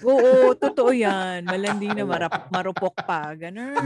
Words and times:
Oo, 0.00 0.56
totoo 0.56 0.96
yan. 0.96 1.44
Malandi 1.44 1.92
na 1.92 2.08
marap, 2.08 2.48
marupok 2.48 2.96
pa. 3.04 3.36
Ganun. 3.36 3.76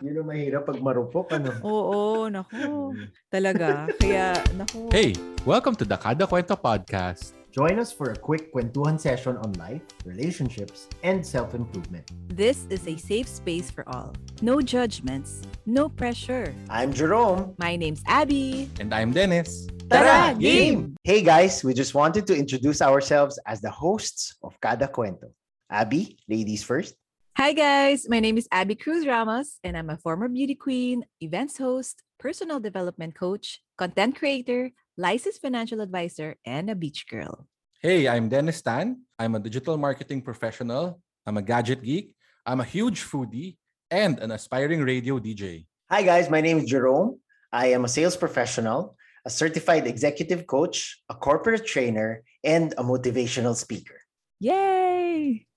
Yun 0.00 0.24
ang 0.24 0.28
mahirap 0.28 0.64
pag 0.64 0.80
marupok, 0.80 1.36
ano? 1.36 1.52
Oo, 1.60 2.32
naku. 2.32 2.96
Talaga. 3.28 3.84
Kaya, 4.00 4.32
naku. 4.56 4.88
Hey, 4.88 5.12
welcome 5.44 5.76
to 5.76 5.84
the 5.84 6.00
Kada 6.00 6.24
Kwento 6.24 6.56
Podcast. 6.56 7.36
Join 7.52 7.80
us 7.80 7.92
for 7.92 8.12
a 8.12 8.16
quick 8.16 8.52
kwentuhan 8.52 9.00
session 9.00 9.36
on 9.40 9.52
life, 9.60 9.80
relationships, 10.04 10.88
and 11.04 11.20
self-improvement. 11.24 12.06
This 12.32 12.64
is 12.70 12.86
a 12.88 12.96
safe 12.96 13.28
space 13.28 13.68
for 13.68 13.84
all. 13.88 14.12
No 14.40 14.60
judgments, 14.60 15.42
no 15.66 15.88
pressure. 15.88 16.54
I'm 16.70 16.92
Jerome. 16.92 17.56
My 17.58 17.74
name's 17.76 18.00
Abby. 18.06 18.70
And 18.80 18.94
I'm 18.94 19.12
Dennis. 19.12 19.66
Tara, 19.88 20.36
game! 20.36 20.96
Hey 21.02 21.24
guys, 21.24 21.64
we 21.64 21.72
just 21.72 21.96
wanted 21.96 22.28
to 22.28 22.36
introduce 22.36 22.84
ourselves 22.84 23.40
as 23.48 23.64
the 23.64 23.72
hosts 23.72 24.36
of 24.44 24.52
Kada 24.60 24.84
Kwento. 24.86 25.32
Abby, 25.70 26.16
ladies 26.28 26.64
first. 26.64 26.94
Hi 27.36 27.52
guys, 27.52 28.08
my 28.08 28.20
name 28.20 28.38
is 28.38 28.48
Abby 28.50 28.74
Cruz 28.74 29.06
Ramos 29.06 29.60
and 29.62 29.76
I'm 29.76 29.90
a 29.90 30.00
former 30.00 30.26
beauty 30.26 30.54
queen, 30.54 31.04
events 31.20 31.58
host, 31.58 32.02
personal 32.18 32.58
development 32.58 33.14
coach, 33.14 33.60
content 33.76 34.16
creator, 34.16 34.72
licensed 34.96 35.42
financial 35.42 35.80
advisor, 35.80 36.36
and 36.44 36.70
a 36.70 36.74
beach 36.74 37.06
girl. 37.06 37.46
Hey, 37.80 38.08
I'm 38.08 38.28
Dennis 38.28 38.62
Tan. 38.62 39.04
I'm 39.18 39.34
a 39.36 39.38
digital 39.38 39.76
marketing 39.76 40.22
professional. 40.22 41.00
I'm 41.26 41.36
a 41.36 41.42
gadget 41.42 41.82
geek. 41.84 42.10
I'm 42.46 42.60
a 42.60 42.64
huge 42.64 43.04
foodie 43.04 43.56
and 43.90 44.18
an 44.18 44.32
aspiring 44.32 44.80
radio 44.82 45.20
DJ. 45.20 45.66
Hi 45.90 46.02
guys, 46.02 46.30
my 46.30 46.40
name 46.40 46.58
is 46.58 46.64
Jerome. 46.64 47.20
I 47.52 47.76
am 47.76 47.84
a 47.84 47.88
sales 47.88 48.16
professional, 48.16 48.96
a 49.24 49.30
certified 49.30 49.86
executive 49.86 50.46
coach, 50.46 51.04
a 51.08 51.14
corporate 51.14 51.66
trainer, 51.66 52.24
and 52.42 52.72
a 52.78 52.82
motivational 52.82 53.54
speaker. 53.54 54.00
Yay! 54.40 55.47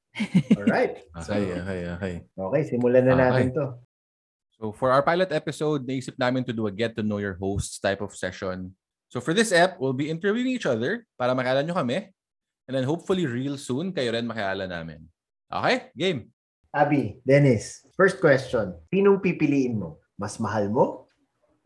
All 0.57 0.67
right. 0.67 0.99
Okay, 1.23 1.43
okay, 1.55 1.79
okay. 1.95 2.15
Okay, 2.27 2.61
simulan 2.67 3.07
na 3.07 3.13
natin 3.15 3.49
Okay. 3.51 3.57
to. 3.57 3.65
So 4.61 4.69
for 4.75 4.93
our 4.93 5.01
pilot 5.01 5.33
episode, 5.33 5.87
naisip 5.87 6.19
namin 6.21 6.45
to 6.45 6.53
do 6.53 6.69
a 6.69 6.73
get 6.73 6.93
to 6.99 7.03
know 7.03 7.17
your 7.17 7.33
hosts 7.39 7.81
type 7.81 8.03
of 8.03 8.13
session. 8.13 8.75
So 9.09 9.17
for 9.17 9.33
this 9.33 9.49
app, 9.51 9.81
we'll 9.81 9.97
be 9.97 10.11
interviewing 10.11 10.53
each 10.53 10.69
other 10.69 11.07
para 11.17 11.33
makilala 11.33 11.65
nyo 11.65 11.73
kami. 11.73 12.13
And 12.69 12.77
then 12.77 12.85
hopefully 12.85 13.25
real 13.25 13.57
soon, 13.57 13.91
kayo 13.91 14.13
rin 14.13 14.29
makilala 14.29 14.69
namin. 14.69 15.09
Okay? 15.49 15.89
Game. 15.97 16.29
Abby, 16.71 17.19
Dennis, 17.27 17.83
first 17.99 18.23
question. 18.23 18.77
Sinong 18.87 19.19
pipiliin 19.19 19.75
mo? 19.75 19.99
Mas 20.15 20.39
mahal 20.39 20.71
mo 20.71 21.09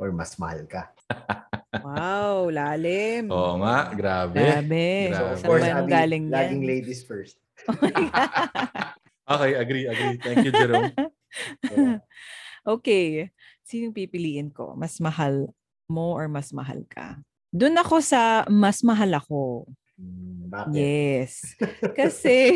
or 0.01 0.09
mas 0.15 0.33
mahal 0.39 0.65
ka? 0.65 0.89
Wow, 1.75 2.49
lalim. 2.55 3.27
Oo 3.27 3.59
nga, 3.59 3.91
grabe. 3.91 4.39
Grabe. 4.39 5.11
Grabe. 5.11 5.19
So, 5.19 5.23
of 5.27 5.41
course, 5.43 5.67
Abby, 5.67 5.91
galing 5.91 6.25
yan? 6.25 6.33
laging 6.33 6.63
ladies 6.63 7.03
first. 7.03 7.35
Oh. 7.67 8.91
Okay, 9.25 9.57
agree, 9.57 9.89
agree. 9.89 10.21
Thank 10.21 10.45
you, 10.45 10.53
Jerome. 10.53 10.93
Yeah. 11.65 11.97
okay. 12.77 13.33
Sinong 13.65 13.97
pipiliin 13.97 14.53
ko? 14.53 14.77
Mas 14.77 15.01
mahal 15.01 15.49
mo 15.89 16.13
or 16.13 16.29
mas 16.29 16.53
mahal 16.53 16.85
ka? 16.85 17.17
Doon 17.49 17.73
ako 17.81 18.05
sa 18.05 18.45
mas 18.45 18.85
mahal 18.85 19.09
ako. 19.17 19.65
Hmm, 19.97 20.45
bakit? 20.45 20.77
Yes. 20.77 21.57
Kasi, 21.97 22.53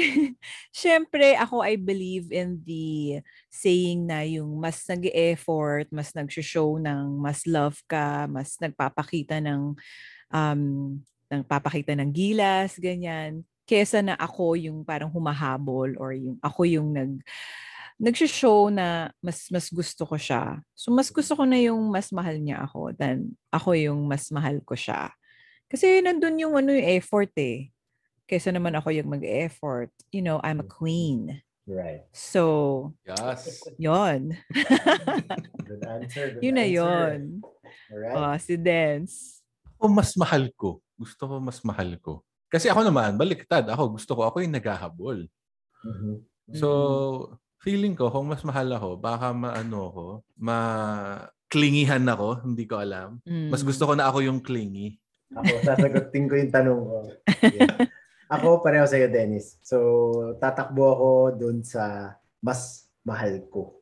syempre, 0.69 1.33
ako 1.41 1.65
I 1.65 1.73
believe 1.73 2.29
in 2.29 2.61
the 2.61 3.25
saying 3.49 4.05
na 4.05 4.21
yung 4.29 4.53
mas 4.61 4.85
nag 4.85 5.09
effort 5.09 5.89
mas 5.89 6.13
nag-show 6.13 6.77
ng 6.77 7.17
mas 7.17 7.49
love 7.49 7.81
ka, 7.89 8.29
mas 8.29 8.61
nagpapakita 8.61 9.41
ng, 9.41 9.73
um, 10.29 10.61
nagpapakita 11.33 11.97
ng 11.97 12.13
gilas, 12.13 12.77
ganyan. 12.77 13.41
Kesa 13.69 14.01
na 14.01 14.17
ako 14.17 14.57
yung 14.57 14.81
parang 14.81 15.13
humahabol 15.13 15.93
or 16.01 16.09
yung 16.17 16.41
ako 16.41 16.65
yung 16.65 16.89
nag 16.89 17.21
nag-show 18.01 18.73
na 18.73 19.13
mas 19.21 19.45
mas 19.53 19.69
gusto 19.69 20.09
ko 20.09 20.17
siya. 20.17 20.57
So 20.73 20.89
mas 20.89 21.13
gusto 21.13 21.37
ko 21.37 21.45
na 21.45 21.61
yung 21.61 21.93
mas 21.93 22.09
mahal 22.09 22.41
niya 22.41 22.65
ako 22.65 22.97
than 22.97 23.37
ako 23.53 23.77
yung 23.77 24.09
mas 24.09 24.25
mahal 24.33 24.57
ko 24.65 24.73
siya. 24.73 25.13
Kasi 25.69 26.01
nandun 26.01 26.41
yung 26.41 26.57
ano 26.57 26.73
yung 26.73 26.87
effort 26.97 27.29
eh. 27.37 27.69
Kesa 28.25 28.49
naman 28.49 28.73
ako 28.73 28.89
yung 28.89 29.13
mag-effort. 29.13 29.93
You 30.09 30.25
know, 30.25 30.41
I'm 30.41 30.65
a 30.65 30.65
queen. 30.65 31.45
Right. 31.69 32.09
So, 32.09 32.97
Yes. 33.05 33.61
yon. 33.77 34.33
Good 35.61 35.85
answer. 35.85 36.25
Good 36.33 36.41
yun 36.41 36.57
na 36.57 36.65
yon. 36.65 37.45
Alright. 37.93 38.17
Oh, 38.17 38.33
si 38.41 38.57
Dance. 38.57 39.45
Ako 39.77 39.85
mas 39.93 40.17
mahal 40.17 40.49
ko. 40.57 40.81
Gusto 40.97 41.29
ko 41.29 41.37
mas 41.37 41.61
mahal 41.61 41.93
ko. 42.01 42.25
Kasi 42.49 42.65
ako 42.67 42.81
naman, 42.81 43.13
baliktad. 43.13 43.63
Ako, 43.69 43.93
gusto 43.95 44.17
ko, 44.17 44.25
ako 44.25 44.41
yung 44.41 44.57
naghahabol. 44.57 45.29
Mhm. 45.85 46.13
So, 46.57 46.67
feeling 47.61 47.93
ko, 47.93 48.09
kung 48.09 48.25
mas 48.25 48.41
mahal 48.41 48.73
ako, 48.73 48.97
baka 48.97 49.29
maano 49.29 49.77
ako, 49.93 50.05
ma-clingihan 50.33 52.01
ako, 52.09 52.41
hindi 52.41 52.65
ko 52.65 52.81
alam. 52.81 53.21
Mas 53.53 53.61
gusto 53.61 53.85
ko 53.85 53.93
na 53.93 54.09
ako 54.09 54.25
yung 54.25 54.41
clingy. 54.41 54.97
Ako, 55.29 55.61
sasagutin 55.61 56.25
ko 56.25 56.33
yung 56.33 56.49
tanong 56.49 56.81
ko. 56.81 56.97
Yeah. 57.45 57.85
ako, 58.33 58.65
pareho 58.65 58.89
sa'yo, 58.89 59.13
Dennis. 59.13 59.61
So, 59.61 59.77
tatakbo 60.41 60.89
ako 60.89 61.09
dun 61.37 61.61
sa 61.61 62.17
mas 62.41 62.89
mahal 63.05 63.45
ko. 63.53 63.77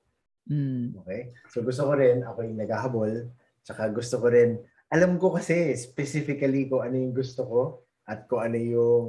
Mm. 0.51 0.91
Okay? 1.03 1.31
So, 1.55 1.63
gusto 1.63 1.87
ko 1.87 1.95
rin, 1.95 2.19
ako 2.27 2.43
yung 2.43 2.59
naghahabol. 2.59 3.31
Tsaka 3.63 3.87
gusto 3.95 4.19
ko 4.19 4.27
rin, 4.27 4.59
alam 4.91 5.19
ko 5.19 5.35
kasi 5.35 5.75
specifically 5.75 6.67
kung 6.67 6.83
ano 6.83 6.95
yung 6.95 7.15
gusto 7.15 7.43
ko 7.47 7.61
at 8.07 8.25
kung 8.31 8.41
ano 8.41 8.57
yung 8.57 9.03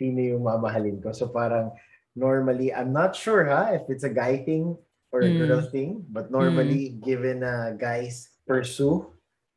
sino 0.00 0.20
yung 0.20 0.44
mamahalin 0.44 1.00
ko. 1.00 1.12
So, 1.12 1.28
parang 1.28 1.72
normally, 2.16 2.72
I'm 2.72 2.92
not 2.92 3.12
sure 3.16 3.44
ha, 3.48 3.76
if 3.76 3.88
it's 3.92 4.04
a 4.04 4.12
guy 4.12 4.40
thing 4.44 4.76
or 5.12 5.24
a 5.24 5.32
Mm. 5.32 5.38
girl 5.40 5.62
thing, 5.68 6.04
but 6.08 6.32
normally, 6.32 6.96
given 7.00 7.44
na 7.44 7.72
guys 7.76 8.32
pursue, 8.48 9.04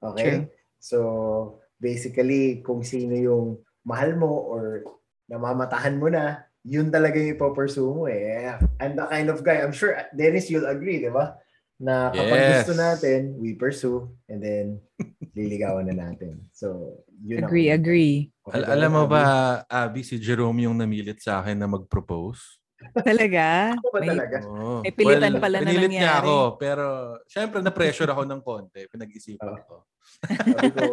okay? 0.04 0.48
So, 0.80 1.60
basically, 1.80 2.64
kung 2.64 2.84
sino 2.84 3.16
yung 3.16 3.46
mahal 3.84 4.16
mo 4.16 4.32
or 4.48 4.84
namamatahan 5.32 6.00
mo 6.00 6.08
na, 6.08 6.44
yun 6.64 6.92
talaga 6.92 7.20
yung 7.20 7.36
ipopursue 7.36 7.88
mo 7.88 8.08
eh. 8.08 8.56
I'm 8.80 8.96
the 8.96 9.08
kind 9.08 9.28
of 9.32 9.44
guy, 9.44 9.64
I'm 9.64 9.76
sure, 9.76 9.96
Dennis, 10.12 10.52
you'll 10.52 10.68
agree, 10.68 11.00
di 11.00 11.12
ba? 11.12 11.40
Na 11.80 12.12
kapag 12.12 12.36
Yes. 12.36 12.56
gusto 12.62 12.76
natin, 12.76 13.20
we 13.40 13.56
pursue 13.56 14.04
and 14.28 14.40
then 14.40 14.66
liligawan 15.34 15.88
na 15.88 15.96
natin. 16.02 16.44
So, 16.52 17.00
yun 17.18 17.40
ako. 17.40 17.48
Agree, 17.48 17.68
agree. 17.70 18.16
Okay 18.44 18.60
Al- 18.60 18.70
alam 18.76 18.92
mo 18.92 19.04
ba, 19.06 19.24
Abby, 19.66 20.04
si 20.04 20.20
Jerome 20.20 20.60
yung 20.62 20.76
namilit 20.76 21.18
sa 21.18 21.40
akin 21.40 21.56
na 21.56 21.66
mag-propose? 21.66 22.60
Talaga? 22.98 23.76
Ako 23.76 23.88
ba 23.90 24.00
May- 24.00 24.10
talaga? 24.10 24.38
Oo. 24.46 24.80
May 24.82 24.92
pilitan 24.92 25.36
pala 25.38 25.58
na 25.58 25.64
pinilit 25.66 25.88
niya 25.90 26.04
nangyari. 26.20 26.20
ako, 26.22 26.36
pero 26.56 26.86
syempre 27.26 27.60
na-pressure 27.60 28.08
ako 28.08 28.24
ng 28.24 28.42
konti. 28.42 28.82
Pinag-isipan 28.86 29.48
Oh. 29.50 29.60
ko. 29.62 29.76
Sabi 30.26 30.72
ko, 30.72 30.84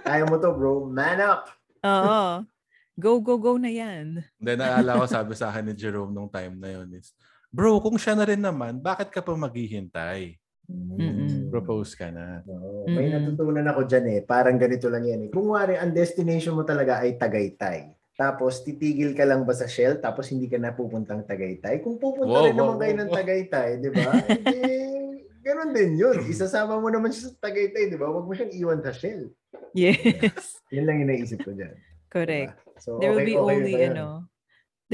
kaya 0.00 0.22
mo 0.24 0.36
to 0.36 0.50
bro, 0.52 0.86
man 0.86 1.18
up! 1.18 1.50
Oo. 1.82 2.46
Go, 2.94 3.18
go, 3.18 3.34
go 3.34 3.58
na 3.58 3.66
yan. 3.66 4.22
Then 4.38 4.58
naalala 4.58 5.02
ko, 5.02 5.04
sabi 5.08 5.34
sa 5.34 5.50
akin 5.50 5.66
ni 5.66 5.74
Jerome 5.74 6.10
nung 6.10 6.30
time 6.30 6.54
na 6.54 6.70
yun 6.72 6.86
is, 6.92 7.10
Bro, 7.54 7.86
kung 7.86 7.94
siya 7.94 8.18
na 8.18 8.26
rin 8.26 8.42
naman, 8.42 8.82
bakit 8.82 9.14
ka 9.14 9.22
pa 9.22 9.30
maghihintay? 9.38 10.34
Mm-mm. 10.66 11.54
Propose 11.54 11.94
ka 11.94 12.10
na. 12.10 12.42
Oo, 12.50 12.90
may 12.90 13.14
natutunan 13.14 13.62
ako 13.70 13.86
dyan 13.86 14.06
eh. 14.10 14.20
Parang 14.26 14.58
ganito 14.58 14.90
lang 14.90 15.06
yan 15.06 15.28
eh. 15.28 15.30
Kung 15.30 15.54
wari, 15.54 15.78
ang 15.78 15.94
destination 15.94 16.58
mo 16.58 16.66
talaga 16.66 16.98
ay 17.06 17.14
Tagaytay. 17.14 17.94
Tapos, 18.18 18.66
titigil 18.66 19.14
ka 19.14 19.22
lang 19.22 19.46
ba 19.46 19.54
sa 19.54 19.70
Shell 19.70 20.02
tapos 20.02 20.34
hindi 20.34 20.50
ka 20.50 20.58
na 20.58 20.74
pupuntang 20.74 21.22
Tagaytay? 21.22 21.78
Kung 21.78 22.02
pupunta 22.02 22.42
Wow, 22.42 22.46
rin 22.50 22.58
wow, 22.58 22.60
naman 22.66 22.76
kayo 22.82 22.90
wow, 22.90 22.98
ng 22.98 23.10
wow. 23.10 23.16
Tagaytay, 23.22 23.68
di 23.78 23.90
ba? 23.94 24.10
Eh, 24.54 25.10
ganun 25.46 25.70
din 25.70 25.90
yun. 25.94 26.18
Isasama 26.26 26.82
mo 26.82 26.90
naman 26.90 27.14
siya 27.14 27.30
sa 27.30 27.38
Tagaytay, 27.38 27.94
di 27.94 27.94
ba? 27.94 28.10
Huwag 28.10 28.26
mo 28.26 28.34
siyang 28.34 28.50
iwan 28.50 28.82
sa 28.82 28.90
Shell. 28.90 29.30
Yes. 29.78 30.58
Yun 30.74 30.90
lang 30.90 31.06
yung 31.06 31.10
naisip 31.14 31.38
ko 31.46 31.54
dyan. 31.54 31.74
Correct. 32.10 32.58
Diba? 32.58 32.82
So, 32.82 32.98
There 32.98 33.14
will 33.14 33.22
okay, 33.22 33.30
be 33.30 33.38
okay 33.38 33.54
only, 33.62 33.74
ano, 33.78 34.26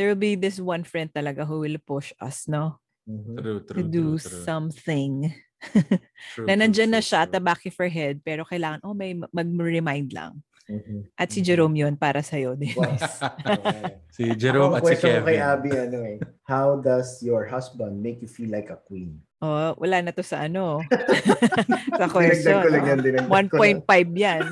there 0.00 0.08
will 0.08 0.16
be 0.16 0.32
this 0.32 0.56
one 0.56 0.80
friend 0.80 1.12
talaga 1.12 1.44
who 1.44 1.60
will 1.60 1.76
push 1.84 2.16
us, 2.16 2.48
no? 2.48 2.80
True, 3.04 3.60
To 3.68 3.74
true, 3.76 3.84
do 3.84 4.16
true, 4.16 4.16
true. 4.16 4.44
something. 4.48 5.28
True, 6.32 6.48
na 6.48 6.56
true, 6.56 6.60
nandyan 6.64 6.88
na 6.88 7.04
true, 7.04 7.08
siya 7.12 7.28
at 7.28 7.28
true. 7.28 7.36
the 7.36 7.42
back 7.44 7.60
of 7.68 7.76
her 7.76 7.92
head, 7.92 8.24
pero 8.24 8.48
kailangan, 8.48 8.80
oh, 8.80 8.96
may 8.96 9.12
mag-remind 9.12 10.16
lang. 10.16 10.40
Mhm. 10.64 11.10
At 11.18 11.28
si 11.28 11.42
Mhm. 11.42 11.46
Jerome 11.50 11.76
yun 11.76 11.94
para 12.00 12.22
sa'yo, 12.24 12.54
Wow. 12.54 12.60
Dennis. 12.62 13.04
Okay. 13.44 13.82
Si 14.08 14.22
Jerome 14.38 14.72
Ako, 14.72 14.76
at 14.78 14.80
si 14.80 14.86
question 14.88 15.10
ko 15.12 15.26
kay 15.26 15.36
Kevin. 15.36 15.50
Abby, 15.52 15.70
ano 15.76 15.98
eh. 16.06 16.18
How 16.46 16.78
does 16.80 17.20
your 17.20 17.44
husband 17.44 18.00
make 18.00 18.22
you 18.24 18.30
feel 18.30 18.48
like 18.48 18.72
a 18.72 18.80
queen? 18.80 19.20
oh, 19.42 19.72
wala 19.76 20.00
na 20.00 20.12
to 20.14 20.22
sa 20.22 20.46
ano. 20.46 20.80
sa 21.98 22.06
question. 22.06 22.60
ko 22.62 22.68
lang 22.70 22.84
yan, 22.86 22.98
oh. 23.18 23.28
1.5 23.28 23.82
yan. 24.14 24.44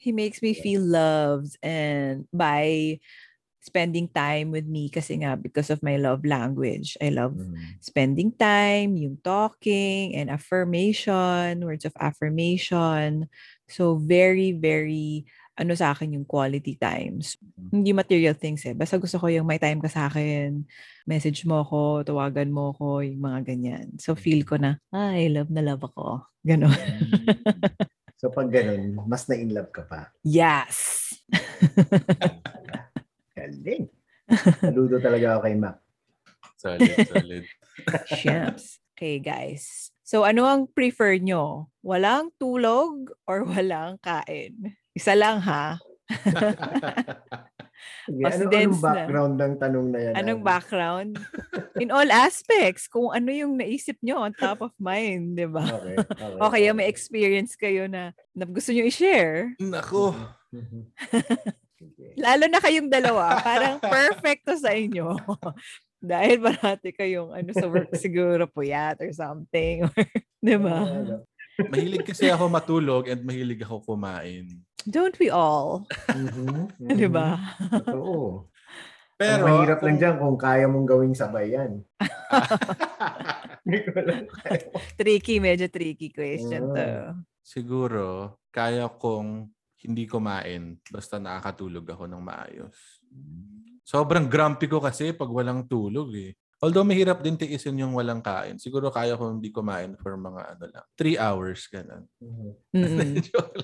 He 0.00 0.10
makes 0.16 0.40
me 0.40 0.56
feel 0.56 0.80
loved 0.80 1.60
and 1.60 2.24
by 2.32 2.96
spending 3.60 4.08
time 4.08 4.48
with 4.50 4.64
me 4.64 4.88
kasi 4.88 5.20
nga 5.20 5.36
because 5.36 5.68
of 5.68 5.84
my 5.84 6.00
love 6.00 6.24
language. 6.24 6.96
I 7.04 7.12
love 7.12 7.36
Mhm. 7.36 7.76
spending 7.84 8.32
time, 8.32 8.96
yung 8.96 9.20
talking 9.20 10.16
and 10.16 10.32
affirmation, 10.32 11.60
words 11.60 11.84
of 11.84 11.92
affirmation. 12.00 13.28
So 13.68 14.00
very, 14.00 14.56
very 14.56 15.28
ano 15.60 15.76
sa 15.76 15.92
akin 15.92 16.16
yung 16.16 16.24
quality 16.24 16.80
times. 16.80 17.36
Hindi 17.68 17.92
material 17.92 18.32
things 18.32 18.64
eh. 18.64 18.72
Basta 18.72 18.96
gusto 18.96 19.20
ko 19.20 19.28
yung 19.28 19.44
may 19.44 19.60
time 19.60 19.78
ka 19.84 19.92
sa 19.92 20.08
akin, 20.08 20.64
message 21.04 21.44
mo 21.44 21.60
ako, 21.60 22.00
tawagan 22.08 22.48
mo 22.48 22.72
ako, 22.72 23.04
yung 23.04 23.20
mga 23.20 23.40
ganyan. 23.44 23.86
So 24.00 24.16
feel 24.16 24.40
ko 24.48 24.56
na, 24.56 24.80
ay, 24.90 25.28
love 25.28 25.52
na 25.52 25.60
love 25.60 25.84
ako. 25.84 26.24
Ganon. 26.42 26.72
So 28.20 28.28
pag 28.28 28.52
ganun, 28.52 29.00
mas 29.08 29.24
na-in 29.24 29.56
love 29.56 29.72
ka 29.72 29.88
pa. 29.88 30.12
Yes! 30.20 31.08
Galing. 33.32 33.88
Saludo 34.60 35.00
talaga 35.00 35.36
ako 35.36 35.40
kay 35.48 35.56
Mac. 35.56 35.76
Solid, 36.60 36.96
solid. 37.08 37.44
Champs. 38.20 38.84
Okay, 38.92 39.16
guys. 39.16 39.96
So, 40.04 40.28
ano 40.28 40.44
ang 40.44 40.68
prefer 40.68 41.16
nyo? 41.16 41.72
Walang 41.80 42.36
tulog 42.36 43.16
or 43.24 43.48
walang 43.48 43.96
kain? 44.04 44.76
Isa 44.92 45.16
lang, 45.16 45.40
ha? 45.40 45.80
Sige, 48.06 48.22
Mas 48.24 48.36
ano, 48.36 48.50
dense 48.50 48.66
anong 48.66 48.82
background 48.82 49.34
ng 49.38 49.54
tanong 49.60 49.86
na 49.92 49.98
yan? 50.00 50.14
Anong 50.18 50.40
Ivy? 50.42 50.48
background? 50.50 51.10
In 51.82 51.88
all 51.94 52.10
aspects. 52.10 52.88
Kung 52.90 53.08
ano 53.12 53.30
yung 53.30 53.54
naisip 53.56 53.96
nyo 54.02 54.24
on 54.24 54.32
top 54.34 54.64
of 54.66 54.72
mind, 54.80 55.38
di 55.38 55.46
ba? 55.46 55.62
Okay. 55.62 55.96
Okay. 56.00 56.38
O 56.40 56.50
kaya 56.50 56.70
may 56.74 56.90
experience 56.90 57.54
kayo 57.54 57.86
na, 57.86 58.16
na 58.34 58.44
gusto 58.48 58.74
nyo 58.74 58.84
i-share. 58.88 59.54
Nako. 59.60 60.16
Lalo 62.24 62.44
na 62.50 62.60
kayong 62.60 62.90
dalawa. 62.92 63.40
Parang 63.40 63.80
perfecto 63.80 64.52
sa 64.58 64.74
inyo. 64.76 65.16
Dahil 66.00 66.40
parati 66.40 66.96
kayong 66.96 67.36
ano 67.36 67.50
sa 67.52 67.68
work 67.68 67.92
siguro 67.96 68.48
puyat 68.48 69.00
or 69.04 69.12
something. 69.12 69.84
Or, 69.84 69.92
di 70.40 70.56
ba? 70.56 70.78
Ano? 70.80 71.28
Mahilig 71.68 72.08
kasi 72.08 72.32
ako 72.32 72.48
matulog 72.48 73.04
and 73.12 73.20
mahilig 73.20 73.60
ako 73.60 73.84
kumain. 73.84 74.48
Don't 74.86 75.16
we 75.18 75.28
all? 75.28 75.84
Mhm. 76.08 76.72
Di 77.00 77.06
ba? 77.06 77.36
Oo. 77.90 78.48
Pero, 79.20 79.44
Pero, 79.44 79.44
mahirap 79.44 79.78
lang 79.80 79.92
kung- 79.92 80.00
dyan 80.00 80.14
kung 80.16 80.38
kaya 80.38 80.64
mong 80.64 80.86
gawing 80.88 81.12
sabay 81.12 81.52
yan. 81.52 81.84
Tricky, 84.96 85.36
medyo 85.38 85.68
tricky 85.68 86.08
question 86.08 86.72
to. 86.72 87.12
Siguro, 87.40 88.40
kaya 88.48 88.88
kong 88.88 89.52
hindi 89.80 90.04
kumain 90.04 90.76
basta 90.88 91.16
nakakatulog 91.16 91.84
ako 91.84 92.04
ng 92.08 92.22
maayos. 92.22 92.76
Sobrang 93.82 94.24
grumpy 94.24 94.68
ko 94.68 94.80
kasi 94.80 95.12
pag 95.12 95.28
walang 95.28 95.64
tulog 95.66 96.12
eh. 96.14 96.32
Although 96.60 96.84
mahirap 96.84 97.24
din 97.24 97.40
tiisin 97.40 97.80
yung 97.80 97.96
walang 97.96 98.20
kain. 98.20 98.60
Siguro 98.60 98.92
kaya 98.92 99.16
ko 99.16 99.32
hindi 99.32 99.48
kumain 99.48 99.96
for 99.96 100.12
mga 100.20 100.42
ano 100.44 100.64
lang. 100.68 100.84
Three 100.92 101.16
hours, 101.16 101.64
ganun. 101.72 102.04
Mhm. 102.20 102.52
Lang. 103.00 103.16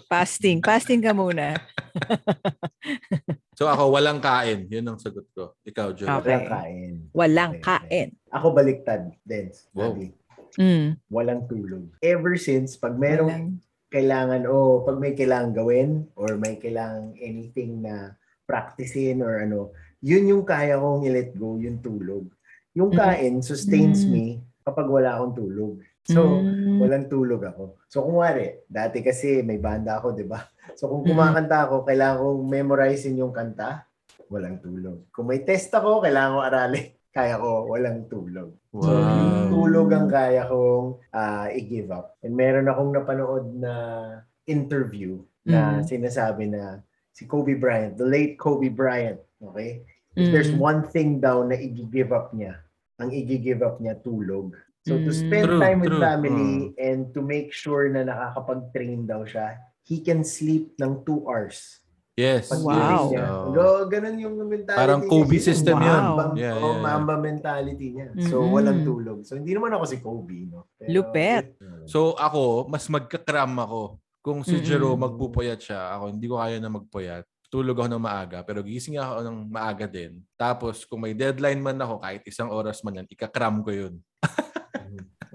Fasting. 0.09 0.65
Fasting 0.65 1.05
ka 1.05 1.13
muna. 1.13 1.61
so 3.61 3.69
ako, 3.69 3.93
walang 3.93 4.17
kain. 4.25 4.65
Yun 4.73 4.89
ang 4.89 4.97
sagot 4.97 5.29
ko. 5.37 5.53
Ikaw, 5.69 5.93
Joe. 5.93 6.09
Okay. 6.09 6.25
Walang 6.25 6.47
kain. 6.49 6.93
Walang 7.13 7.53
Okay, 7.61 7.65
kain. 7.69 8.09
Ako 8.33 8.47
baliktad, 8.57 9.13
Dens. 9.29 9.69
Wow. 9.77 9.93
Mm. 10.57 10.97
Walang 11.13 11.45
tulog. 11.53 11.93
Ever 12.01 12.41
since, 12.41 12.81
pag 12.81 12.97
merong 12.97 13.29
Walang- 13.29 13.61
kailangan 13.93 14.43
o 14.49 14.81
pag 14.83 14.97
may 14.97 15.13
kailangan 15.13 15.53
gawin 15.53 16.09
or 16.17 16.41
may 16.41 16.57
kailangan 16.57 17.13
anything 17.21 17.85
na 17.85 18.17
practicein 18.49 19.21
or 19.21 19.45
ano, 19.45 19.77
yun 20.01 20.25
yung 20.27 20.45
kaya 20.49 20.81
kong 20.81 21.05
i-let 21.05 21.37
go, 21.37 21.61
yung 21.61 21.85
tulog. 21.85 22.33
Yung 22.77 22.93
Mm. 22.93 22.99
kain 23.01 23.35
sustains 23.41 24.05
Mm. 24.05 24.13
me 24.13 24.25
kapag 24.61 24.85
wala 24.85 25.17
akong 25.17 25.35
tulog. 25.35 25.81
So, 26.05 26.45
Mm. 26.45 26.77
walang 26.77 27.07
tulog 27.09 27.43
ako. 27.43 27.81
So, 27.89 28.05
kung 28.05 28.21
wari, 28.21 28.63
dati 28.69 29.01
kasi 29.01 29.41
may 29.41 29.57
banda 29.57 29.97
ako, 29.99 30.13
di 30.13 30.29
ba? 30.29 30.45
So, 30.77 30.93
kung 30.93 31.09
kumakanta 31.09 31.67
ako, 31.67 31.89
kailangan 31.89 32.21
kong 32.21 32.43
memorizein 32.47 33.17
yung 33.17 33.33
kanta, 33.33 33.89
walang 34.29 34.61
tulog. 34.61 35.09
Kung 35.09 35.33
may 35.33 35.41
test 35.41 35.73
ako, 35.73 36.05
kailangan 36.05 36.37
ko 36.37 36.41
aralin, 36.45 36.87
kaya 37.17 37.41
ko, 37.41 37.65
walang 37.73 38.05
tulog. 38.13 38.53
So, 38.77 38.93
yung 38.93 39.33
Wow. 39.33 39.49
tulog 39.49 39.89
ang 39.97 40.07
kaya 40.13 40.45
kong 40.45 41.01
ah, 41.17 41.49
i-give 41.49 41.89
up. 41.89 42.21
And 42.21 42.37
meron 42.37 42.69
akong 42.69 42.93
napanood 42.93 43.57
na 43.57 43.73
interview 44.45 45.25
na 45.49 45.81
Mm. 45.81 45.89
sinasabi 45.89 46.45
na 46.53 46.85
si 47.17 47.25
Kobe 47.25 47.57
Bryant, 47.57 47.97
the 47.97 48.05
late 48.05 48.37
Kobe 48.37 48.69
Bryant, 48.69 49.17
okay? 49.41 49.81
If 50.13 50.29
there's 50.29 50.53
Mm. 50.53 50.61
one 50.61 50.81
thing 50.93 51.25
daw 51.25 51.41
na 51.41 51.57
i-give 51.57 52.13
up 52.13 52.37
niya, 52.37 52.61
ang 52.97 53.13
i-give 53.13 53.61
up 53.61 53.77
niya 53.79 54.01
tulog. 54.01 54.57
So 54.87 54.97
to 54.97 55.11
Mm. 55.11 55.19
spend 55.19 55.47
True, 55.51 55.61
time 55.61 55.79
with 55.83 55.93
true. 55.93 56.03
family 56.03 56.55
and 56.79 57.11
to 57.13 57.21
make 57.21 57.51
sure 57.51 57.91
na 57.91 58.07
nakakapag-train 58.07 59.05
daw 59.05 59.27
siya, 59.27 59.59
he 59.83 60.01
can 60.01 60.23
sleep 60.23 60.73
ng 60.79 61.03
two 61.03 61.27
hours. 61.27 61.83
Yes. 62.17 62.49
Pag 62.49 62.65
Wow. 62.65 63.13
niya. 63.13 63.25
Oo. 63.29 63.53
Go, 63.53 63.67
ganun 63.93 64.17
yung 64.17 64.37
mentality 64.41 64.81
Parang 64.81 65.01
niya. 65.05 65.11
Kobe 65.13 65.37
yung 65.37 65.45
system 65.45 65.77
yun. 65.77 66.01
Mamba, 66.01 66.25
Yeah, 66.33 66.55
oh, 66.57 66.61
yeah, 66.65 66.73
yeah. 66.73 66.81
Mamba 66.81 67.15
mentality 67.21 67.87
niya. 67.93 68.09
So, 68.25 68.37
Mhm. 68.41 68.53
walang 68.57 68.81
tulog. 68.81 69.19
So, 69.29 69.37
hindi 69.37 69.53
naman 69.53 69.77
ako 69.77 69.85
si 69.85 69.97
Kobe, 70.01 70.49
no? 70.49 70.65
Pero, 70.81 70.89
Lupet. 70.89 71.45
So 71.85 72.17
ako, 72.17 72.67
mas 72.67 72.89
magkakram 72.89 73.53
ako. 73.61 74.01
Kung 74.19 74.43
si 74.43 74.59
Mm-mm. 74.59 74.65
Jerome 74.65 75.07
magpupuyat 75.07 75.61
siya, 75.61 75.95
ako 75.95 76.05
hindi 76.11 76.27
ko 76.27 76.35
kaya 76.41 76.59
na 76.59 76.67
magpuyat. 76.67 77.23
Tulog 77.57 77.81
ako 77.81 77.89
ng 77.89 78.05
maaga, 78.05 78.45
pero 78.45 78.61
gising 78.61 79.01
ako 79.01 79.25
ng 79.25 79.39
maaga 79.49 79.89
din. 79.89 80.21
Tapos 80.37 80.85
kung 80.85 81.01
may 81.01 81.17
deadline 81.17 81.57
man 81.65 81.81
ako, 81.81 82.05
kahit 82.05 82.21
isang 82.29 82.53
oras 82.53 82.85
man 82.85 83.01
yan, 83.01 83.09
ikakram 83.09 83.65
ko 83.65 83.73
yun. 83.73 83.95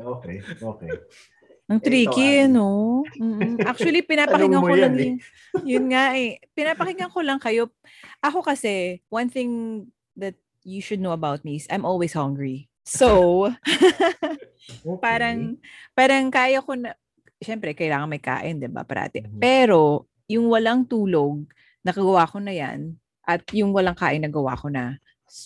Okay, 0.01 0.41
okay. 0.41 0.91
Ang 1.69 1.79
Ito, 1.79 1.85
tricky, 1.87 2.29
Abby. 2.43 2.51
no? 2.51 2.67
Mm-mm. 3.15 3.61
Actually, 3.63 4.01
pinapakinggan 4.11 4.59
ko 4.59 4.75
lang 4.75 4.95
eh. 4.97 5.13
yun. 5.63 5.87
Nga 5.87 6.05
eh. 6.17 6.31
Pinapakinggan 6.57 7.11
ko 7.13 7.19
lang 7.23 7.39
kayo. 7.39 7.69
Ako 8.19 8.43
kasi, 8.43 8.99
one 9.07 9.29
thing 9.31 9.85
that 10.17 10.35
you 10.65 10.83
should 10.83 10.99
know 10.99 11.15
about 11.15 11.45
me 11.45 11.55
is 11.61 11.69
I'm 11.71 11.85
always 11.87 12.11
hungry. 12.11 12.67
So, 12.83 13.47
okay. 13.47 14.99
parang, 14.99 15.61
parang 15.95 16.27
kaya 16.33 16.59
ko 16.59 16.75
na, 16.75 16.97
syempre, 17.39 17.71
kailangan 17.77 18.09
may 18.09 18.19
kain, 18.19 18.59
di 18.59 18.67
ba, 18.67 18.83
parati. 18.83 19.23
Mhm. 19.23 19.39
Pero, 19.39 20.11
yung 20.27 20.51
walang 20.51 20.83
tulog, 20.83 21.45
nakagawa 21.85 22.25
ko 22.29 22.37
na 22.41 22.53
yan. 22.53 22.97
At 23.25 23.45
yung 23.53 23.71
walang 23.75 23.97
kain, 23.97 24.21
nagawa 24.25 24.57
ko 24.57 24.67
na. 24.69 24.97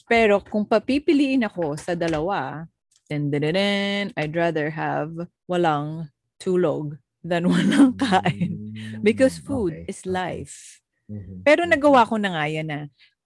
Pero, 0.10 0.42
kung 0.42 0.66
papipiliin 0.66 1.46
ako 1.46 1.76
sa 1.78 1.94
dalawa, 1.94 2.66
then, 3.10 3.30
I'd 4.18 4.36
rather 4.36 4.70
have 4.74 5.14
walang 5.46 6.10
tulog 6.42 6.98
than 7.24 7.46
walang 7.52 7.94
kain. 8.00 8.74
Because 9.04 9.38
food 9.38 9.86
Okay, 9.86 9.92
is 9.92 10.06
life. 10.06 10.82
Mhm. 11.12 11.46
Pero 11.46 11.70
nagawa 11.70 12.08
ko 12.10 12.18
na 12.18 12.34
nga 12.34 12.46
yan 12.50 12.68
na, 12.70 12.80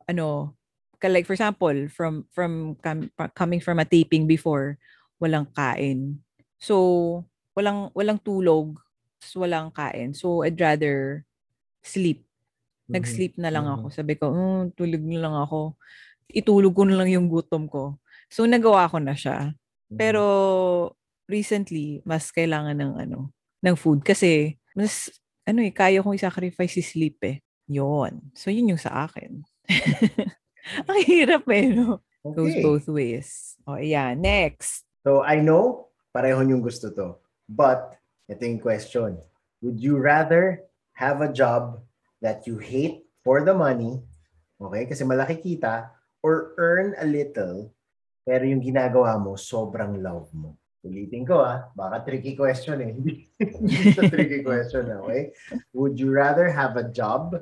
ano, 0.09 0.55
like 1.03 1.23
for 1.23 1.31
example, 1.35 1.87
from 1.87 2.27
from 2.35 2.75
com- 2.83 3.07
coming 3.35 3.63
from 3.63 3.79
a 3.79 3.87
taping 3.87 4.27
before, 4.27 4.75
walang 5.23 5.47
kain. 5.55 6.19
So, 6.59 7.23
walang 7.55 7.91
walang 7.95 8.19
tulog, 8.19 8.75
tas 9.23 9.31
walang 9.39 9.71
kain. 9.71 10.11
So, 10.11 10.43
I'd 10.43 10.59
rather 10.59 11.23
sleep. 11.83 12.28
Mhm. 12.89 12.93
Nag-sleep 12.97 13.33
na 13.37 13.53
lang 13.53 13.69
ako. 13.69 13.93
Sabi 13.93 14.17
ko, 14.17 14.33
"Mm, 14.33 14.73
tulog 14.73 15.03
na 15.05 15.19
lang 15.21 15.35
ako. 15.37 15.77
Itulog 16.29 16.73
ko 16.73 16.83
na 16.89 16.97
lang 16.97 17.09
yung 17.13 17.29
gutom 17.29 17.69
ko. 17.69 18.01
So, 18.29 18.49
nagawa 18.49 18.89
ko 18.89 18.97
na 18.97 19.13
siya. 19.13 19.53
Pero, 19.93 20.23
recently, 21.25 22.01
mas 22.05 22.29
kailangan 22.33 22.77
ng 22.77 22.93
ano, 22.97 23.29
ng 23.61 23.75
food. 23.77 24.01
Kasi, 24.05 24.57
mas, 24.77 25.09
ano 25.45 25.61
eh, 25.65 25.73
kaya 25.73 26.01
kong 26.05 26.17
i-sacrifice 26.17 26.77
si 26.77 26.83
sleep 26.85 27.17
eh. 27.25 27.41
Yun. 27.69 28.33
So, 28.33 28.49
yun 28.53 28.73
yung 28.73 28.81
sa 28.81 29.05
akin. 29.09 29.41
Ang 30.89 30.99
hirap 31.05 31.45
eh, 31.49 31.73
no? 31.73 32.01
Goes 32.21 32.53
Okay. 32.53 32.61
both 32.61 32.85
ways. 32.89 33.57
O, 33.65 33.77
ayan. 33.81 34.21
Next. 34.21 34.85
So, 35.05 35.21
I 35.25 35.41
know, 35.41 35.89
pareho 36.13 36.41
yung 36.45 36.61
gusto 36.61 36.89
to. 36.93 37.17
But, 37.49 37.97
ito 38.29 38.45
yung 38.45 38.61
question. 38.61 39.17
Would 39.65 39.81
you 39.81 39.97
rather 39.97 40.61
have 40.93 41.25
a 41.25 41.31
job 41.33 41.81
that 42.19 42.47
you 42.47 42.59
hate 42.59 43.07
for 43.23 43.43
the 43.43 43.55
money, 43.55 43.99
okay, 44.59 44.83
kasi 44.87 45.03
malaki 45.03 45.39
kita, 45.39 45.91
or 46.19 46.55
earn 46.59 46.95
a 46.99 47.07
little, 47.07 47.71
pero 48.27 48.43
yung 48.43 48.61
ginagawa 48.61 49.15
mo, 49.17 49.39
sobrang 49.39 49.97
love 49.99 50.29
mo? 50.35 50.59
Ulitin 50.79 51.27
ko 51.27 51.43
ah, 51.43 51.67
baka 51.75 52.07
tricky 52.07 52.39
question 52.39 52.79
eh. 52.79 52.95
Siya 53.95 54.07
tricky 54.07 54.39
question, 54.43 54.87
okay? 55.03 55.35
Would 55.75 55.99
you 55.99 56.11
rather 56.11 56.47
have 56.47 56.79
a 56.79 56.87
job, 56.87 57.35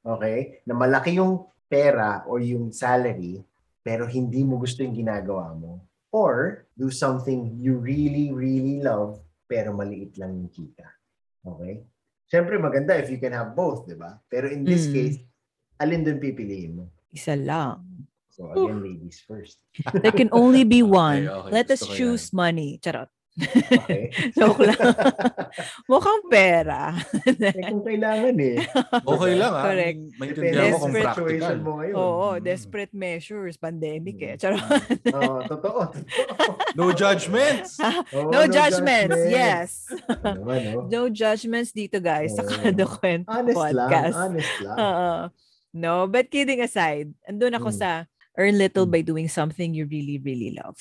okay, 0.00 0.64
na 0.64 0.72
malaki 0.72 1.20
yung 1.20 1.44
pera 1.68 2.24
or 2.24 2.40
yung 2.40 2.72
salary, 2.72 3.44
pero 3.84 4.08
hindi 4.08 4.40
mo 4.44 4.56
gusto 4.56 4.80
yung 4.80 4.96
ginagawa 4.96 5.52
mo? 5.52 5.84
Or 6.10 6.64
do 6.74 6.90
something 6.90 7.60
you 7.60 7.76
really, 7.78 8.32
really 8.32 8.80
love, 8.80 9.20
pero 9.44 9.76
maliit 9.76 10.16
lang 10.16 10.40
yung 10.40 10.50
kita. 10.50 10.88
Okay? 11.44 11.84
Siyempre 12.30 12.54
maganda 12.62 12.94
if 12.94 13.10
you 13.10 13.18
can 13.18 13.34
have 13.34 13.58
both, 13.58 13.90
di 13.90 13.98
ba? 13.98 14.22
Pero 14.30 14.46
in 14.46 14.62
this 14.62 14.86
Mm. 14.86 14.94
case, 14.94 15.16
alin 15.82 16.06
dun 16.06 16.22
pipiliin 16.22 16.78
mo? 16.78 16.84
Isa 17.10 17.34
lang. 17.34 17.82
So 18.30 18.54
again, 18.54 18.78
ladies 18.80 19.18
first. 19.26 19.58
There 19.98 20.14
can 20.14 20.30
only 20.30 20.62
be 20.62 20.80
one. 20.86 21.26
okay. 21.26 21.50
Let 21.50 21.74
us 21.74 21.82
choose 21.82 22.30
money. 22.30 22.78
Charot. 22.78 23.10
Okay. 23.40 24.12
Joke 24.38 24.60
lang. 24.62 24.78
Mukhang 25.86 26.22
pera. 26.26 26.92
eh, 27.24 27.64
kung 27.66 27.80
kailangan 27.80 28.34
eh. 28.36 28.58
Okay 29.00 29.32
lang 29.34 29.52
ah. 29.52 29.64
Correct. 29.64 29.98
Maintindihan 30.16 30.70
mo 30.70 30.78
kung 30.78 30.92
Desperate 30.92 31.04
practical. 31.40 31.56
mo 31.58 31.70
ngayon. 31.76 31.94
Oo, 31.94 32.26
Mm. 32.30 32.42
desperate 32.42 32.92
measures, 32.92 33.54
pandemic 33.56 34.16
eh. 34.20 34.34
Mm. 34.34 34.38
Charot. 34.38 34.62
Oo, 35.16 35.36
totoo. 35.46 35.80
totoo. 35.90 36.50
No 36.74 36.84
judgments. 36.90 37.80
Oo, 38.14 38.28
no, 38.28 38.44
judgments, 38.46 39.20
yes. 39.26 39.70
Ano 40.22 40.44
naman, 40.44 40.58
no? 40.66 40.80
No 40.86 41.00
judgments 41.08 41.70
dito 41.70 41.98
guys 41.98 42.32
sa 42.32 42.42
Oo. 42.42 42.50
Kada 42.50 42.84
Kwento 42.84 43.28
Honest 43.28 43.56
podcast. 43.56 44.14
lang, 44.14 44.24
honest 44.30 44.54
lang. 44.60 44.76
Oo. 44.76 45.10
No, 45.70 45.92
but 46.04 46.26
kidding 46.28 46.60
aside, 46.60 47.14
andun 47.24 47.54
ako 47.54 47.70
Mm. 47.70 47.78
sa 47.78 47.90
earn 48.34 48.56
little 48.56 48.84
Mm. 48.84 48.92
by 48.92 49.02
doing 49.02 49.26
something 49.26 49.70
you 49.70 49.86
really, 49.86 50.18
really 50.18 50.50
love. 50.52 50.78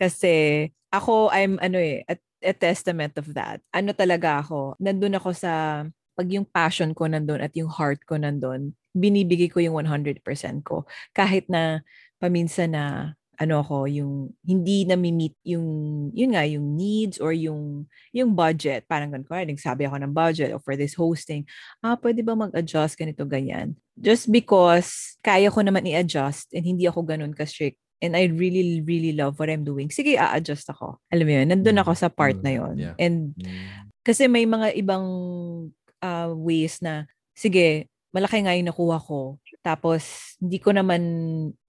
Kasi 0.00 0.64
ako, 0.88 1.28
I'm 1.28 1.60
ano 1.60 1.76
eh, 1.76 2.00
a, 2.08 2.16
a 2.40 2.56
testament 2.56 3.20
of 3.20 3.28
that. 3.36 3.60
Ano 3.76 3.92
talaga 3.92 4.40
ako, 4.40 4.80
nandun 4.80 5.20
ako 5.20 5.36
sa, 5.36 5.84
pag 6.16 6.28
yung 6.28 6.48
passion 6.48 6.96
ko 6.96 7.04
nandun 7.04 7.44
at 7.44 7.52
yung 7.52 7.68
heart 7.68 8.04
ko 8.08 8.16
nandun, 8.16 8.72
binibigay 8.96 9.52
ko 9.52 9.60
yung 9.60 9.76
100% 9.76 10.20
ko. 10.64 10.88
Kahit 11.12 11.46
na 11.52 11.84
paminsan 12.16 12.72
na 12.72 13.14
ano 13.40 13.64
ako, 13.64 13.88
yung 13.88 14.36
hindi 14.44 14.84
na 14.84 15.00
meet 15.00 15.32
yung, 15.48 15.64
yun 16.12 16.36
nga, 16.36 16.44
yung 16.44 16.76
needs 16.76 17.16
or 17.16 17.32
yung, 17.32 17.88
yung 18.12 18.36
budget. 18.36 18.84
Parang 18.84 19.08
ganun 19.08 19.24
ko, 19.24 19.32
nagsabi 19.32 19.88
ako 19.88 19.96
ng 19.96 20.12
budget 20.12 20.52
or 20.52 20.60
for 20.60 20.76
this 20.76 20.92
hosting, 20.92 21.48
ah, 21.80 21.96
pwede 21.96 22.20
ba 22.20 22.36
mag-adjust 22.36 23.00
ganito, 23.00 23.24
ganyan. 23.24 23.80
Just 23.96 24.28
because 24.28 25.16
kaya 25.24 25.48
ko 25.48 25.64
naman 25.64 25.88
i-adjust 25.88 26.52
and 26.52 26.68
hindi 26.68 26.84
ako 26.84 27.00
ganun 27.00 27.32
ka-strict 27.32 27.80
and 28.00 28.16
I 28.16 28.28
really, 28.28 28.80
really 28.80 29.12
love 29.12 29.36
what 29.38 29.48
I'm 29.48 29.62
doing. 29.62 29.88
Sige, 29.92 30.16
a-adjust 30.16 30.68
ako. 30.72 30.98
Alam 31.12 31.24
mo 31.28 31.32
yun, 31.36 31.46
nandun 31.52 31.78
ako 31.78 31.92
sa 31.94 32.08
part 32.08 32.40
Mm, 32.40 32.44
na 32.44 32.52
yun. 32.52 32.74
yeah. 32.76 32.94
And 32.96 33.36
Mm. 33.36 33.92
kasi 34.02 34.24
may 34.26 34.44
mga 34.44 34.72
ibang 34.76 35.04
uh, 36.00 36.32
ways 36.32 36.80
na, 36.80 37.04
sige, 37.36 37.86
malaki 38.10 38.40
nga 38.42 38.56
yung 38.56 38.72
nakuha 38.72 38.96
ko. 38.98 39.36
Tapos, 39.60 40.34
hindi 40.40 40.56
ko 40.58 40.72
naman 40.72 41.02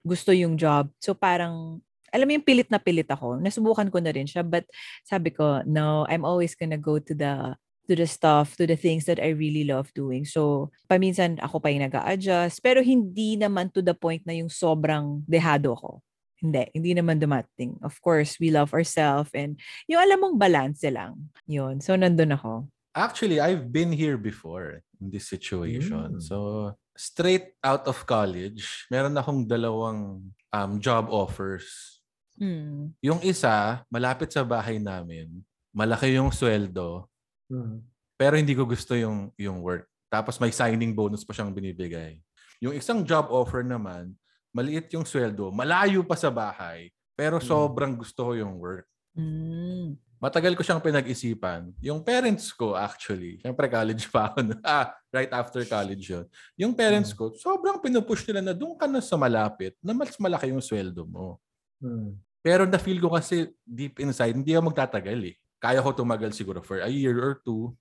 gusto 0.01 0.31
yung 0.31 0.55
job. 0.55 0.87
So, 0.97 1.11
parang, 1.13 1.83
alam 2.11 2.25
mo 2.27 2.31
yung 2.35 2.47
pilit 2.47 2.67
na 2.71 2.79
pilit 2.79 3.07
ako. 3.07 3.39
Nasubukan 3.39 3.91
ko 3.91 3.99
na 3.99 4.11
rin 4.11 4.27
siya. 4.27 4.43
But 4.43 4.67
sabi 5.03 5.31
ko, 5.31 5.63
no, 5.67 6.07
I'm 6.07 6.23
always 6.23 6.55
gonna 6.55 6.79
go 6.79 6.99
to 6.99 7.13
the 7.13 7.55
to 7.89 7.97
the 7.97 8.07
stuff, 8.07 8.55
to 8.55 8.63
the 8.63 8.79
things 8.79 9.03
that 9.03 9.19
I 9.19 9.35
really 9.35 9.67
love 9.67 9.91
doing. 9.91 10.23
So, 10.23 10.71
paminsan 10.87 11.43
ako 11.43 11.59
pa 11.59 11.67
yung 11.73 11.83
nag 11.83 11.97
adjust 12.07 12.63
Pero 12.63 12.79
hindi 12.79 13.35
naman 13.35 13.67
to 13.75 13.83
the 13.83 13.91
point 13.91 14.23
na 14.23 14.31
yung 14.31 14.47
sobrang 14.47 15.19
dehado 15.27 15.75
ko. 15.75 15.99
Hindi, 16.41 16.73
hindi 16.73 16.91
naman 16.97 17.21
dumating. 17.21 17.77
Of 17.85 18.01
course, 18.01 18.41
we 18.41 18.49
love 18.49 18.73
ourselves 18.73 19.29
and 19.37 19.61
yung 19.85 20.01
alam 20.01 20.17
mong 20.17 20.37
balance 20.41 20.81
lang. 20.89 21.29
Yun. 21.45 21.77
So, 21.79 21.93
nandun 21.93 22.33
ako. 22.33 22.65
Actually, 22.91 23.39
I've 23.39 23.69
been 23.71 23.93
here 23.93 24.17
before 24.17 24.81
in 24.99 25.13
this 25.13 25.29
situation. 25.29 26.17
Mm. 26.17 26.21
So, 26.21 26.73
straight 26.97 27.55
out 27.63 27.85
of 27.85 28.03
college, 28.09 28.89
meron 28.89 29.15
akong 29.15 29.45
dalawang 29.45 30.25
um, 30.51 30.71
job 30.81 31.07
offers. 31.13 31.97
Mm. 32.41 32.91
Yung 33.05 33.21
isa, 33.21 33.85
malapit 33.87 34.33
sa 34.33 34.41
bahay 34.41 34.81
namin, 34.81 35.29
malaki 35.71 36.17
yung 36.17 36.33
sweldo, 36.33 37.07
Mm. 37.51 37.83
pero 38.15 38.39
hindi 38.39 38.55
ko 38.55 38.63
gusto 38.63 38.95
yung, 38.95 39.27
yung 39.35 39.59
work. 39.59 39.83
Tapos 40.07 40.39
may 40.39 40.55
signing 40.55 40.95
bonus 40.95 41.27
pa 41.27 41.35
siyang 41.35 41.51
binibigay. 41.51 42.15
Yung 42.63 42.71
isang 42.71 43.03
job 43.03 43.27
offer 43.27 43.59
naman, 43.59 44.15
maliit 44.51 44.87
yung 44.93 45.07
sweldo, 45.07 45.49
malayo 45.49 46.03
pa 46.03 46.15
sa 46.15 46.29
bahay, 46.29 46.91
pero 47.15 47.39
Mm. 47.39 47.45
sobrang 47.45 47.93
gusto 47.95 48.29
ko 48.29 48.31
yung 48.35 48.59
work. 48.59 48.87
Mm. 49.15 49.95
Matagal 50.21 50.53
ko 50.53 50.61
siyang 50.61 50.83
pinag-isipan. 50.85 51.73
Yung 51.81 52.05
parents 52.05 52.53
ko 52.53 52.77
actually, 52.77 53.41
syempre 53.41 53.65
college 53.65 54.05
pa 54.07 54.29
ako. 54.29 54.53
ah, 54.61 54.93
right 55.09 55.33
after 55.33 55.65
college 55.65 56.05
yun. 56.05 56.25
Yung 56.61 56.77
parents 56.77 57.09
Mm. 57.11 57.17
ko, 57.17 57.23
sobrang 57.33 57.81
pinupush 57.81 58.21
nila 58.29 58.39
na 58.41 58.53
doon 58.53 58.77
ka 58.77 58.85
na 58.85 59.01
sa 59.01 59.17
malapit 59.17 59.73
na 59.81 59.97
mas 59.97 60.13
malaki 60.21 60.53
yung 60.53 60.61
sweldo 60.61 61.09
mo. 61.09 61.41
Mm. 61.81 62.15
Pero 62.41 62.69
na-feel 62.69 63.01
ko 63.01 63.09
kasi 63.09 63.49
deep 63.65 63.97
inside, 63.97 64.33
hindi 64.33 64.53
ako 64.53 64.69
magtatagal 64.69 65.19
eh. 65.25 65.35
Kaya 65.61 65.81
ko 65.81 65.93
tumagal 65.93 66.33
siguro 66.33 66.61
for 66.61 66.81
a 66.81 66.89
year 66.89 67.13
or 67.17 67.37
two. 67.41 67.73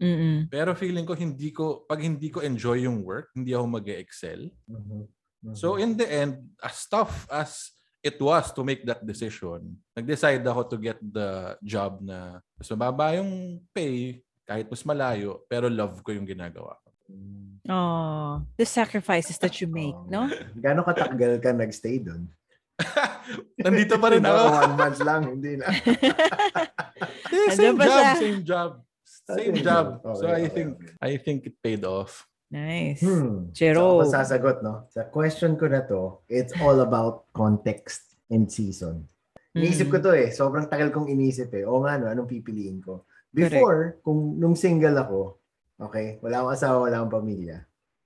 Mm-mm. 0.00 0.48
Pero 0.48 0.72
feeling 0.74 1.04
ko 1.04 1.12
hindi 1.14 1.52
ko, 1.52 1.84
pag 1.84 2.00
hindi 2.00 2.32
ko 2.32 2.40
enjoy 2.40 2.88
yung 2.88 3.04
work, 3.04 3.30
hindi 3.36 3.52
ako 3.52 3.66
mag 3.68 3.86
excel 3.86 4.48
Mhm. 5.40 5.52
Mhm. 5.52 5.56
So 5.56 5.76
in 5.76 5.96
the 5.96 6.04
end, 6.04 6.36
as 6.60 6.84
tough 6.84 7.24
as 7.28 7.72
it 8.00 8.16
was 8.16 8.52
to 8.52 8.60
make 8.60 8.84
that 8.84 9.00
decision, 9.00 9.76
nag-decide 9.92 10.40
ako 10.42 10.64
to 10.66 10.76
get 10.76 10.96
the 11.00 11.56
job 11.60 12.00
na 12.00 12.40
mas 12.56 12.68
mababa 12.70 13.16
yung 13.16 13.60
pay, 13.72 14.20
kahit 14.44 14.66
mas 14.66 14.80
malayo, 14.82 15.44
pero 15.46 15.68
love 15.68 16.00
ko 16.00 16.12
yung 16.12 16.24
ginagawa 16.24 16.76
ko. 16.80 16.88
Oh, 17.70 18.40
the 18.56 18.64
sacrifices 18.64 19.36
that 19.38 19.52
you 19.60 19.68
make, 19.68 19.94
Oh. 19.94 20.06
no? 20.08 20.20
Gano'ng 20.56 20.86
katagal 20.86 21.38
ka 21.38 21.50
nagstay 21.52 22.00
doon? 22.00 22.26
Nandito 23.60 24.00
pa 24.00 24.08
rin 24.08 24.24
ako. 24.28 24.42
One 24.48 24.74
month 24.74 25.00
lang, 25.04 25.22
hindi 25.36 25.60
na. 25.60 25.68
Nandiyan 27.30 27.56
same 27.56 27.78
job, 27.78 27.86
siya. 28.00 28.10
same 28.16 28.40
job. 28.42 28.70
Ah, 29.30 29.36
Same 29.36 29.54
same 29.54 29.62
job. 29.62 29.86
job. 30.02 30.14
So 30.16 30.24
Okay, 30.24 30.30
I 30.30 30.40
okay, 30.40 30.48
think 30.50 30.68
okay. 30.74 30.90
I 30.98 31.12
think 31.20 31.38
it 31.46 31.54
paid 31.60 31.82
off. 31.84 32.26
Nice. 32.50 33.00
Hmm. 33.00 33.50
Jero. 33.54 34.02
So, 34.04 34.12
sasagot, 34.12 34.62
no? 34.62 34.86
Sa 34.90 35.06
question 35.08 35.54
ko 35.56 35.70
na 35.70 35.86
to, 35.86 36.20
it's 36.26 36.52
all 36.58 36.82
about 36.82 37.30
context 37.32 38.18
and 38.28 38.50
season. 38.50 39.06
Iniisip 39.50 39.90
ko 39.90 39.98
Mm. 39.98 40.04
to 40.06 40.10
eh. 40.14 40.28
Sobrang 40.30 40.70
tagal 40.70 40.94
kong 40.94 41.10
iniisip 41.10 41.50
eh. 41.58 41.66
O 41.66 41.82
nga, 41.82 41.98
no? 41.98 42.06
Anong 42.06 42.30
pipiliin 42.30 42.78
ko? 42.78 43.02
Before, 43.30 43.98
kung 44.02 44.38
nung 44.38 44.54
single 44.54 44.94
ako, 44.98 45.38
okay, 45.78 46.18
wala 46.22 46.42
akong 46.42 46.54
asawa, 46.54 46.76
wala 46.86 47.02
akong 47.02 47.22
pamilya, 47.22 47.62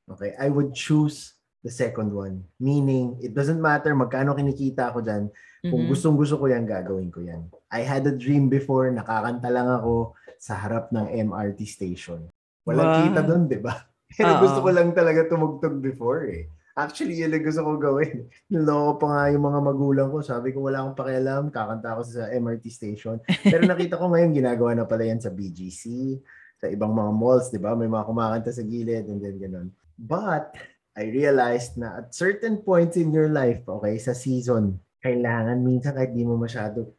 okay, 0.09 0.33
I 0.37 0.49
would 0.49 0.73
choose 0.73 1.37
the 1.61 1.73
second 1.73 2.13
one. 2.13 2.45
Meaning, 2.61 3.21
it 3.25 3.33
doesn't 3.33 3.61
matter 3.61 3.93
magkano 3.97 4.37
kinikita 4.37 4.93
ako 4.93 5.01
dyan. 5.01 5.33
Kung 5.65 5.85
Mhm. 5.85 5.89
gustong 5.89 6.17
gusto 6.21 6.37
ko 6.37 6.45
yan, 6.49 6.69
gagawin 6.69 7.09
ko 7.09 7.25
yan. 7.25 7.49
I 7.73 7.81
had 7.85 8.05
a 8.05 8.13
dream 8.13 8.53
before, 8.53 8.93
nakakanta 8.93 9.49
lang 9.49 9.69
ako 9.69 10.13
sa 10.37 10.61
harap 10.61 10.93
ng 10.93 11.09
MRT 11.09 11.65
station. 11.65 12.29
Walang 12.69 12.85
Wow. 12.89 13.01
kita 13.09 13.21
doon, 13.25 13.43
di 13.49 13.61
ba? 13.61 13.75
Pero 14.19 14.39
Oo. 14.39 14.43
gusto 14.45 14.59
ko 14.61 14.71
lang 14.71 14.91
talaga 14.93 15.27
tumugtog 15.27 15.81
before 15.81 16.29
eh. 16.29 16.45
Actually, 16.75 17.23
yun 17.23 17.31
ang 17.31 17.47
gusto 17.47 17.63
ko 17.63 17.79
gawin. 17.79 18.27
Niloko 18.51 18.99
pa 18.99 19.07
nga 19.07 19.23
yung 19.31 19.47
mga 19.47 19.61
magulang 19.63 20.09
ko. 20.11 20.27
Sabi 20.27 20.51
ko, 20.51 20.67
wala 20.67 20.83
akong 20.83 20.99
pakialam. 20.99 21.43
Kakanta 21.55 21.95
ako 21.95 22.03
sa 22.03 22.27
MRT 22.35 22.65
station. 22.67 23.23
Pero 23.47 23.63
nakita 23.63 23.95
ko 23.95 24.11
ngayon, 24.11 24.35
ginagawa 24.35 24.75
na 24.75 24.83
pala 24.83 25.07
yan 25.07 25.23
sa 25.23 25.31
BGC, 25.31 26.19
sa 26.59 26.67
ibang 26.67 26.91
mga 26.91 27.15
malls, 27.15 27.55
di 27.55 27.63
ba? 27.63 27.79
May 27.79 27.87
mga 27.87 28.11
kumakanta 28.11 28.51
sa 28.51 28.67
gilid 28.67 29.07
and 29.07 29.23
then 29.23 29.39
ganun. 29.39 29.69
But, 29.95 30.59
I 30.95 31.11
realized 31.11 31.75
na 31.75 32.03
at 32.03 32.15
certain 32.15 32.63
points 32.63 32.95
in 32.95 33.11
your 33.11 33.27
life, 33.27 33.67
okay, 33.67 33.99
sa 33.99 34.15
season, 34.15 34.79
kailangan 35.03 35.59
minsan 35.59 35.99
kahit 35.99 36.15
di 36.15 36.23
mo 36.23 36.39
masyado 36.39 36.95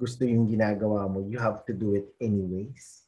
gusto 0.00 0.24
yung 0.24 0.48
ginagawa 0.48 1.04
mo, 1.08 1.20
you 1.24 1.36
have 1.36 1.60
to 1.68 1.76
do 1.76 1.92
it 1.92 2.08
anyways. 2.20 3.04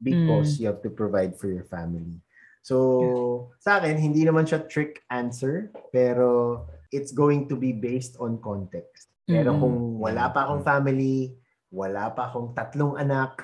Because 0.00 0.56
you 0.56 0.68
have 0.72 0.80
to 0.80 0.88
provide 0.88 1.36
for 1.36 1.52
your 1.52 1.68
family. 1.68 2.20
So, 2.60 3.48
sa 3.58 3.80
akin, 3.80 3.96
hindi 3.96 4.24
naman 4.24 4.44
siya 4.44 4.68
trick 4.68 5.00
answer, 5.08 5.72
pero 5.90 6.62
it's 6.92 7.10
going 7.10 7.48
to 7.48 7.56
be 7.56 7.72
based 7.72 8.20
on 8.20 8.36
context. 8.42 9.08
Pero 9.24 9.54
Mm. 9.54 9.60
kung 9.62 9.76
wala 9.96 10.28
pa 10.28 10.44
akong 10.44 10.66
family, 10.66 11.32
wala 11.70 12.10
pa 12.10 12.28
akong 12.28 12.52
tatlong 12.52 12.98
anak 12.98 13.40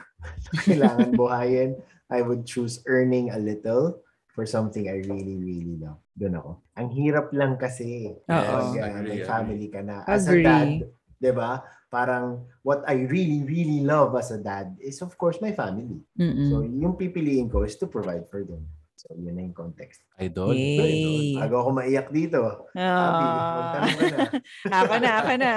na 0.53 0.61
kailangan 0.69 1.11
buhayin, 1.15 1.71
I 2.11 2.23
would 2.23 2.47
choose 2.47 2.83
earning 2.87 3.31
a 3.31 3.39
little 3.39 4.03
for 4.35 4.45
something 4.45 4.91
I 4.91 5.01
really, 5.07 5.39
really 5.39 5.81
love. 5.81 5.97
Doon 6.13 6.37
ako. 6.37 6.51
Ang 6.77 6.89
hirap 6.93 7.33
lang 7.33 7.57
kasi 7.57 8.13
Oo. 8.13 8.29
pag 8.29 8.69
uh, 8.77 9.01
may 9.01 9.25
family 9.25 9.73
ka 9.73 9.81
na. 9.81 10.05
As 10.05 10.29
Agree. 10.29 10.45
a 10.45 10.47
dad, 10.47 10.71
'di 11.17 11.33
ba? 11.33 11.65
Parang 11.89 12.45
what 12.61 12.85
I 12.85 13.09
really, 13.09 13.47
really 13.49 13.81
love 13.81 14.13
as 14.19 14.29
a 14.35 14.37
dad 14.43 14.77
is 14.83 15.01
of 15.01 15.17
course 15.17 15.41
my 15.41 15.57
family. 15.57 16.05
Mm-mm. 16.21 16.53
So 16.53 16.61
yung 16.67 17.01
pipiliin 17.01 17.49
ko 17.49 17.65
is 17.65 17.81
to 17.81 17.89
provide 17.89 18.29
for 18.29 18.45
them. 18.45 18.69
So 19.07 19.15
yun 19.15 19.39
na 19.39 19.43
yung 19.47 19.55
context. 19.55 20.03
Idol. 20.19 20.51
Yay. 20.59 21.39
Bago 21.39 21.63
ako 21.63 21.71
maiyak 21.79 22.11
dito. 22.11 22.67
Abby, 22.75 23.27
magtanong 23.31 23.95
ka 23.95 24.07
na. 24.11 24.19
Ah. 24.67 24.75
ako 24.83 24.95
na, 24.99 25.11
ako 25.23 25.33
na. 25.39 25.53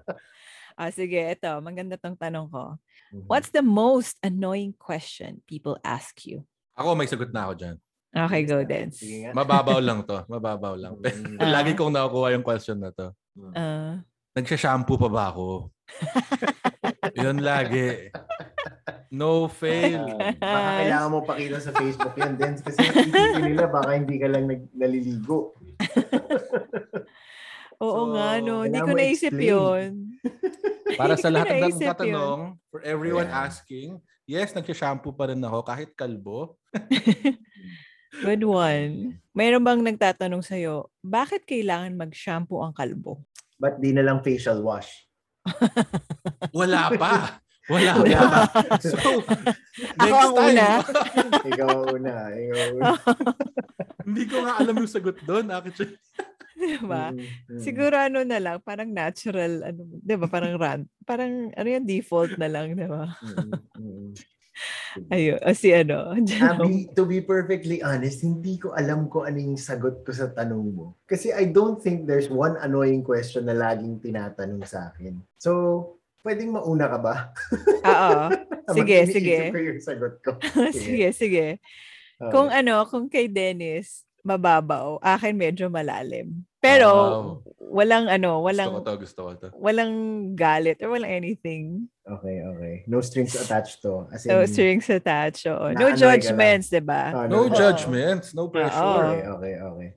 ah, 0.82 0.90
sige, 0.90 1.20
ito. 1.22 1.50
Maganda 1.62 1.94
tong 1.94 2.18
tanong 2.18 2.50
ko. 2.50 2.74
Mhm. 3.14 3.30
What's 3.30 3.54
the 3.54 3.62
most 3.62 4.18
annoying 4.26 4.74
question 4.74 5.38
people 5.46 5.78
ask 5.86 6.26
you? 6.26 6.42
Ako 6.74 6.98
may 6.98 7.06
sagot 7.06 7.30
na 7.30 7.46
ako 7.46 7.54
dyan. 7.62 7.76
Okay, 8.14 8.42
go, 8.46 8.62
nga. 8.62 9.30
Mababaw 9.34 9.78
lang 9.78 10.02
to. 10.06 10.22
Mababaw 10.26 10.74
lang. 10.74 10.98
Ah. 11.38 11.50
Lagi 11.62 11.78
kong 11.78 11.94
nakukuha 11.94 12.34
yung 12.34 12.46
question 12.46 12.82
na 12.82 12.90
to. 12.90 13.14
Uh, 13.54 14.02
Nagsha-shampoo 14.34 14.98
pa 14.98 15.06
ba 15.10 15.24
ako? 15.30 15.70
Yun 17.22 17.38
lagi. 17.38 18.10
No 19.14 19.46
fail. 19.46 20.10
Ah, 20.18 20.34
baka 20.34 20.70
kailangan 20.82 21.10
mo 21.14 21.18
pakita 21.22 21.58
sa 21.62 21.70
Facebook 21.70 22.18
yan, 22.18 22.34
Dens, 22.34 22.58
kasi 22.66 22.82
isipin 22.82 23.46
nila 23.46 23.70
baka 23.70 23.94
hindi 23.94 24.18
ka 24.18 24.26
lang 24.26 24.50
nag- 24.50 24.74
naliligo. 24.74 25.54
Oo 27.84 28.10
So, 28.10 28.12
nga, 28.14 28.42
no. 28.42 28.66
Hindi 28.66 28.80
ko 28.82 28.90
naisip 28.90 29.34
yun. 29.34 30.18
Para 31.00 31.14
sa 31.14 31.30
lahat 31.30 31.62
ng 31.62 31.78
tatanong, 31.78 32.58
for 32.70 32.82
everyone 32.82 33.30
Ayan. 33.30 33.46
asking, 33.46 33.88
yes, 34.26 34.50
nagsha-shampoo 34.50 35.14
pa 35.14 35.30
rin 35.30 35.42
ako 35.42 35.58
kahit 35.62 35.90
kalbo. 35.94 36.58
Good 38.26 38.46
one. 38.46 39.18
Mayroon 39.34 39.66
bang 39.66 39.82
nagtatanong 39.82 40.42
sa'yo, 40.42 40.90
bakit 41.02 41.46
kailangan 41.46 41.98
mag-shampoo 41.98 42.62
ang 42.62 42.74
kalbo? 42.74 43.22
Ba't 43.58 43.78
di 43.78 43.90
na 43.90 44.06
lang 44.06 44.22
facial 44.22 44.62
wash? 44.62 44.90
Wala 46.54 46.94
pa. 46.94 47.42
Wala 47.72 47.90
Wala. 47.96 48.20
So, 48.80 48.98
Ako 50.02 50.04
next 50.04 50.20
ang 50.20 50.34
time. 50.36 50.48
una. 50.52 50.68
ikaw 51.48 51.68
ang 51.72 51.84
una. 51.96 52.14
Ikaw 52.30 52.66
una. 52.76 52.90
Hindi 54.04 54.22
ko 54.28 54.36
nga 54.44 54.52
alam 54.60 54.74
yung 54.76 54.92
sagot 54.92 55.16
doon. 55.24 55.48
Actually. 55.48 55.96
Diba? 56.64 57.10
Mm, 57.12 57.20
mm. 57.20 57.60
Siguro 57.60 57.94
ano 57.98 58.22
na 58.22 58.38
lang, 58.38 58.56
parang 58.62 58.88
natural, 58.88 59.74
ano, 59.74 59.80
di 60.00 60.14
ba? 60.16 60.26
Parang 60.30 60.54
rant. 60.56 60.86
Parang, 61.02 61.50
ano 61.50 61.68
yung 61.68 61.84
default 61.84 62.38
na 62.38 62.48
lang, 62.48 62.72
di 62.78 62.86
ba? 62.86 63.10
Mm, 63.20 63.52
mm. 63.74 64.10
Ayun, 65.10 65.38
o 65.42 65.50
si 65.50 65.74
ano, 65.74 66.14
Abby, 66.14 66.86
to 66.94 67.02
be 67.02 67.18
perfectly 67.18 67.82
honest, 67.82 68.22
hindi 68.22 68.54
ko 68.62 68.70
alam 68.70 69.10
kung 69.10 69.26
ano 69.26 69.42
yung 69.42 69.58
sagot 69.58 70.06
ko 70.06 70.14
sa 70.14 70.30
tanong 70.30 70.70
mo. 70.70 70.94
Kasi 71.10 71.34
I 71.34 71.50
don't 71.50 71.82
think 71.82 72.06
there's 72.06 72.30
one 72.30 72.54
annoying 72.62 73.02
question 73.02 73.50
na 73.50 73.58
laging 73.58 73.98
tinatanong 73.98 74.62
sa 74.62 74.94
akin. 74.94 75.18
So, 75.42 75.50
pwedeng 76.24 76.50
mauna 76.50 76.86
ka 76.88 76.98
ba? 76.98 77.14
Oo. 77.84 78.20
Sige, 78.74 79.04
sige. 79.04 79.52
ko 79.52 79.60
yung 79.60 79.76
sagot 79.78 80.14
ko. 80.24 80.40
sige, 80.72 81.12
sige. 81.12 81.46
Okay. 82.16 82.32
Kung 82.32 82.48
ano, 82.48 82.88
kung 82.88 83.12
kay 83.12 83.28
Dennis, 83.28 84.08
mababaw, 84.24 84.96
akin 85.04 85.36
medyo 85.36 85.68
malalim. 85.68 86.48
Pero, 86.64 86.88
Wow. 86.88 87.44
walang 87.60 88.08
ano, 88.08 88.40
walang, 88.40 88.72
Gusto 88.72 88.80
ko 88.80 88.88
to, 88.88 88.96
gusto 88.96 89.20
ko 89.20 89.30
to. 89.36 89.46
walang 89.60 89.92
galit 90.32 90.80
or 90.80 90.96
walang 90.96 91.12
anything. 91.12 91.92
Okay, 92.08 92.40
okay. 92.40 92.74
No 92.88 93.04
strings 93.04 93.36
attached 93.36 93.84
to. 93.84 94.08
As 94.08 94.24
in, 94.24 94.32
No 94.32 94.48
strings 94.48 94.88
attached. 94.88 95.44
Oo. 95.44 95.76
No 95.76 95.92
judgments, 95.92 96.72
di 96.72 96.80
ba? 96.80 97.12
Oh, 97.12 97.28
No 97.28 97.44
Oo. 97.44 97.52
judgments, 97.52 98.32
no 98.32 98.48
pressure. 98.48 98.80
Oo. 98.80 99.12
Okay, 99.12 99.22
okay, 99.28 99.54
okay. 99.60 99.88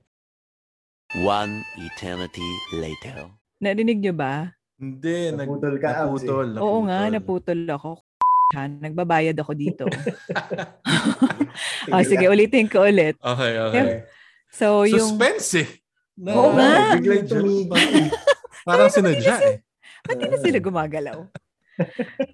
One 1.24 1.64
eternity 1.80 2.44
later. 2.76 3.32
Narinig 3.64 4.04
nyo 4.04 4.12
ba? 4.12 4.52
Hindi. 4.78 5.34
nag- 5.34 5.50
Naputol 5.50 5.74
ka, 5.76 5.88
Abs, 5.90 6.22
eh. 6.22 6.30
Naputol. 6.30 6.48
Oo 6.62 6.78
nga, 6.86 6.98
naputol 7.10 7.60
ako. 7.66 7.90
Nagbabayad 8.86 9.36
ako 9.36 9.52
dito. 9.52 9.84
ah, 11.92 12.02
sige, 12.06 12.24
ulitin 12.26 12.70
ko 12.70 12.86
ulit. 12.86 13.18
Okay, 13.18 13.52
okay. 13.58 13.84
So, 14.48 14.86
yung... 14.86 15.18
Suspense 15.18 15.50
eh. 15.58 15.68
Na- 16.16 16.34
Oo 16.34 16.50
nga. 16.54 16.96
Biglang 16.96 17.26
tumigil. 17.26 18.08
Parang 18.64 18.88
sinadya 18.88 19.36
eh. 19.44 19.56
Ba't 20.02 20.16
di 20.16 20.26
na 20.26 20.38
sila 20.38 20.58
gumagalaw? 20.58 21.18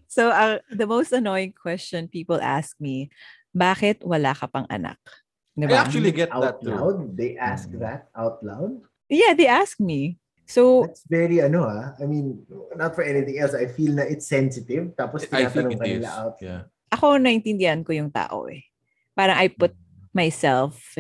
so, 0.06 0.30
uh, 0.30 0.56
the 0.70 0.86
most 0.86 1.12
annoying 1.12 1.52
question 1.52 2.08
people 2.08 2.38
ask 2.38 2.76
me, 2.78 3.10
bakit 3.50 4.00
wala 4.00 4.32
ka 4.32 4.46
pang 4.46 4.64
anak? 4.68 4.96
I 5.54 5.64
Diba? 5.64 5.78
actually 5.78 6.10
get 6.10 6.30
that 6.34 6.58
Out 6.58 6.62
too. 6.62 6.70
loud? 6.70 6.96
They 7.14 7.38
ask 7.38 7.70
Mm. 7.70 7.78
that 7.80 8.10
out 8.10 8.42
loud? 8.42 8.82
Yeah, 9.06 9.38
they 9.38 9.46
ask 9.46 9.78
me. 9.78 10.18
So, 10.44 10.84
That's 10.84 11.08
very 11.08 11.40
ano 11.40 11.64
ah. 11.64 11.96
I 11.96 12.04
mean, 12.04 12.44
not 12.76 12.92
for 12.92 13.00
anything 13.00 13.40
else. 13.40 13.56
I 13.56 13.64
feel 13.68 13.96
na 13.96 14.04
it's 14.04 14.28
sensitive. 14.28 14.92
Tapos 14.92 15.24
I 15.32 15.48
think 15.48 15.72
tinatanong 15.72 15.72
it 15.72 15.80
ka 15.80 15.86
is. 15.88 15.92
nila 15.96 16.10
out. 16.12 16.36
Yeah. 16.40 16.62
ako 16.94 17.18
naintindihan 17.18 17.82
ko 17.82 17.90
yung 17.90 18.14
tao 18.14 18.46
eh. 18.46 18.62
Parang 19.18 19.34
I 19.34 19.50
put 19.50 19.74
myself, 20.14 20.94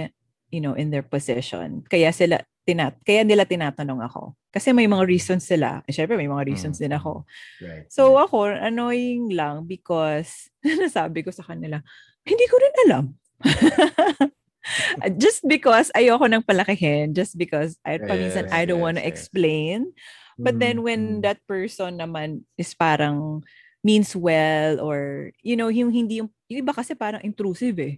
you 0.50 0.58
know, 0.58 0.74
in 0.74 0.90
their 0.90 1.06
position. 1.06 1.86
Kaya 1.86 2.10
sila, 2.10 2.42
tinat 2.66 2.98
kaya 3.06 3.22
nila 3.22 3.46
tinatanong 3.46 4.02
ako. 4.02 4.34
Kasi 4.50 4.74
may 4.74 4.90
mga 4.90 5.06
reasons 5.06 5.46
sila. 5.46 5.86
Eh, 5.86 5.94
Syempre, 5.94 6.18
may 6.18 6.30
mga 6.30 6.46
reasons 6.50 6.82
din 6.82 6.94
ako. 6.94 7.22
Right. 7.62 7.86
So 7.90 8.18
ako, 8.18 8.50
annoying 8.50 9.30
lang 9.30 9.70
because 9.70 10.50
nasabi 10.82 11.22
ko 11.22 11.30
sa 11.30 11.46
kanila, 11.46 11.78
hindi 12.26 12.46
ko 12.50 12.56
rin 12.58 12.74
alam. 12.88 13.04
just 15.22 15.44
because 15.46 15.92
ayoko 15.94 16.26
nang 16.28 16.42
palakihin, 16.44 17.12
just 17.12 17.36
because 17.36 17.76
I 17.84 17.98
paminsan 18.00 18.48
Yes, 18.48 18.54
I 18.54 18.62
don't 18.64 18.80
yes, 18.80 18.86
want 18.86 18.96
to 18.98 19.04
yes. 19.04 19.12
explain. 19.12 19.92
But 20.34 20.58
then 20.58 20.82
Mm, 20.82 20.84
when 20.84 21.00
mm. 21.06 21.22
that 21.22 21.38
person 21.46 22.02
naman 22.02 22.42
is 22.58 22.74
parang 22.74 23.46
means 23.86 24.16
well 24.16 24.82
or 24.82 25.30
you 25.46 25.54
know, 25.54 25.70
yung 25.70 25.94
hindi 25.94 26.18
yung, 26.18 26.30
yung 26.50 26.60
iba 26.66 26.74
kasi 26.74 26.98
parang 26.98 27.22
intrusive 27.22 27.78
eh. 27.78 27.94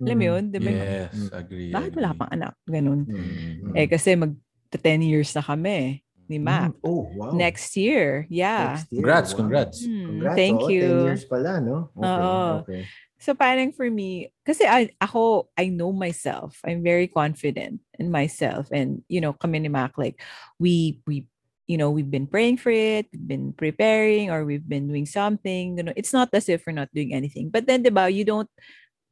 Alam 0.00 0.16
mo 0.16 0.22
Mm. 0.24 0.30
yun? 0.30 0.42
Di 0.54 0.58
ba? 0.62 0.70
Yes, 0.70 1.12
Mm. 1.12 1.30
agree. 1.34 1.70
Bakit 1.74 1.92
wala 1.98 2.10
pang 2.16 2.30
anak? 2.30 2.54
Ganun. 2.64 3.00
Mm, 3.04 3.20
mm, 3.20 3.72
Eh 3.74 3.86
kasi 3.90 4.14
mag 4.14 4.32
10 4.70 5.02
years 5.02 5.34
na 5.34 5.42
kami 5.42 6.00
ni 6.30 6.38
mm. 6.38 6.46
Mac. 6.46 6.72
Oh, 6.86 7.10
wow. 7.10 7.34
Next 7.34 7.74
year. 7.74 8.24
Yeah. 8.30 8.78
Next 8.78 8.86
year. 8.94 9.02
Congrats, 9.02 9.30
Wow. 9.34 9.38
congrats. 9.42 9.78
Hmm, 9.82 10.06
Congrats. 10.14 10.38
thank 10.38 10.60
oh, 10.62 10.70
you. 10.70 10.86
10 10.86 11.08
years 11.10 11.24
pala, 11.26 11.58
no? 11.58 11.90
Okay, 11.98 12.06
Oo. 12.06 12.50
okay. 12.62 12.82
So 13.20 13.36
parang 13.36 13.70
for 13.76 13.84
me, 13.92 14.32
kasi 14.48 14.64
I, 14.64 14.96
ako, 14.96 15.52
I 15.52 15.68
know 15.68 15.92
myself. 15.92 16.56
I'm 16.64 16.80
very 16.82 17.06
confident 17.06 17.84
in 18.00 18.08
myself. 18.10 18.72
And, 18.72 19.04
you 19.12 19.20
know, 19.20 19.36
kami 19.36 19.60
ni 19.60 19.68
Mac, 19.68 20.00
like, 20.00 20.16
we, 20.58 21.00
we, 21.06 21.28
you 21.68 21.76
know, 21.76 21.92
we've 21.92 22.10
been 22.10 22.26
praying 22.26 22.56
for 22.56 22.72
it, 22.72 23.06
we've 23.12 23.28
been 23.28 23.52
preparing, 23.52 24.32
or 24.32 24.44
we've 24.48 24.66
been 24.66 24.88
doing 24.88 25.04
something. 25.04 25.76
You 25.76 25.84
know, 25.84 25.92
it's 25.94 26.16
not 26.16 26.32
as 26.32 26.48
if 26.48 26.64
we're 26.66 26.72
not 26.72 26.88
doing 26.96 27.12
anything. 27.12 27.52
But 27.52 27.68
then, 27.68 27.84
diba, 27.84 28.08
you 28.08 28.24
don't 28.24 28.48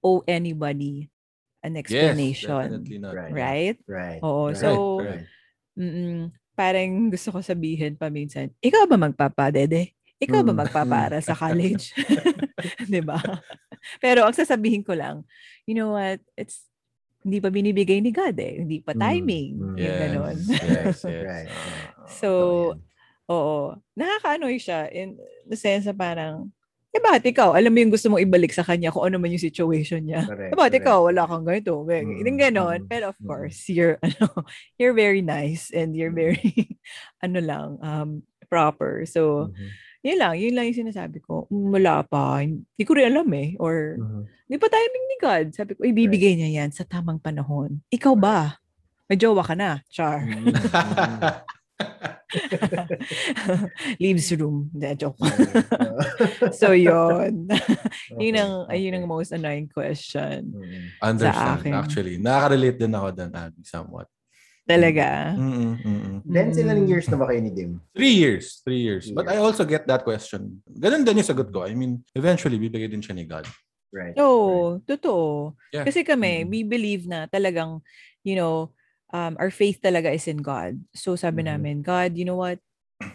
owe 0.02 0.24
anybody 0.26 1.12
an 1.62 1.76
Yes, 1.76 1.84
explanation. 1.84 2.48
definitely 2.48 2.98
not. 2.98 3.14
Right. 3.14 3.32
right? 3.32 3.76
Right. 3.86 4.20
Oo. 4.24 4.48
right, 4.48 4.56
So, 4.56 4.70
right. 5.04 6.32
Parang 6.58 7.06
gusto 7.12 7.30
ko 7.30 7.38
sabihin 7.38 7.94
pa 7.94 8.10
minsan, 8.10 8.50
ikaw 8.58 8.82
ba 8.90 8.98
magpapadede? 8.98 9.94
Ikaw 10.18 10.42
ba 10.42 10.50
Mm, 10.50 10.60
magpapara 10.66 11.18
sa 11.22 11.38
college? 11.38 11.94
'Di 12.90 13.00
ba? 13.06 13.22
Pero 14.04 14.24
ang 14.24 14.34
sasabihin 14.34 14.82
ko 14.82 14.94
lang, 14.94 15.22
you 15.64 15.74
know 15.74 15.94
what? 15.94 16.18
It's 16.34 16.64
hindi 17.22 17.42
pa 17.42 17.50
binibigay 17.50 17.98
ni 17.98 18.14
God 18.14 18.38
eh. 18.38 18.62
Hindi 18.62 18.78
pa 18.80 18.94
Mm, 18.94 19.00
timing. 19.00 19.50
mm. 19.52 19.76
Yung 19.76 19.76
Yes, 19.78 20.00
ganon. 20.00 20.36
yes, 20.38 20.98
yes. 21.02 21.22
Right. 21.28 21.50
Ah, 21.50 22.06
So, 22.08 22.30
oo. 23.28 23.76
Nakakaanoy 23.94 24.56
siya 24.56 24.88
in 24.88 25.18
the 25.44 25.58
sense 25.58 25.84
na 25.84 25.92
parang, 25.92 26.48
eh 26.88 27.02
bakit 27.02 27.28
ikaw? 27.28 27.52
Alam 27.52 27.74
mo 27.74 27.78
yung 27.84 27.92
gusto 27.92 28.08
mong 28.08 28.24
ibalik 28.24 28.54
sa 28.54 28.64
kanya 28.64 28.88
kung 28.88 29.04
ano 29.04 29.20
man 29.20 29.28
yung 29.28 29.42
situation 29.42 30.00
niya. 30.00 30.24
Correct, 30.24 30.54
Eh 30.54 30.56
bakit 30.56 30.72
correct. 30.78 30.86
ikaw? 30.88 30.98
Wala 31.04 31.22
kang 31.28 31.44
ganito. 31.44 31.84
Mm, 31.84 32.24
Yung 32.24 32.38
ganon. 32.40 32.78
mm, 32.86 32.88
Pero 32.88 33.04
of 33.12 33.18
mm. 33.20 33.26
course, 33.28 33.68
you're, 33.68 34.00
ano, 34.06 34.32
you're 34.80 34.96
very 34.96 35.20
nice 35.20 35.68
and 35.68 35.92
you're 35.92 36.14
Mm. 36.14 36.22
very, 36.32 36.80
ano 37.20 37.38
lang, 37.44 37.68
um, 37.84 38.08
proper. 38.48 39.04
So, 39.04 39.52
Mhm, 39.52 39.68
yun 40.08 40.18
lang. 40.18 40.34
Yun 40.40 40.54
lang 40.56 40.64
yung 40.72 40.80
sinasabi 40.88 41.20
ko. 41.20 41.44
"Mm, 41.52 41.68
Wala 41.76 41.94
pa. 42.02 42.40
Hindi 42.40 42.84
ko 42.84 42.96
rin 42.96 43.12
alam 43.12 43.28
eh. 43.36 43.52
Or, 43.60 44.00
mhm. 44.00 44.24
hindi 44.48 44.56
pa 44.56 44.72
timing 44.72 45.04
ni 45.04 45.16
God. 45.20 45.46
Sabi 45.52 45.76
ko, 45.76 45.84
ibibigay 45.84 46.32
niya 46.34 46.64
yan 46.64 46.72
sa 46.72 46.88
tamang 46.88 47.20
panahon. 47.20 47.84
Ikaw 47.92 48.14
ba? 48.16 48.56
May 49.08 49.16
jowa 49.20 49.44
ka 49.44 49.54
na. 49.56 49.80
Char. 49.88 50.24
Mm. 50.24 50.52
Leaves 54.02 54.28
room. 54.36 54.68
Hindi, 54.74 54.88
joke. 55.00 55.16
Uh, 55.22 56.52
so, 56.60 56.76
yun. 56.76 57.48
yun 58.20 58.34
okay, 58.34 58.42
ang, 58.42 58.54
ayun 58.68 58.94
ang 59.00 59.06
okay. 59.08 59.14
most 59.16 59.32
annoying 59.32 59.70
question. 59.70 60.52
Mm. 60.52 60.92
Understand, 61.00 61.60
akin. 61.64 61.72
actually. 61.72 62.14
Nakaka-relate 62.20 62.78
din 62.78 62.92
ako 62.92 63.08
doon, 63.16 63.32
Abby, 63.32 63.62
somewhat. 63.64 64.08
Talaga. 64.68 65.32
Mm-mm, 65.32 65.72
mm-mm. 65.80 66.16
Then, 66.28 66.52
sila 66.52 66.76
ng 66.76 66.84
Mm. 66.84 66.92
years 66.92 67.08
na 67.08 67.16
ba 67.16 67.24
kayo 67.32 67.40
ni 67.40 67.48
Dim? 67.56 67.80
Three 67.96 68.12
years. 68.20 68.60
Three 68.60 68.84
years. 68.84 69.08
Three 69.08 69.16
But 69.16 69.32
I 69.32 69.40
also 69.40 69.64
get 69.64 69.88
that 69.88 70.04
question. 70.04 70.60
Ganun 70.68 71.08
din 71.08 71.24
yung 71.24 71.30
sagot 71.32 71.48
ko. 71.48 71.64
I 71.64 71.72
mean, 71.72 72.04
eventually, 72.12 72.60
bibigay 72.60 72.92
din 72.92 73.00
siya 73.00 73.16
ni 73.16 73.24
God. 73.24 73.48
Right. 73.88 74.12
Oo, 74.20 74.76
totoo. 74.84 75.56
Yeah. 75.72 75.88
Kasi 75.88 76.04
kami, 76.04 76.44
Mm. 76.44 76.48
we 76.52 76.60
believe 76.68 77.08
na 77.08 77.24
talagang, 77.24 77.80
you 78.20 78.36
know, 78.36 78.76
um, 79.08 79.40
our 79.40 79.48
faith 79.48 79.80
talaga 79.80 80.12
is 80.12 80.28
in 80.28 80.44
God. 80.44 80.76
So 80.92 81.16
sabi 81.16 81.40
Mhm. 81.40 81.48
namin, 81.48 81.76
God, 81.80 82.12
you 82.20 82.28
know 82.28 82.36
what? 82.36 82.60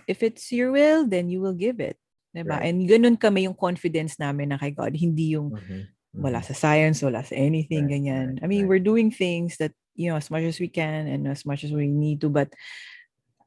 If 0.09 0.25
it's 0.25 0.49
your 0.49 0.73
will, 0.73 1.05
then 1.05 1.29
you 1.29 1.37
will 1.37 1.53
give 1.53 1.77
it. 1.77 2.01
Diba? 2.33 2.57
Right. 2.57 2.65
And 2.73 2.89
ganun 2.89 3.21
kami 3.21 3.45
yung 3.45 3.53
confidence 3.53 4.17
namin 4.17 4.49
na 4.49 4.57
kay 4.57 4.73
God. 4.73 4.97
Hindi 4.97 5.37
yung 5.37 5.53
Mhm, 5.53 5.93
wala 6.17 6.41
mhm. 6.41 6.47
sa 6.49 6.57
science, 6.57 7.05
wala 7.05 7.21
sa 7.21 7.37
anything, 7.37 7.85
Right, 7.85 8.01
ganyan. 8.01 8.41
I 8.41 8.41
right, 8.41 8.49
mean, 8.49 8.65
right. 8.65 8.69
we're 8.73 8.81
doing 8.81 9.13
things 9.13 9.61
that, 9.61 9.77
you 9.95 10.09
know, 10.09 10.17
as 10.17 10.29
much 10.29 10.43
as 10.43 10.59
we 10.59 10.67
can 10.67 11.07
and 11.07 11.27
as 11.27 11.45
much 11.45 11.63
as 11.63 11.71
we 11.71 11.87
need 11.87 12.21
to, 12.21 12.29
but 12.29 12.49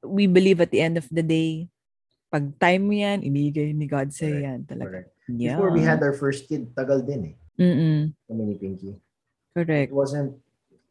we 0.03 0.27
believe 0.27 0.61
at 0.61 0.71
the 0.71 0.81
end 0.81 0.97
of 0.97 1.07
the 1.11 1.23
day, 1.23 1.69
pag 2.31 2.59
time 2.59 2.87
mo 2.87 2.95
yan, 2.95 3.23
ibigay 3.23 3.75
ni 3.75 3.87
God 3.87 4.11
sa 4.11 4.27
Correct, 4.27 4.43
yan 4.43 4.59
talaga. 4.67 4.91
Correct. 4.91 5.11
Yeah. 5.27 5.59
Before 5.59 5.71
we 5.75 5.83
had 5.83 6.03
our 6.03 6.15
first 6.15 6.47
kid, 6.47 6.71
tagal 6.75 7.03
din 7.03 7.35
eh. 7.35 7.37
Mm-mm. 7.59 8.15
Kami 8.31 8.43
ni 8.47 8.55
Pinky. 8.55 8.93
Correct. 9.57 9.91
It 9.91 9.97
wasn't 9.97 10.37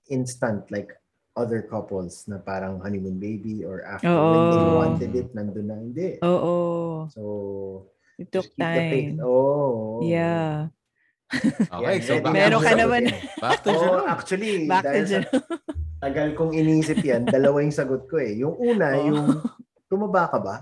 instant 0.09 0.67
like 0.71 0.91
other 1.35 1.61
couples 1.61 2.25
na 2.27 2.39
parang 2.39 2.79
honeymoon 2.79 3.19
baby 3.19 3.63
or 3.63 3.83
after 3.83 4.07
Oo. 4.07 4.31
when 4.31 4.43
they 4.49 4.65
wanted 4.75 5.11
it, 5.15 5.29
nandun 5.35 5.67
na. 5.67 5.77
Hindi. 5.77 6.09
Oo. 6.23 6.55
So, 7.11 7.21
It 8.15 8.31
took 8.31 8.47
time. 8.55 9.19
Oh. 9.19 9.99
Yeah. 10.03 10.71
Okay, 11.67 11.97
so 11.99 12.21
back 12.21 12.31
Meron 12.31 12.61
ka 12.61 12.73
naman. 12.73 13.03
Back 13.37 13.59
to 13.61 13.69
Oh, 13.69 13.79
Jerome. 13.79 14.07
actually, 14.07 14.53
Back 14.65 14.85
to 14.85 14.99
Jerome. 15.03 15.41
tagal 15.97 16.27
kong 16.33 16.53
inisip 16.53 17.01
yan. 17.01 17.25
Dalawa 17.33 17.59
yung 17.59 17.73
sagot 17.73 18.05
ko 18.05 18.17
eh. 18.17 18.37
Yung 18.37 18.53
una, 18.55 18.93
Oh. 18.93 19.03
yung 19.03 19.19
tumaba 19.85 20.29
ka 20.29 20.37
ba? 20.37 20.55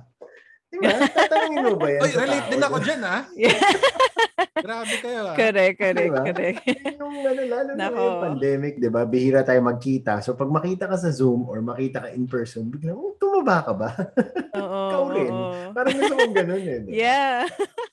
Diba? 0.67 0.89
Tatanungin 1.06 1.63
mo 1.63 1.76
ba 1.76 1.88
yan? 1.88 2.02
Oy, 2.02 2.12
relate 2.12 2.41
tao? 2.41 2.52
din 2.52 2.63
ako 2.63 2.78
dyan, 2.82 3.02
ha? 3.04 3.17
Yeah. 3.36 3.60
Grabe 4.63 4.95
kayo, 4.97 5.21
ha? 5.28 5.34
correct, 5.36 5.76
correct, 5.76 6.08
Diba? 6.10 6.23
correct. 6.23 6.60
yung 6.95 7.15
ano, 7.19 7.41
lalo 7.43 7.69
na 7.76 7.86
yung 7.91 8.17
pandemic, 8.23 8.73
di 8.80 8.88
ba? 8.88 9.04
Bihira 9.04 9.43
tayo 9.43 9.60
magkita. 9.60 10.23
So 10.23 10.34
pag 10.34 10.47
makita 10.47 10.88
ka 10.88 10.95
sa 10.95 11.12
Zoom 11.12 11.45
or 11.45 11.60
makita 11.60 12.02
ka 12.02 12.10
in 12.10 12.26
person, 12.26 12.71
biglang, 12.71 12.95
oh, 12.95 13.13
tumaba 13.19 13.62
ka 13.62 13.73
ba? 13.76 13.89
Oo. 14.58 14.82
Ikaw 14.89 15.04
rin. 15.12 15.30
oo. 15.30 15.52
Parang 15.76 15.93
gusto 15.93 16.13
kong 16.15 16.34
ganun 16.34 16.63
eh. 16.63 16.80
di 16.80 16.89
ba? 16.89 16.95
Yeah. 16.95 17.38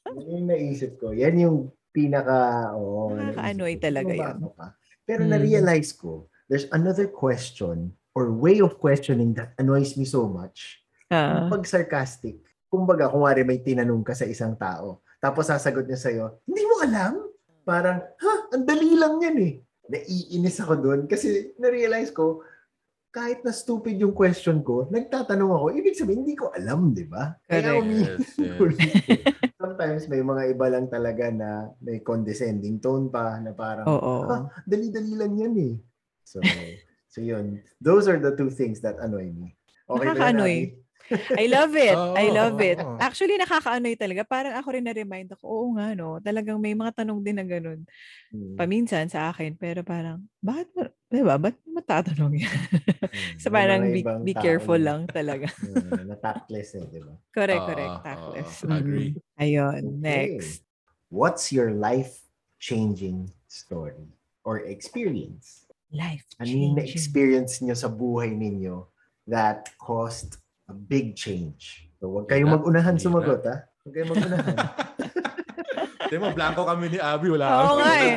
Yun 0.09 0.24
yung 0.30 0.46
naisip 0.46 0.90
ko. 0.96 1.11
Yan 1.11 1.37
yung 1.37 1.56
pinaka, 2.00 2.38
oo. 2.72 3.12
Nakaka-annoy 3.12 3.76
talaga 3.76 4.12
yun. 4.12 4.48
ka. 4.56 4.66
Pero 5.04 5.22
Mm. 5.26 5.30
na-realize 5.36 5.92
ko, 5.92 6.32
there's 6.48 6.64
another 6.72 7.04
question 7.04 7.92
or 8.16 8.32
way 8.32 8.64
of 8.64 8.80
questioning 8.80 9.36
that 9.36 9.52
annoys 9.60 9.94
me 9.94 10.08
so 10.08 10.24
much. 10.24 10.80
Ah. 11.12 11.46
Pag 11.50 11.66
sarcastic, 11.68 12.40
kumbaga, 12.72 13.10
kung 13.10 13.26
wari 13.26 13.42
may 13.44 13.60
tinanong 13.60 14.00
ka 14.02 14.14
sa 14.14 14.24
isang 14.24 14.56
tao, 14.56 15.02
tapos 15.20 15.50
sasagot 15.50 15.84
niya 15.84 16.00
sa'yo, 16.00 16.24
hindi 16.48 16.62
mo 16.64 16.74
alam? 16.80 17.12
Parang, 17.66 18.00
ha, 18.00 18.32
ang 18.50 18.64
dali 18.64 18.96
lang 18.96 19.20
yan 19.20 19.36
eh. 19.42 19.54
Naiinis 19.90 20.62
ako 20.62 20.74
doon 20.78 21.00
kasi 21.04 21.52
na-realize 21.58 22.14
ko, 22.14 22.40
kahit 23.10 23.42
na 23.42 23.50
stupid 23.50 23.98
yung 23.98 24.14
question 24.14 24.62
ko, 24.62 24.86
nagtatanong 24.86 25.50
ako, 25.50 25.66
ibig 25.74 25.98
sabihin, 25.98 26.22
hindi 26.22 26.38
ko 26.38 26.54
alam, 26.54 26.94
di 26.94 27.02
ba? 27.10 27.34
Kaya 27.42 27.82
Yes, 27.82 28.38
yes. 28.38 28.58
Sometimes 29.60 30.06
may 30.06 30.22
mga 30.22 30.54
iba 30.54 30.66
lang 30.70 30.86
talaga 30.86 31.26
na 31.34 31.74
may 31.82 31.98
condescending 32.00 32.78
tone 32.78 33.10
pa 33.10 33.42
na 33.42 33.50
parang, 33.50 33.84
Oo. 33.90 34.14
"Ah, 34.30 34.46
dali-dali 34.62 35.18
lang 35.18 35.34
yan 35.36 35.54
eh. 35.58 35.74
So, 36.22 36.38
so 37.10 37.18
yun. 37.18 37.58
Those 37.82 38.06
are 38.06 38.22
the 38.22 38.32
two 38.38 38.48
things 38.48 38.78
that 38.86 39.02
annoy 39.02 39.34
me. 39.34 39.58
Okay 39.90 40.06
ba 40.06 40.14
yan, 40.14 40.14
Nakaka-annoy. 40.14 40.56
Abby? 40.70 40.78
I 41.34 41.46
love 41.50 41.74
it. 41.74 41.98
I 42.22 42.26
Oo, 42.30 42.34
love 42.38 42.58
it. 42.62 42.78
Actually, 43.02 43.34
nakakaanoy 43.42 43.98
talaga. 43.98 44.22
Parang 44.22 44.54
ako 44.54 44.68
rin 44.78 44.86
na-remind 44.86 45.34
ako, 45.34 45.44
oo 45.50 45.68
nga, 45.74 45.98
no? 45.98 46.22
Talagang 46.22 46.62
may 46.62 46.78
mga 46.78 47.02
tanong 47.02 47.18
din 47.26 47.34
na 47.34 47.42
ganun. 47.42 47.82
Hmm. 48.30 48.54
Paminsan 48.54 49.10
sa 49.10 49.34
akin. 49.34 49.58
Pero 49.58 49.82
parang, 49.82 50.22
bakit, 50.38 50.70
mo- 50.78 50.94
di 51.10 51.20
ba? 51.20 51.34
Ba't 51.36 51.58
mo 51.60 51.76
matatanong 51.76 52.34
yan? 52.38 52.46
Hmm. 52.46 53.38
so 53.42 53.50
parang 53.50 53.82
be, 53.84 54.00
be 54.22 54.32
tao 54.32 54.40
careful 54.40 54.78
na- 54.78 54.86
lang 54.86 55.00
talaga. 55.06 55.50
Hmm, 55.58 56.06
na 56.08 56.14
tactless 56.14 56.74
eh, 56.74 56.86
di 56.86 57.00
ba? 57.00 57.14
correct, 57.30 57.60
Oo, 57.60 57.68
correct. 57.68 57.96
Tactless. 58.00 58.52
oo. 58.62 58.70
Agree. 58.70 59.10
Mm. 59.10 59.20
Ayun, 59.36 59.82
Okay. 59.82 59.98
next. 60.00 60.62
What's 61.10 61.50
your 61.50 61.74
life-changing 61.74 63.34
story 63.46 64.06
or 64.46 64.62
experience? 64.62 65.66
Life 65.90 66.22
Ano 66.38 66.46
yung 66.46 66.54
changing. 66.54 66.74
na-experience 66.78 67.52
nyo 67.60 67.74
sa 67.74 67.90
buhay 67.90 68.30
ninyo 68.30 68.86
that 69.26 69.74
caused 69.76 70.38
a 70.64 70.72
big 70.72 71.18
change? 71.18 71.90
So, 71.98 72.06
huwag 72.08 72.30
kayong 72.30 72.54
mag-unahan 72.54 72.94
sumagot, 72.94 73.42
ha? 73.42 73.66
Huwag 73.82 73.92
kayong 73.92 74.10
mag-unahan. 74.14 74.56
Di 76.10 76.18
ba, 76.18 76.34
blanco 76.34 76.66
kami 76.66 76.90
ni 76.90 76.98
Abby. 76.98 77.30
Wala 77.30 77.46
Oo 77.46 77.78
kami. 77.78 77.78
nga 77.78 77.92
eh. 77.96 78.16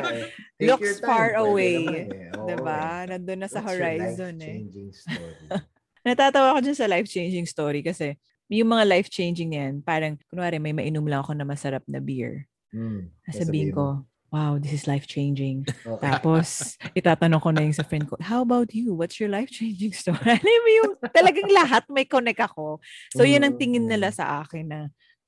Take 0.54 0.66
Looks 0.66 0.92
time, 0.98 1.06
far 1.06 1.28
away. 1.38 1.78
eh. 2.10 2.34
Oo, 2.34 2.46
Diba? 2.46 3.06
Nandun 3.06 3.38
na 3.38 3.46
sa 3.46 3.62
What's 3.62 3.70
horizon 3.70 4.34
eh. 4.42 4.58
life-changing 4.58 4.90
story? 4.92 5.46
Natatawa 6.06 6.52
ko 6.52 6.60
dyan 6.60 6.76
sa 6.76 6.90
life-changing 6.90 7.46
story 7.46 7.80
kasi 7.80 8.18
yung 8.50 8.68
mga 8.68 8.84
life-changing 8.86 9.56
yan, 9.56 9.72
parang, 9.80 10.18
kunwari, 10.28 10.58
may 10.58 10.74
mainom 10.74 11.06
lang 11.06 11.22
ako 11.22 11.32
na 11.32 11.46
masarap 11.46 11.80
na 11.88 11.96
beer. 11.96 12.44
Hmm, 12.74 13.08
Sasabihin 13.24 13.72
ko, 13.72 14.04
wow, 14.28 14.58
this 14.58 14.74
is 14.74 14.84
life-changing. 14.84 15.64
Okay. 15.64 16.02
Tapos, 16.02 16.74
itatanong 16.98 17.40
ko 17.40 17.50
na 17.54 17.62
yung 17.64 17.72
sa 17.72 17.86
friend 17.86 18.04
ko, 18.04 18.18
how 18.20 18.42
about 18.42 18.74
you? 18.74 18.92
What's 18.92 19.16
your 19.16 19.30
life-changing 19.32 19.94
story? 19.94 20.18
Alam 20.44 20.60
mo 20.60 20.70
yung 20.82 20.90
talagang 21.08 21.48
lahat 21.48 21.86
may 21.88 22.04
connect 22.04 22.42
ako. 22.42 22.82
So, 23.16 23.22
yan 23.24 23.46
ang 23.46 23.56
tingin 23.56 23.86
nila 23.86 24.10
Mm. 24.10 24.16
sa 24.18 24.44
akin 24.44 24.64
na 24.68 24.80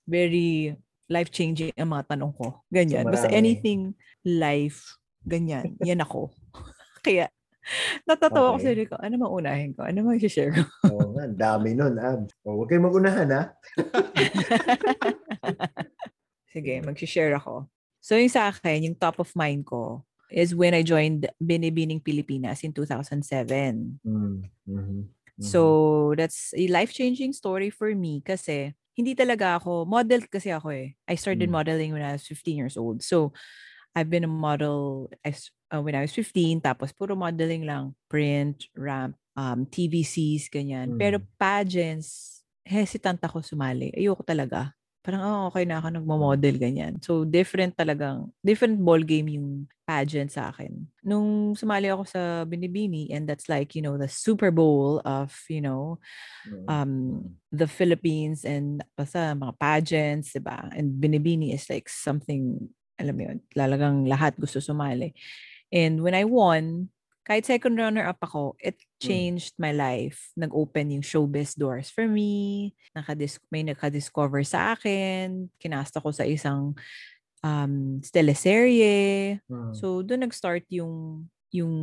very 0.05 0.77
life-changing 1.07 1.73
ang 1.79 1.95
mga 1.95 2.15
tanong 2.15 2.33
ko. 2.35 2.63
Ganyan. 2.71 3.07
So, 3.07 3.13
Basta 3.15 3.29
anything 3.31 3.95
life, 4.27 4.99
ganyan. 5.23 5.75
Yan 5.89 6.03
ako. 6.03 6.35
Kaya, 7.07 7.31
natatawa 8.07 8.55
ko 8.55 8.59
Okay. 8.59 8.63
sa 8.63 8.69
sarili 8.71 8.87
ko, 8.91 8.95
ano 8.99 9.15
maunahin 9.19 9.75
ko? 9.75 9.87
Ano 9.87 10.07
mang 10.07 10.19
share 10.23 10.51
ko? 10.55 10.63
Oo 10.93 11.15
nga, 11.19 11.27
dami 11.31 11.75
nun, 11.75 11.99
Ab. 11.99 12.27
O, 12.43 12.59
huwag 12.63 12.69
kayong 12.71 12.87
mag-unahan, 12.91 13.29
ha? 13.31 13.43
Sige, 16.51 16.81
mag-share 16.83 17.35
ako. 17.37 17.69
So, 18.03 18.15
yung 18.15 18.31
sa 18.31 18.51
akin, 18.51 18.87
yung 18.87 18.97
top 18.99 19.19
of 19.19 19.31
mind 19.35 19.67
ko 19.67 20.07
is 20.31 20.55
when 20.55 20.75
I 20.75 20.83
joined 20.83 21.27
Binibining 21.39 22.03
Pilipinas 22.03 22.63
in 22.67 22.75
2007. 22.75 24.03
Mm, 24.03 24.03
mhm, 24.07 24.43
mhm. 24.67 25.07
So, 25.43 26.15
that's 26.19 26.55
a 26.55 26.67
life-changing 26.67 27.35
story 27.35 27.71
for 27.71 27.95
me 27.95 28.23
kasi 28.23 28.75
hindi 28.97 29.13
talaga 29.13 29.61
ako, 29.61 29.85
model 29.85 30.25
kasi 30.27 30.49
ako 30.51 30.73
eh. 30.73 30.97
I 31.05 31.15
started 31.21 31.47
Mm. 31.47 31.55
modeling 31.55 31.93
when 31.93 32.03
I 32.03 32.17
was 32.17 32.25
15 32.25 32.57
years 32.57 32.81
old. 32.81 33.05
So, 33.05 33.37
I've 33.93 34.09
been 34.09 34.25
a 34.25 34.31
model 34.31 35.09
as- 35.25 35.53
uh, 35.73 35.81
when 35.81 35.95
I 35.97 36.05
was 36.05 36.13
15, 36.17 36.61
tapos 36.61 36.93
puro 36.97 37.17
modeling 37.17 37.65
lang, 37.65 37.93
print, 38.09 38.69
ramp, 38.77 39.17
um, 39.37 39.65
TVCs, 39.69 40.49
ganyan. 40.49 40.97
Pero 40.97 41.21
Mm. 41.21 41.29
pageants, 41.37 42.41
hesitant 42.65 43.21
ako 43.23 43.45
sumali. 43.45 43.93
Ayoko 43.93 44.25
talaga. 44.25 44.73
Parang, 45.07 45.23
oh, 45.23 45.43
okay 45.55 45.63
na 45.63 45.79
ako 45.79 45.95
nagmo-model, 45.95 46.59
ganyan. 46.59 46.99
So, 46.99 47.23
different 47.23 47.79
talagang, 47.79 48.35
different 48.43 48.83
ball 48.83 48.99
game 49.07 49.31
yung 49.39 49.71
pageant 49.87 50.35
sa 50.35 50.51
akin. 50.51 50.91
Nung 51.07 51.55
sumali 51.55 51.87
ako 51.87 52.03
sa 52.11 52.43
Binibini, 52.43 53.15
and 53.15 53.31
that's 53.31 53.47
like, 53.47 53.79
you 53.79 53.87
know, 53.87 53.95
the 53.95 54.11
Super 54.11 54.51
Bowl 54.51 54.99
of, 55.07 55.31
you 55.47 55.63
know, 55.63 56.03
Mm. 56.47 56.67
um, 56.67 56.93
the 57.55 57.67
Philippines 57.71 58.43
and 58.43 58.83
basta 58.99 59.35
mga 59.35 59.55
pageants, 59.63 60.35
diba? 60.35 60.71
And 60.75 60.99
Binibini 60.99 61.55
is 61.55 61.71
like 61.71 61.87
something, 61.87 62.67
alam 62.99 63.15
mo 63.15 63.23
yun, 63.31 63.39
lalagang 63.55 64.11
lahat 64.11 64.35
gusto 64.39 64.59
sumali. 64.59 65.15
And 65.71 66.03
when 66.03 66.15
I 66.15 66.27
won, 66.27 66.91
kahit 67.27 67.43
second 67.43 67.75
runner-up 67.75 68.23
ako, 68.23 68.55
it 68.63 68.79
changed 69.03 69.59
my 69.59 69.75
life. 69.75 70.31
Nag-open 70.39 70.95
yung 70.95 71.03
showbiz 71.03 71.59
doors 71.59 71.91
for 71.91 72.07
me. 72.07 72.71
Nakadis- 72.95 73.43
may 73.51 73.67
nakadiscover 73.67 74.47
sa 74.47 74.79
akin. 74.79 75.51
Kinasta 75.59 75.99
ko 75.99 76.15
sa 76.15 76.23
isang 76.23 76.79
um, 77.43 77.99
teleserye. 78.15 79.39
Mm. 79.51 79.75
So, 79.75 80.07
doon 80.07 80.31
nag-start 80.31 80.71
yung 80.71 81.27
yung 81.55 81.75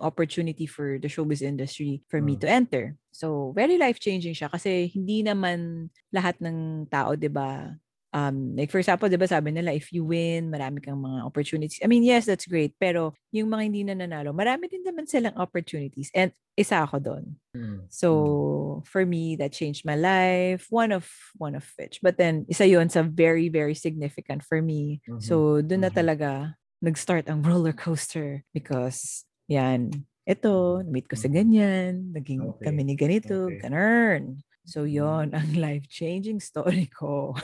opportunity 0.00 0.64
for 0.64 0.96
the 0.96 1.10
showbiz 1.10 1.42
industry 1.42 2.00
for 2.08 2.22
me 2.22 2.38
Mm. 2.38 2.40
to 2.40 2.46
enter. 2.48 2.84
So, 3.10 3.52
very 3.54 3.76
life-changing 3.78 4.32
siya 4.38 4.48
kasi 4.50 4.90
hindi 4.90 5.22
naman 5.22 5.90
lahat 6.14 6.38
ng 6.42 6.86
tao, 6.88 7.14
'di 7.18 7.30
ba? 7.30 7.74
Um, 8.12 8.56
like 8.58 8.70
for 8.74 8.78
example, 8.82 9.06
'di 9.08 9.18
ba 9.22 9.30
sabi 9.30 9.54
nila 9.54 9.70
if 9.74 9.94
you 9.94 10.02
win, 10.02 10.50
marami 10.50 10.82
kang 10.82 10.98
mga 10.98 11.22
opportunities. 11.26 11.78
I 11.82 11.86
mean, 11.86 12.02
yes, 12.02 12.26
that's 12.26 12.46
great, 12.50 12.74
pero 12.80 13.14
yung 13.30 13.50
mga 13.54 13.62
hindi 13.70 13.82
na 13.86 13.94
nanalo, 13.94 14.34
marami 14.34 14.66
din 14.66 14.82
naman 14.82 15.06
silang 15.06 15.38
opportunities 15.38 16.10
and 16.14 16.34
isa 16.58 16.82
ako 16.82 16.98
doon. 16.98 17.24
Mm. 17.54 17.90
So, 17.90 18.82
for 18.86 19.02
me, 19.06 19.34
that 19.36 19.50
changed 19.52 19.82
my 19.84 19.98
life. 19.98 20.66
One 20.70 20.92
of 20.94 21.10
one 21.38 21.54
of 21.58 21.66
which. 21.78 21.98
But 22.02 22.18
then, 22.18 22.46
isa 22.46 22.66
yun 22.66 22.86
sa 22.88 23.02
very, 23.02 23.50
very 23.50 23.74
significant 23.74 24.46
for 24.46 24.62
me. 24.62 25.02
Mhm. 25.06 25.18
So, 25.18 25.58
doon 25.62 25.82
na 25.86 25.90
Mhm. 25.90 25.94
talaga 25.94 26.54
nag-start 26.82 27.26
ang 27.28 27.42
roller 27.48 27.74
coaster 27.74 28.46
because, 28.54 29.26
yan, 29.50 30.06
ito, 30.26 30.82
meet 30.86 31.10
ko 31.10 31.18
sa 31.18 31.26
ganyan, 31.28 32.14
naging 32.14 32.54
Okay. 32.54 32.56
kami 32.62 32.86
ni 32.86 32.94
ganito, 32.94 33.50
Okay. 33.50 33.58
ganun. 33.58 34.38
So, 34.70 34.86
Mhm. 34.86 34.94
yon 34.94 35.26
ang 35.34 35.50
life-changing 35.66 36.38
story 36.38 36.86
ko. 36.86 37.34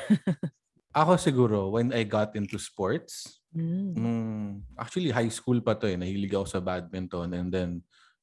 Ako 0.95 1.19
siguro, 1.19 1.75
when 1.75 1.91
I 1.91 2.07
got 2.07 2.39
into 2.39 2.57
sports, 2.57 3.43
Mm. 3.57 3.97
nung, 3.97 4.21
actually 4.77 5.09
high 5.09 5.33
school 5.33 5.65
pa 5.65 5.73
to 5.73 5.89
eh, 5.89 5.97
nahilig 5.97 6.29
ako 6.37 6.45
sa 6.45 6.61
badminton 6.61 7.33
and 7.33 7.49
then 7.49 7.71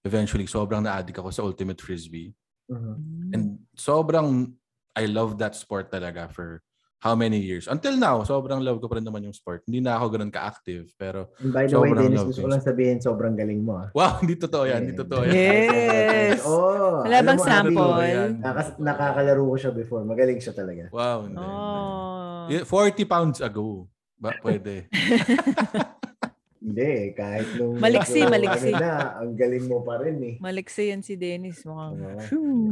eventually 0.05 0.45
sobrang 0.45 0.85
na-addict 0.85 1.17
ako 1.17 1.33
sa 1.33 1.41
ultimate 1.41 1.81
frisbee. 1.81 2.37
Mhm. 2.69 2.95
And 3.33 3.43
sobrang 3.73 4.53
I 4.93 5.09
love 5.09 5.41
that 5.41 5.57
sport 5.57 5.89
talaga 5.89 6.29
for 6.29 6.61
how 7.03 7.13
many 7.13 7.35
years. 7.35 7.67
Until 7.67 7.99
now, 7.99 8.23
sobrang 8.23 8.63
love 8.63 8.79
ko 8.79 8.87
pa 8.87 8.95
rin 8.95 9.03
naman 9.03 9.27
yung 9.27 9.35
sport. 9.35 9.67
Hindi 9.67 9.83
na 9.83 9.99
ako 9.99 10.15
ganun 10.15 10.31
ka-active. 10.31 10.87
Pero, 10.95 11.35
And 11.43 11.51
by 11.51 11.67
the 11.67 11.75
way, 11.75 11.91
Sobrang 11.91 11.99
Dennis, 11.99 12.23
gusto 12.23 12.39
ko 12.39 12.47
lang 12.47 12.63
sabihin, 12.63 12.97
sobrang 13.03 13.35
galing 13.35 13.59
mo, 13.59 13.75
ah. 13.77 13.87
wow, 13.91 14.15
hindi 14.23 14.39
totoo 14.39 14.63
yan. 14.63 14.87
Hindi 14.87 14.95
totoo 14.95 15.21
yan. 15.27 15.35
Yes. 15.35 16.39
Oh, 16.53 17.03
Wala 17.03 17.19
alam 17.19 17.27
bang 17.27 17.39
sample? 17.39 17.93
nakas- 18.39 18.77
nakakalaro 18.79 19.43
ko 19.43 19.55
siya 19.59 19.71
before. 19.71 20.03
Magaling 20.03 20.39
siya 20.39 20.55
talaga. 20.55 20.87
Wow. 20.89 21.27
Hindi, 21.27 21.39
Oh. 21.39 22.47
hindi. 22.47 22.63
40 22.63 23.03
pounds 23.05 23.39
ago. 23.39 23.91
Ba, 24.15 24.31
pwede. 24.39 24.87
Hindi, 26.63 27.11
kahit 27.11 27.59
nung... 27.59 27.75
Maliksi, 27.75 28.23
nung 28.23 28.31
maliksi. 28.31 28.71
Na, 28.71 29.19
ang 29.19 29.35
galing 29.35 29.67
mo 29.67 29.83
pa 29.83 29.99
rin 29.99 30.15
eh. 30.23 30.35
Maliksi 30.39 30.95
yan 30.95 31.03
si 31.03 31.19
Dennis. 31.19 31.59
Mukhang. 31.67 31.99
Phew. 32.23 32.71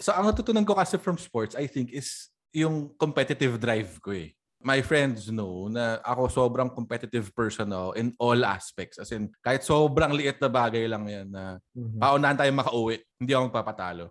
So, 0.00 0.16
ang 0.16 0.32
natutunan 0.32 0.64
ko 0.64 0.72
kasi 0.74 0.96
from 0.96 1.20
sports, 1.20 1.52
I 1.52 1.68
think, 1.68 1.92
is 1.92 2.32
yung 2.50 2.90
competitive 2.96 3.60
drive 3.60 4.00
ko 4.00 4.16
eh. 4.16 4.32
my 4.60 4.84
friends 4.84 5.32
know 5.32 5.72
na 5.72 5.96
ako 6.04 6.28
sobrang 6.28 6.68
competitive 6.68 7.32
person 7.32 7.72
ako 7.72 7.96
in 7.96 8.12
all 8.20 8.36
aspects. 8.44 9.00
As 9.00 9.08
in, 9.08 9.32
kahit 9.40 9.64
sobrang 9.64 10.12
liit 10.12 10.36
na 10.36 10.52
bagay 10.52 10.84
lang 10.84 11.08
yan 11.08 11.32
na 11.32 11.56
Mhm. 11.72 11.96
paunahan 11.96 12.36
tayo 12.36 12.52
makauwi, 12.52 13.00
hindi 13.16 13.32
ako 13.32 13.42
magpapatalo. 13.48 14.04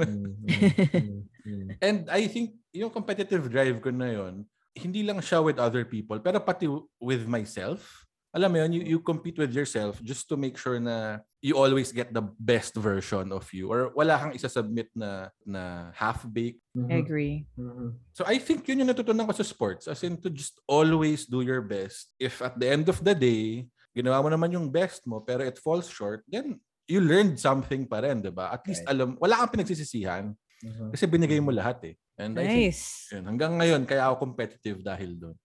Mm, 0.00 0.32
mm, 0.42 0.62
mm, 0.96 1.20
mm. 1.46 1.68
And 1.78 1.98
I 2.08 2.26
think 2.26 2.56
yung 2.72 2.90
competitive 2.90 3.46
drive 3.52 3.78
ko 3.84 3.92
na 3.92 4.08
yon, 4.10 4.48
hindi 4.72 5.04
lang 5.04 5.20
siya 5.20 5.44
with 5.44 5.60
other 5.60 5.84
people, 5.84 6.16
pero 6.24 6.40
pati 6.40 6.66
with 6.96 7.28
myself. 7.28 8.01
Alam 8.32 8.48
mo 8.48 8.58
yun, 8.64 8.72
you, 8.72 8.82
you 8.96 8.98
compete 9.04 9.36
with 9.36 9.52
yourself 9.52 10.00
just 10.00 10.24
to 10.24 10.40
make 10.40 10.56
sure 10.56 10.80
na 10.80 11.20
you 11.44 11.52
always 11.52 11.92
get 11.92 12.16
the 12.16 12.24
best 12.40 12.72
version 12.80 13.28
of 13.28 13.44
you 13.52 13.68
or 13.68 13.92
wala 13.92 14.16
kang 14.16 14.32
isasubmit 14.32 14.88
na, 14.96 15.28
na 15.44 15.92
half-baked. 15.92 16.56
I 16.72 16.80
Mhm. 16.80 16.98
agree. 17.04 17.36
Mhm. 17.60 18.00
So 18.16 18.24
I 18.24 18.40
think 18.40 18.64
yun 18.64 18.80
yung 18.80 18.88
natutunan 18.88 19.28
ko 19.28 19.36
sa 19.36 19.44
sports 19.44 19.84
as 19.84 20.00
in 20.00 20.16
to 20.24 20.32
just 20.32 20.56
always 20.64 21.28
do 21.28 21.44
your 21.44 21.60
best. 21.60 22.16
If 22.16 22.40
at 22.40 22.56
the 22.56 22.72
end 22.72 22.88
of 22.88 23.04
the 23.04 23.12
day, 23.12 23.68
ginawa 23.92 24.24
mo 24.24 24.32
naman 24.32 24.48
yung 24.56 24.72
best 24.72 25.04
mo 25.04 25.20
pero 25.20 25.44
it 25.44 25.60
falls 25.60 25.92
short, 25.92 26.24
then 26.24 26.56
you 26.88 27.04
learned 27.04 27.36
something 27.36 27.84
pa 27.84 28.00
rin, 28.00 28.24
di 28.24 28.32
ba? 28.32 28.48
At 28.48 28.64
least 28.64 28.88
Right. 28.88 28.96
alam, 28.96 29.20
wala 29.20 29.44
kang 29.44 29.60
pinagsisisihan 29.60 30.32
Mhm. 30.64 30.88
kasi 30.96 31.04
binigay 31.04 31.36
mo 31.36 31.52
lahat 31.52 31.84
eh. 31.84 31.94
And 32.16 32.32
I 32.40 32.48
think 32.48 32.72
Nice. 32.72 33.12
yun, 33.12 33.28
hanggang 33.28 33.60
ngayon, 33.60 33.84
kaya 33.84 34.08
ako 34.08 34.24
competitive 34.24 34.80
dahil 34.80 35.20
doon. 35.20 35.36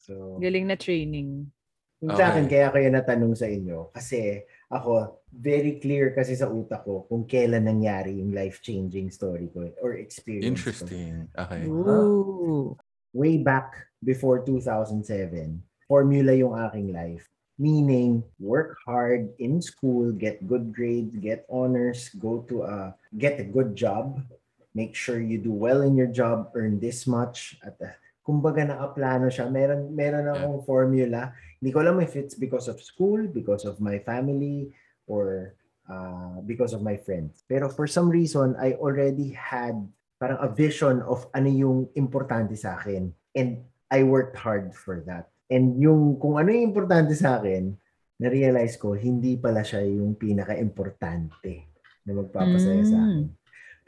So, 0.00 0.40
Galing 0.40 0.66
na 0.66 0.80
training. 0.80 1.52
Yung 2.00 2.16
sa 2.16 2.32
akin, 2.32 2.48
Okay. 2.48 2.56
kaya 2.56 2.72
ko 2.72 2.76
yun 2.80 2.96
natanong 2.96 3.34
sa 3.36 3.44
inyo. 3.44 3.92
Kasi 3.92 4.40
ako, 4.72 5.20
very 5.28 5.76
clear 5.76 6.16
kasi 6.16 6.32
sa 6.32 6.48
utak 6.48 6.88
ko 6.88 7.04
kung 7.04 7.28
kailan 7.28 7.68
nangyari 7.68 8.16
yung 8.16 8.32
life-changing 8.32 9.12
story 9.12 9.52
ko 9.52 9.68
or 9.84 10.00
experience 10.00 10.48
ko. 10.48 10.50
Interesting. 10.56 11.28
Okay. 11.36 11.68
Ooh. 11.68 12.72
Way 13.12 13.44
back 13.44 13.76
before 14.00 14.40
2007, 14.48 15.60
formula 15.84 16.32
yung 16.32 16.56
aking 16.56 16.96
life. 16.96 17.28
Meaning, 17.60 18.24
work 18.40 18.80
hard 18.88 19.36
in 19.36 19.60
school, 19.60 20.16
get 20.16 20.40
good 20.48 20.72
grades, 20.72 21.12
get 21.20 21.44
honors, 21.52 22.08
go 22.16 22.40
to 22.48 22.64
a, 22.64 22.96
get 23.20 23.36
a 23.36 23.44
good 23.44 23.76
job, 23.76 24.24
make 24.72 24.96
sure 24.96 25.20
you 25.20 25.36
do 25.36 25.52
well 25.52 25.84
in 25.84 25.92
your 25.92 26.08
job, 26.08 26.48
earn 26.56 26.80
this 26.80 27.04
much. 27.04 27.60
At 27.60 27.76
uh, 27.84 27.92
kumbaga 28.20 28.62
nakaplano 28.64 29.32
siya. 29.32 29.48
Meron, 29.48 29.90
meron 29.92 30.30
akong 30.30 30.62
formula. 30.64 31.32
Hindi 31.58 31.70
ko 31.72 31.78
alam 31.80 32.00
if 32.00 32.16
it's 32.16 32.36
because 32.36 32.68
of 32.68 32.80
school, 32.80 33.24
because 33.28 33.64
of 33.64 33.80
my 33.80 34.00
family, 34.00 34.70
or 35.10 35.56
uh, 35.90 36.38
because 36.46 36.72
of 36.72 36.80
my 36.80 36.94
friends. 36.94 37.42
Pero 37.50 37.66
for 37.68 37.90
some 37.90 38.08
reason, 38.08 38.54
I 38.56 38.78
already 38.78 39.34
had 39.34 39.74
parang 40.20 40.38
a 40.38 40.48
vision 40.52 41.00
of 41.08 41.26
ano 41.32 41.48
yung 41.48 41.78
importante 41.96 42.54
sa 42.54 42.76
akin. 42.78 43.10
And 43.34 43.64
I 43.90 44.06
worked 44.06 44.38
hard 44.38 44.76
for 44.76 45.02
that. 45.10 45.32
And 45.50 45.80
yung 45.82 46.20
kung 46.22 46.38
ano 46.38 46.54
yung 46.54 46.70
importante 46.70 47.16
sa 47.18 47.42
akin, 47.42 47.74
na-realize 48.20 48.76
ko, 48.76 48.94
hindi 48.94 49.40
pala 49.40 49.64
siya 49.64 49.82
yung 49.82 50.14
pinaka-importante 50.14 51.72
na 52.04 52.12
magpapasaya 52.20 52.84
sa 52.84 52.98
akin. 53.00 53.26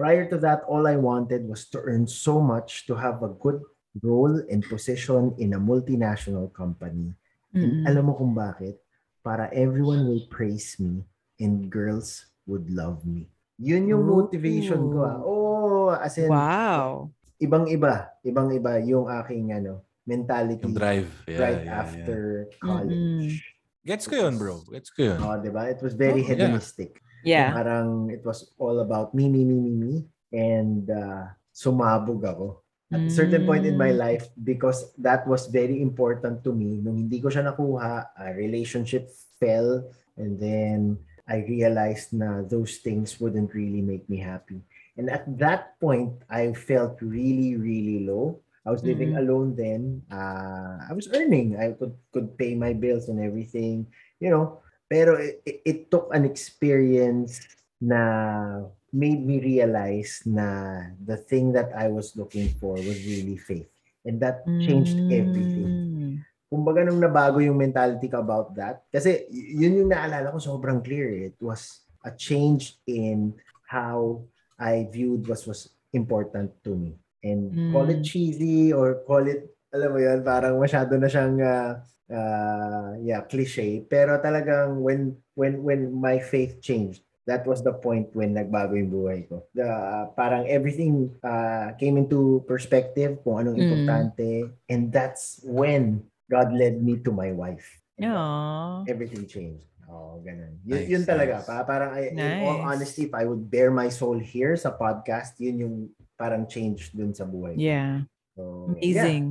Prior 0.01 0.25
to 0.27 0.41
that, 0.41 0.65
all 0.67 0.89
I 0.89 0.97
wanted 0.97 1.47
was 1.47 1.69
to 1.71 1.79
earn 1.85 2.09
so 2.09 2.41
much 2.41 2.89
to 2.89 2.97
have 2.97 3.23
a 3.23 3.31
good 3.31 3.61
role 4.01 4.41
and 4.49 4.65
position 4.65 5.37
in 5.37 5.53
a 5.53 5.61
multinational 5.61 6.49
company. 6.49 7.13
And 7.53 7.85
Mm-mm. 7.85 7.89
alam 7.89 8.09
mo 8.09 8.13
kung 8.17 8.33
bakit? 8.33 8.81
Para 9.21 9.53
everyone 9.53 10.09
will 10.09 10.25
praise 10.33 10.81
me 10.81 11.05
and 11.37 11.69
girls 11.69 12.33
would 12.49 12.67
love 12.73 13.05
me. 13.05 13.29
Yun 13.61 13.93
yung 13.93 14.05
Ooh. 14.09 14.25
motivation 14.25 14.89
ko. 14.91 15.01
Ah. 15.05 15.19
Oh, 15.23 15.91
as 15.95 16.17
in, 16.17 16.33
Wow. 16.33 17.13
ibang-iba. 17.39 18.11
Ibang-iba 18.25 18.81
yung 18.83 19.07
aking 19.07 19.53
ano, 19.53 19.85
mentality 20.03 20.65
Yung 20.67 20.75
drive. 20.75 21.11
Yeah, 21.29 21.39
right 21.39 21.63
yeah, 21.63 21.69
yeah. 21.69 21.81
after 21.85 22.19
college. 22.59 23.39
Gets 23.83 24.07
ko 24.07 24.15
yun, 24.15 24.35
bro. 24.39 24.63
Gets 24.71 24.91
ko 24.95 25.01
yun. 25.15 25.19
Oh, 25.23 25.35
'di 25.39 25.51
ba? 25.51 25.67
It 25.67 25.83
was 25.83 25.95
very 25.95 26.23
Oh, 26.23 26.27
yeah. 26.27 26.31
hedonistic. 26.35 27.03
Yeah. 27.23 27.51
Parang 27.55 28.11
it 28.11 28.23
was 28.27 28.51
all 28.59 28.79
about 28.83 29.15
me, 29.15 29.27
me, 29.31 29.43
me, 29.47 29.59
me, 29.59 29.75
me. 29.75 29.95
And 30.35 30.87
uh, 30.91 31.31
sumabog 31.55 32.23
ako. 32.27 32.62
At 32.93 33.09
a 33.09 33.11
certain 33.11 33.45
point 33.49 33.65
in 33.65 33.77
my 33.81 33.91
life, 33.91 34.29
because 34.45 34.93
that 35.01 35.27
was 35.27 35.49
very 35.49 35.81
important 35.81 36.45
to 36.45 36.53
me, 36.53 36.77
nung 36.85 37.09
hindi 37.09 37.21
ko 37.25 37.33
siya 37.33 37.49
nakuha, 37.49 38.13
a 38.21 38.37
relationship 38.37 39.09
fell, 39.41 39.81
and 40.21 40.37
then 40.37 41.01
I 41.25 41.41
realized 41.49 42.13
na 42.13 42.45
those 42.45 42.85
things 42.85 43.17
wouldn't 43.17 43.55
really 43.57 43.81
make 43.81 44.05
me 44.13 44.21
happy. 44.21 44.61
And 44.99 45.09
at 45.09 45.25
that 45.41 45.81
point, 45.81 46.13
I 46.29 46.53
felt 46.53 47.01
really, 47.01 47.57
really 47.57 48.05
low. 48.05 48.45
I 48.63 48.71
was 48.71 48.85
living 48.85 49.17
Mhm. 49.17 49.21
alone 49.25 49.49
then. 49.57 49.83
Uh, 50.13 50.85
I 50.85 50.93
was 50.93 51.09
earning. 51.11 51.57
I 51.57 51.73
could 51.75 51.97
could 52.13 52.37
pay 52.37 52.55
my 52.55 52.77
bills 52.77 53.09
and 53.09 53.19
everything, 53.19 53.89
you 54.21 54.29
know. 54.31 54.61
Pero 54.93 55.17
it, 55.17 55.41
it 55.65 55.79
took 55.89 56.13
an 56.13 56.29
experience 56.29 57.41
na 57.81 58.69
made 58.93 59.25
me 59.25 59.41
realize 59.41 60.21
na 60.29 60.79
the 61.01 61.17
thing 61.17 61.51
that 61.57 61.73
I 61.73 61.89
was 61.89 62.13
looking 62.13 62.53
for 62.61 62.77
was 62.77 63.01
really 63.09 63.41
faith. 63.41 63.73
And 64.05 64.21
that 64.21 64.45
changed 64.61 65.01
everything. 65.09 65.71
Mm. 65.73 66.15
Kumbaga 66.53 66.85
nung 66.85 67.01
nabago 67.01 67.41
yung 67.41 67.57
mentality 67.57 68.13
ko 68.13 68.21
about 68.21 68.53
that, 68.61 68.85
kasi 68.93 69.25
yun 69.33 69.81
yung 69.81 69.91
naalala 69.91 70.29
ko 70.29 70.37
sobrang 70.37 70.85
clear. 70.85 71.09
eh. 71.09 71.33
It 71.33 71.41
was 71.41 71.81
a 72.05 72.13
change 72.13 72.77
in 72.85 73.33
how 73.65 74.21
I 74.61 74.85
viewed 74.93 75.25
what 75.25 75.41
was 75.49 75.73
important 75.97 76.53
to 76.69 76.77
me. 76.77 77.01
And 77.25 77.73
call 77.73 77.89
it 77.89 78.03
Mm. 78.03 78.07
cheesy 78.07 78.75
or 78.75 79.01
call 79.07 79.25
it, 79.25 79.49
alam 79.73 79.97
mo 79.97 79.99
yun, 80.03 80.21
parang 80.21 80.61
masyado 80.61 80.99
na 81.01 81.09
siyang, 81.09 81.39
uh, 81.41 81.81
uh, 82.13 82.91
yeah, 83.01 83.23
cliche. 83.25 83.81
Pero 83.89 84.19
talagang 84.21 84.83
when, 84.83 85.17
when, 85.39 85.63
when 85.63 85.95
my 85.95 86.19
faith 86.21 86.61
changed, 86.61 87.01
that 87.25 87.47
was 87.47 87.63
the 87.63 87.73
point 87.73 88.11
when 88.15 88.35
nagbago 88.35 88.75
yung 88.75 88.91
buhay 88.91 89.29
ko. 89.29 89.47
The, 89.55 89.67
parang 90.15 90.47
everything 90.51 91.15
uh, 91.23 91.73
came 91.79 91.95
into 91.97 92.43
perspective 92.47 93.23
kung 93.23 93.47
anong 93.47 93.59
Mm. 93.59 93.63
importante. 93.63 94.31
And 94.67 94.91
that's 94.91 95.39
when 95.47 96.03
God 96.27 96.51
led 96.51 96.83
me 96.83 96.99
to 97.07 97.11
my 97.13 97.31
wife. 97.31 97.67
And 97.99 98.11
Aw. 98.11 98.85
Everything 98.89 99.27
changed. 99.27 99.69
Oh, 99.87 100.19
ganun. 100.25 100.57
Yun, 100.65 100.79
Nice, 100.81 100.89
yun 100.89 101.03
talaga. 101.05 101.45
nice. 101.45 101.47
Pa, 101.47 101.63
parang 101.63 101.91
I, 101.93 102.09
in 102.11 102.19
all 102.43 102.59
Nice. 102.59 102.67
honesty, 102.81 103.03
if 103.07 103.13
I 103.13 103.29
would 103.29 103.45
bare 103.47 103.69
my 103.71 103.93
soul 103.93 104.17
here 104.17 104.57
sa 104.57 104.73
podcast, 104.73 105.37
yun 105.37 105.57
yung 105.61 105.77
parang 106.17 106.49
change 106.49 106.91
dun 106.97 107.13
sa 107.13 107.29
buhay. 107.29 107.55
ko. 107.55 107.61
Yeah. 107.61 108.09
So, 108.33 108.73
yeah, 108.73 109.05
Amazing. 109.05 109.27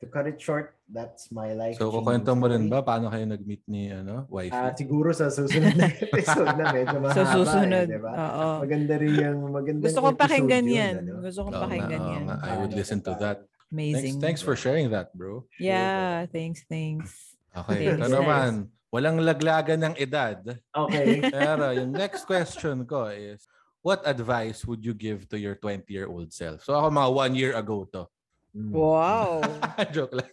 To 0.00 0.08
cut 0.08 0.24
it 0.24 0.40
short, 0.40 0.72
that's 0.88 1.28
my 1.28 1.52
life. 1.52 1.76
So, 1.76 1.92
kukwento 1.92 2.32
mo 2.32 2.48
rin 2.48 2.72
ba 2.72 2.80
paano 2.80 3.12
kayo 3.12 3.28
nag-meet 3.28 3.68
ni 3.68 3.92
ano, 3.92 4.24
wife? 4.32 4.48
Ah, 4.50 4.72
siguro 4.72 5.12
sa 5.12 5.28
susunod 5.28 5.76
na 5.76 5.92
episode 6.08 6.56
na 6.56 6.72
medyo 6.72 6.96
mahaba. 7.04 7.16
So 7.20 7.44
susunod. 7.44 7.86
Eh, 7.86 8.00
diba? 8.00 8.12
Oo. 8.16 8.46
Maganda 8.64 8.94
rin 8.96 9.12
yung 9.20 9.38
magandang 9.52 9.84
Gusto 9.92 10.00
kong 10.00 10.16
pakinggan 10.16 10.64
yun, 10.64 10.76
yan. 10.80 10.94
ano? 11.04 11.12
Gusto 11.20 11.40
kong 11.44 11.54
nga, 11.54 11.64
pakinggan 11.68 12.00
oo 12.00 12.12
yan. 12.16 12.24
I 12.32 12.54
would 12.64 12.72
listen 12.72 13.04
to 13.04 13.12
that. 13.20 13.44
Thanks, 13.70 13.70
Amazing. 13.70 14.16
thanks 14.18 14.40
for 14.42 14.56
sharing 14.56 14.90
that, 14.90 15.14
bro. 15.14 15.46
Yeah, 15.60 16.26
thanks, 16.32 16.64
thanks. 16.66 17.36
Okay, 17.54 17.94
Thanks. 17.94 18.02
ito 18.02 18.06
naman. 18.10 18.72
Walang 18.90 19.22
laglagan 19.22 19.78
ng 19.86 19.94
edad. 20.00 20.42
Okay. 20.74 21.22
Pero 21.30 21.70
yung 21.70 21.94
next 21.94 22.26
question 22.26 22.82
ko 22.82 23.06
is, 23.14 23.46
what 23.86 24.02
advice 24.02 24.66
would 24.66 24.82
you 24.82 24.90
give 24.90 25.30
to 25.30 25.38
your 25.38 25.54
20-year-old 25.54 26.34
self? 26.34 26.66
So 26.66 26.74
ako 26.74 26.90
mga 26.90 27.10
one 27.14 27.34
year 27.38 27.52
ago 27.54 27.86
to. 27.94 28.10
Mm. 28.50 28.72
Wow. 28.72 29.40
Joke 29.94 30.14
lang. 30.16 30.30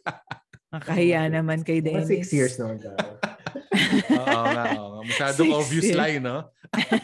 Nakahiya 0.68 1.30
naman 1.30 1.64
kay 1.64 1.80
Dennis. 1.80 2.10
six 2.10 2.34
years 2.34 2.54
naman 2.58 2.82
tayo. 2.82 2.98
Oo 4.12 4.44
nga, 4.44 4.66
oo 4.76 4.90
nga. 4.98 5.02
Masyadong 5.06 5.48
Six 5.48 5.58
obvious 5.58 5.86
years. 5.88 5.98
line, 5.98 6.22
no? 6.22 6.38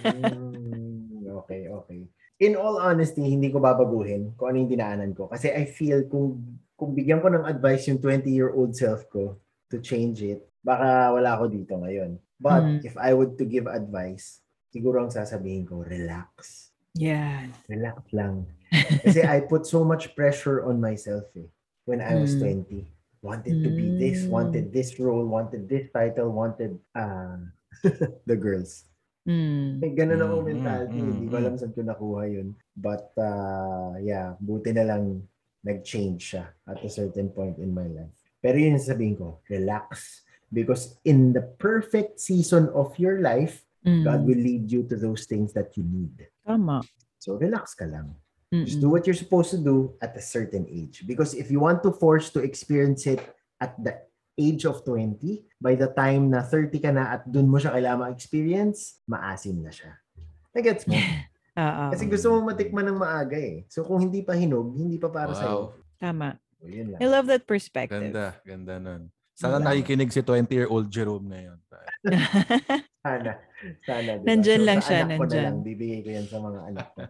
Mm, 0.03 1.23
okay, 1.43 1.69
okay. 1.69 1.99
In 2.41 2.59
all 2.59 2.75
honesty, 2.77 3.23
hindi 3.23 3.47
ko 3.47 3.57
babaguhin 3.57 4.35
kung 4.35 4.51
ano 4.51 4.57
yung 4.59 4.71
dinaanan 4.71 5.11
ko. 5.13 5.31
Kasi 5.31 5.47
I 5.47 5.63
feel 5.63 6.03
kung, 6.05 6.43
kung 6.75 6.91
bigyan 6.91 7.23
ko 7.23 7.31
ng 7.31 7.45
advice 7.45 7.87
yung 7.87 8.01
20-year-old 8.01 8.73
self 8.75 9.07
ko 9.07 9.39
to 9.69 9.79
change 9.79 10.19
it, 10.21 10.43
baka 10.59 11.13
wala 11.13 11.37
ako 11.37 11.47
dito 11.47 11.73
ngayon. 11.77 12.19
But 12.35 12.61
Mm. 12.61 12.79
if 12.83 12.95
I 12.99 13.15
would 13.15 13.39
to 13.39 13.45
give 13.47 13.65
advice, 13.65 14.43
siguro 14.67 14.99
ang 14.99 15.13
sasabihin 15.13 15.63
ko, 15.63 15.79
relax. 15.79 16.67
Yeah. 16.93 17.47
Relax 17.65 18.11
lang. 18.11 18.43
Kasi 19.03 19.21
I 19.21 19.45
put 19.45 19.65
so 19.69 19.85
much 19.85 20.15
pressure 20.17 20.65
on 20.65 20.81
myself 20.81 21.29
eh, 21.37 21.47
when 21.85 22.01
I 22.01 22.17
was 22.17 22.33
Mm. 22.35 22.65
20. 22.65 22.89
Wanted 23.23 23.63
to 23.63 23.69
be 23.71 23.95
this, 23.95 24.27
Mm. 24.27 24.35
wanted 24.35 24.65
this 24.75 24.99
role, 24.99 25.23
wanted 25.23 25.69
this 25.71 25.87
title, 25.95 26.35
wanted 26.35 26.75
uh, 26.91 27.39
the 28.29 28.35
girls. 28.35 28.83
Mm. 29.23 29.79
May 29.79 29.91
ganun 29.95 30.19
ako 30.19 30.35
Mm, 30.43 30.47
mentality. 30.51 30.99
mm, 30.99 31.07
Hindi 31.07 31.25
ko 31.31 31.35
mm. 31.37 31.41
alam 31.47 31.53
saan 31.55 31.71
ko 31.71 31.79
nakuha 31.87 32.23
yun. 32.27 32.47
But 32.75 33.15
uh, 33.15 33.95
yeah, 34.03 34.35
buti 34.43 34.75
na 34.75 34.83
lang 34.83 35.23
nag-change 35.63 36.35
siya 36.35 36.51
at 36.67 36.83
a 36.83 36.89
certain 36.91 37.31
point 37.31 37.55
in 37.63 37.71
my 37.71 37.87
life. 37.87 38.11
Pero 38.43 38.59
yun 38.59 38.75
yung 38.75 38.83
sabihin 38.83 39.15
ko, 39.15 39.39
relax. 39.47 40.19
Because 40.51 40.99
in 41.07 41.31
the 41.31 41.41
perfect 41.57 42.19
season 42.19 42.67
of 42.75 42.91
your 42.99 43.23
life, 43.23 43.63
Mm. 43.83 43.99
God 44.07 44.23
will 44.23 44.39
lead 44.39 44.71
you 44.71 44.87
to 44.87 44.95
those 44.95 45.27
things 45.27 45.51
that 45.51 45.75
you 45.75 45.83
need. 45.83 46.15
Tama. 46.47 46.87
So 47.19 47.35
relax 47.35 47.75
ka 47.75 47.83
lang. 47.83 48.15
Just 48.61 48.77
do 48.77 48.93
what 48.93 49.09
you're 49.09 49.17
supposed 49.17 49.49
to 49.49 49.57
do 49.57 49.97
at 49.97 50.13
a 50.13 50.21
certain 50.21 50.69
age. 50.69 51.01
Because 51.09 51.33
if 51.33 51.49
you 51.49 51.57
want 51.57 51.81
to 51.81 51.89
force 51.89 52.29
to 52.37 52.39
experience 52.45 53.09
it 53.09 53.17
at 53.57 53.73
the 53.81 53.97
age 54.37 54.69
of 54.69 54.85
20, 54.85 55.17
by 55.57 55.73
the 55.73 55.89
time 55.89 56.29
na 56.29 56.45
30 56.45 56.77
ka 56.77 56.93
na 56.93 57.17
at 57.17 57.25
dun 57.25 57.49
mo 57.49 57.57
siya 57.57 57.73
kailangan 57.73 58.09
ma-experience, 58.09 59.01
maasim 59.09 59.65
na 59.65 59.73
siya. 59.73 59.97
Nagets 60.53 60.85
mo? 60.85 60.93
Oo. 61.65 61.83
Kasi 61.93 62.05
gusto 62.09 62.33
mo 62.33 62.49
matikman 62.53 62.85
ng 62.89 62.97
maaga 62.97 63.37
eh. 63.37 63.65
So 63.69 63.85
kung 63.85 64.01
hindi 64.01 64.21
pa 64.21 64.37
hinog, 64.37 64.73
hindi 64.73 65.01
pa 65.01 65.09
para 65.09 65.33
sa'yo. 65.33 65.73
Wow. 65.73 65.97
Tama. 65.97 66.29
So, 66.61 66.69
yun 66.69 66.87
lang. 66.93 66.99
I 67.01 67.05
love 67.09 67.25
that 67.29 67.45
perspective. 67.49 68.13
Ganda. 68.13 68.37
Ganda 68.45 68.77
nun. 68.77 69.13
Sana 69.33 69.57
Wala. 69.57 69.73
nakikinig 69.73 70.13
si 70.13 70.21
20-year-old 70.21 70.93
Jerome 70.93 71.25
ngayon. 71.33 71.57
Sana. 73.05 73.31
Sana. 73.81 74.11
Diba? 74.21 74.25
Nandyan 74.29 74.61
lang 74.61 74.79
sa 74.79 74.93
siya, 74.93 74.97
anak 75.09 75.17
ko 75.17 75.25
na 75.25 75.29
nandyan. 75.29 75.43
lang, 75.49 75.57
bibigay 75.65 75.99
ko 76.05 76.09
yan 76.13 76.27
sa 76.29 76.37
mga 76.37 76.59
anak 76.69 76.87
ko. 76.93 77.01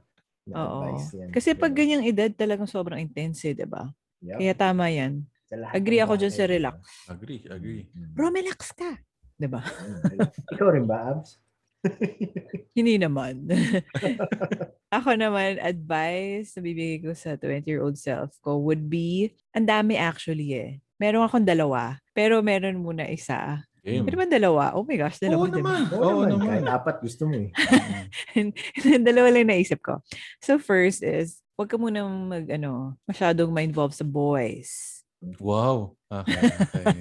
Na 0.44 0.54
Oo. 0.60 0.80
advice 0.84 1.16
yan. 1.16 1.30
Kasi 1.32 1.56
pag 1.56 1.72
ganyang 1.72 2.04
edad, 2.04 2.32
talagang 2.36 2.68
sobrang 2.68 3.00
intense, 3.00 3.48
eh, 3.48 3.56
di 3.56 3.64
ba? 3.64 3.88
Yup. 4.20 4.40
Kaya 4.40 4.54
tama 4.56 4.92
yan. 4.92 5.24
Sa 5.48 5.56
lahat 5.60 5.74
agree 5.80 6.00
ng 6.00 6.06
ako 6.08 6.14
dyan 6.20 6.34
sa 6.34 6.46
relax. 6.48 6.78
Agree, 7.08 7.42
agree. 7.48 7.84
Mm. 7.92 8.12
Bro, 8.16 8.32
relax 8.36 8.60
ka. 8.76 8.92
Di 9.40 9.48
ba? 9.48 9.62
Ikaw 10.52 10.68
rin 10.72 10.86
ba, 10.88 11.16
Abs? 11.16 11.40
Hindi 12.78 12.96
naman. 12.96 13.44
Ako 14.96 15.18
naman, 15.18 15.58
advice 15.58 16.54
na 16.56 16.62
bibigay 16.62 17.02
ko 17.02 17.12
sa 17.18 17.34
20-year-old 17.36 17.98
self 17.98 18.38
ko 18.40 18.62
would 18.62 18.88
be, 18.88 19.34
ang 19.52 19.66
dami 19.66 19.98
actually 19.98 20.54
eh. 20.54 20.72
Meron 21.02 21.26
akong 21.26 21.44
dalawa, 21.44 21.98
pero 22.14 22.40
meron 22.46 22.78
muna 22.80 23.10
isa. 23.10 23.66
Game. 23.84 24.08
Pero 24.08 24.16
ba 24.16 24.24
dalawa? 24.24 24.64
Oh 24.80 24.88
my 24.88 24.96
gosh, 24.96 25.20
dalawa. 25.20 25.44
Oo 25.44 25.52
diba? 25.52 25.60
naman. 25.60 25.82
Oo 25.92 26.00
Oo 26.00 26.22
naman. 26.24 26.40
naman. 26.40 26.48
Kahit 26.48 26.68
apat 26.72 26.96
gusto 27.04 27.28
mo 27.28 27.36
eh. 27.36 27.52
dalawa 29.12 29.28
lang 29.28 29.52
naisip 29.52 29.84
ko. 29.84 30.00
So 30.40 30.56
first 30.56 31.04
is, 31.04 31.44
huwag 31.60 31.68
ka 31.68 31.76
muna 31.76 32.08
mag, 32.08 32.48
ano, 32.48 32.96
masyadong 33.04 33.52
ma-involve 33.52 33.92
sa 33.92 34.08
boys. 34.08 35.04
Wow. 35.36 36.00
Okay, 36.08 36.48
okay. 36.48 37.00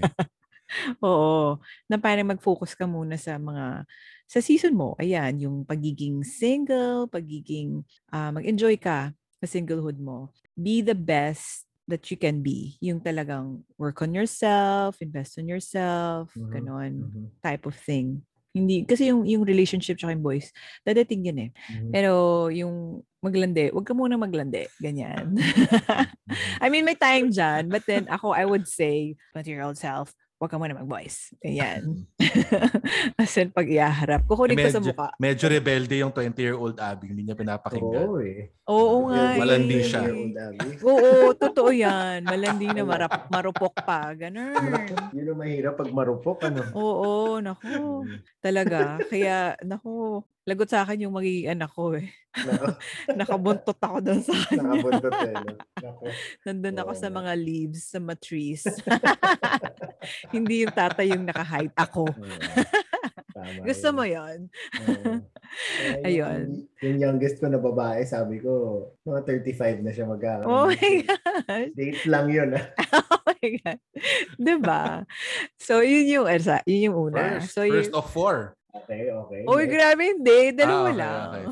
Oo. 1.07 1.63
Na 1.87 2.03
parang 2.03 2.35
mag-focus 2.35 2.75
ka 2.75 2.83
muna 2.91 3.15
sa 3.15 3.39
mga, 3.39 3.87
sa 4.27 4.39
season 4.43 4.75
mo. 4.75 4.99
Ayan, 4.99 5.39
yung 5.39 5.57
pagiging 5.63 6.27
single, 6.27 7.07
pagiging, 7.07 7.87
ah, 8.11 8.35
mag-enjoy 8.35 8.75
ka 8.75 9.15
sa 9.39 9.47
singlehood 9.47 10.03
mo. 10.03 10.35
Be 10.59 10.83
the 10.83 10.99
best 10.99 11.71
that 11.93 12.09
you 12.09 12.17
can 12.17 12.41
be. 12.41 12.81
Yung 12.81 13.05
talagang 13.05 13.61
work 13.77 14.01
on 14.01 14.17
yourself, 14.17 14.97
invest 15.05 15.37
on 15.37 15.45
yourself, 15.47 16.33
Mhm. 16.33 16.49
ganon 16.51 16.93
Mhm. 17.13 17.25
type 17.45 17.69
of 17.69 17.77
thing. 17.77 18.25
Hindi, 18.57 18.85
kasi 18.85 19.09
yung, 19.13 19.25
yung 19.29 19.45
relationship 19.49 19.97
tsaka 20.01 20.13
yung 20.17 20.25
boys, 20.25 20.53
dadating 20.85 21.25
yun 21.29 21.39
eh. 21.49 21.51
Mhm. 21.73 21.91
Pero 21.93 22.13
yung 22.53 23.01
maglandi, 23.25 23.73
wag 23.73 23.85
ka 23.85 23.93
muna 23.97 24.17
maglandi. 24.17 24.69
Ganyan. 24.81 25.37
Mhm. 25.37 25.37
I 26.65 26.69
mean, 26.73 26.85
may 26.89 26.97
time 26.97 27.29
dyan. 27.37 27.69
But 27.69 27.85
then 27.89 28.09
ako, 28.09 28.33
I 28.33 28.45
would 28.49 28.65
say, 28.69 29.17
20-year-old 29.37 29.77
self, 29.77 30.13
wag 30.43 30.51
ka 30.51 30.59
muna 30.59 30.75
mag-boys. 30.75 31.31
Ganyan. 31.39 32.03
As 33.23 33.31
in, 33.39 33.55
pag 33.55 33.71
iaharap. 33.71 34.27
Kukunin 34.27 34.59
ko 34.59 34.75
sa 34.75 34.83
mukha. 34.83 35.09
medyo 35.23 35.47
rebelde 35.47 36.03
yung 36.03 36.11
20-year-old 36.11 36.83
Abby. 36.83 37.15
Hindi 37.15 37.31
niya 37.31 37.39
pinapakinggan. 37.39 38.11
Oo 38.11 38.19
eh. 38.19 38.51
Oo 38.67 39.07
nga. 39.07 39.39
Malandi 39.39 39.79
eh. 39.79 39.87
siya. 39.87 40.03
Oo, 40.91 41.31
totoo 41.39 41.71
yan. 41.71 42.27
Malandi 42.27 42.75
na 42.75 42.83
marap, 42.83 43.31
marupok 43.31 43.87
pa. 43.87 44.11
Ganun. 44.19 44.59
Yun 45.15 45.31
ang 45.31 45.39
mahirap 45.39 45.79
pag 45.79 45.91
marupok, 45.95 46.51
ano? 46.51 46.67
Oo, 46.75 47.39
naku. 47.39 48.11
Talaga. 48.43 48.99
Kaya, 49.07 49.55
naku, 49.63 50.27
lagot 50.43 50.67
sa 50.67 50.83
akin 50.83 50.99
yung 51.01 51.15
magiging 51.15 51.51
anak 51.51 51.71
ko 51.71 51.95
eh. 51.95 52.11
Naka- 52.33 52.79
Nakabuntot 53.21 53.77
ako 53.77 53.97
doon 54.01 54.21
sa 54.21 54.33
kanya. 54.43 54.59
Nakabundot 54.65 55.15
eh. 55.15 55.35
no? 55.37 55.93
Nandun 56.43 56.79
ako 56.79 56.91
Oo 56.91 56.99
sa 56.99 57.09
mga 57.09 57.33
leaves, 57.37 57.83
sa 57.87 57.99
mga 57.99 58.17
trees. 58.19 58.63
Hindi 60.35 60.65
yung 60.65 60.75
tatay 60.75 61.07
yung 61.09 61.25
naka-hide. 61.25 61.75
Ako. 61.75 62.09
Tama 63.33 63.65
Gusto 63.65 63.87
yun. 63.87 63.95
mo 63.95 64.05
yon 64.05 64.39
Oo. 64.83 65.13
Kaya 65.79 65.95
yung- 65.95 66.05
Ayun. 66.05 66.43
Yung 66.83 66.99
youngest 66.99 67.39
ko 67.39 67.47
na 67.47 67.59
babae, 67.59 68.03
sabi 68.03 68.39
ko, 68.39 68.51
mga 69.03 69.21
35 69.47 69.79
na 69.81 69.93
siya 69.93 70.07
magkakaroon. 70.07 70.49
Oh 70.49 70.65
ng 70.65 70.69
my 70.69 70.77
kid. 70.77 71.07
gosh. 71.07 71.71
Date 71.73 72.03
lang 72.07 72.27
yun, 72.29 72.49
ah. 72.53 72.67
Oh 72.93 73.19
my 73.25 73.49
God. 73.59 73.81
Diba? 74.37 74.83
So, 75.57 75.81
yun 75.81 76.07
yung, 76.09 76.27
ersa, 76.27 76.61
yun 76.65 76.91
yung 76.91 76.97
una. 77.09 77.39
First, 77.39 77.53
so, 77.53 77.63
first 77.63 77.89
yun, 77.89 77.95
of 77.95 78.07
four. 78.07 78.57
Okay, 78.73 79.13
okay. 79.13 79.41
Uy, 79.45 79.65
grabe 79.69 80.03
hindi. 80.17 80.57
Dalawa 80.57 80.89
Ah, 80.89 80.93
okay, 80.93 80.97
lang. 80.97 81.29
okay. 81.29 81.47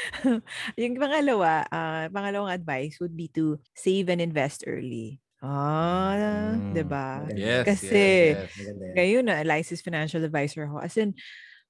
yung 0.80 0.94
pangalawa, 0.96 1.66
ah, 1.70 2.06
pangalawang 2.10 2.54
advice 2.54 2.98
would 3.02 3.14
be 3.18 3.26
to 3.34 3.58
save 3.74 4.08
and 4.08 4.22
invest 4.22 4.62
early. 4.66 5.18
Ah, 5.42 6.14
Mm. 6.14 6.70
'di 6.74 6.84
ba? 6.86 7.26
Yes, 7.34 7.64
Kasi- 7.66 8.36
yes, 8.36 8.50
yes. 8.56 8.94
Ngayon 8.94 9.24
na 9.26 9.42
licensed 9.46 9.82
financial 9.86 10.22
advisor 10.22 10.66
ako. 10.66 10.78
As 10.82 10.94
in, 10.98 11.14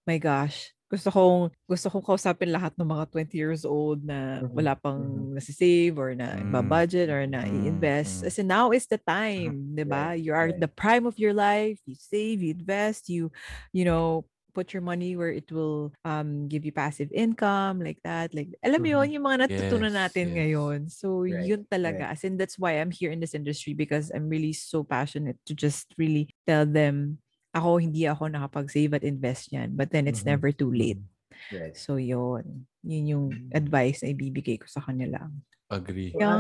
my 0.09 0.19
gosh, 0.19 0.73
gusto 0.91 1.09
kong 1.13 1.53
gusto 1.69 1.87
kong 1.93 2.03
kausapin 2.05 2.51
lahat 2.53 2.75
ng 2.77 2.89
mga 2.89 3.05
20 3.13 3.37
years 3.39 3.63
old 3.65 4.03
na 4.05 4.43
Mhm, 4.43 4.55
wala 4.57 4.73
pang 4.77 4.99
mhm. 5.01 5.35
nasi-save 5.39 5.95
or 6.01 6.13
na 6.17 6.41
Mm, 6.43 6.67
budget 6.69 7.09
or 7.13 7.25
na 7.29 7.45
mm, 7.47 7.53
i-invest. 7.55 8.25
mm. 8.25 8.29
As 8.29 8.37
in, 8.41 8.49
now 8.51 8.73
is 8.75 8.87
the 8.91 8.99
time, 9.01 9.55
'di 9.77 9.85
ba? 9.87 10.17
You 10.19 10.33
are 10.35 10.51
right. 10.51 10.59
the 10.59 10.69
prime 10.71 11.07
of 11.07 11.17
your 11.21 11.33
life. 11.37 11.79
You 11.87 11.95
save, 11.97 12.43
you 12.43 12.53
invest, 12.57 13.09
you 13.13 13.31
you 13.73 13.85
know, 13.87 14.27
put 14.51 14.75
your 14.75 14.83
money 14.83 15.15
where 15.15 15.31
it 15.33 15.47
will 15.51 15.95
um 16.05 16.51
give 16.51 16.67
you 16.67 16.75
passive 16.75 17.09
income 17.15 17.79
like 17.81 18.03
that. 18.05 18.35
Like 18.35 18.51
alam 18.61 18.83
mo 18.83 18.89
Mhm. 18.91 18.95
yun, 18.99 19.09
yung 19.19 19.27
mga 19.31 19.39
natutunan 19.47 19.95
Yes, 19.95 20.01
natin 20.07 20.27
yes. 20.27 20.37
ngayon. 20.37 20.79
So 20.91 21.07
Right, 21.25 21.47
yun 21.47 21.63
talaga. 21.71 22.11
As 22.11 22.27
in 22.27 22.37
that's 22.37 22.59
why 22.59 22.77
I'm 22.79 22.91
here 22.91 23.15
in 23.15 23.23
this 23.23 23.33
industry 23.35 23.73
because 23.73 24.11
I'm 24.11 24.27
really 24.29 24.53
so 24.53 24.83
passionate 24.83 25.39
to 25.47 25.55
just 25.55 25.95
really 25.97 26.29
tell 26.45 26.67
them 26.67 27.23
ako 27.51 27.83
hindi 27.83 28.07
ako 28.07 28.31
nakapag-save 28.31 28.95
at 28.95 29.03
invest 29.03 29.51
yan. 29.51 29.75
But 29.75 29.91
then 29.91 30.07
it's 30.07 30.23
Mhm. 30.23 30.31
never 30.39 30.51
too 30.55 30.71
late. 30.71 31.03
Right. 31.51 31.75
So 31.75 31.99
yun. 31.99 32.67
Yun 32.87 33.05
yung 33.11 33.27
advice 33.55 34.03
na 34.07 34.15
ibibigay 34.15 34.59
ko 34.63 34.67
sa 34.71 34.79
kanila. 34.83 35.27
Agree. 35.71 36.11
Yeah. 36.15 36.35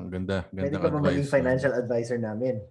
Ang 0.00 0.08
Ganda, 0.08 0.48
Pwede 0.48 0.72
ganda 0.72 0.78
ka 0.80 0.88
ba 0.88 0.98
maging 1.04 1.28
financial 1.28 1.72
advisor 1.76 2.16
namin? 2.16 2.64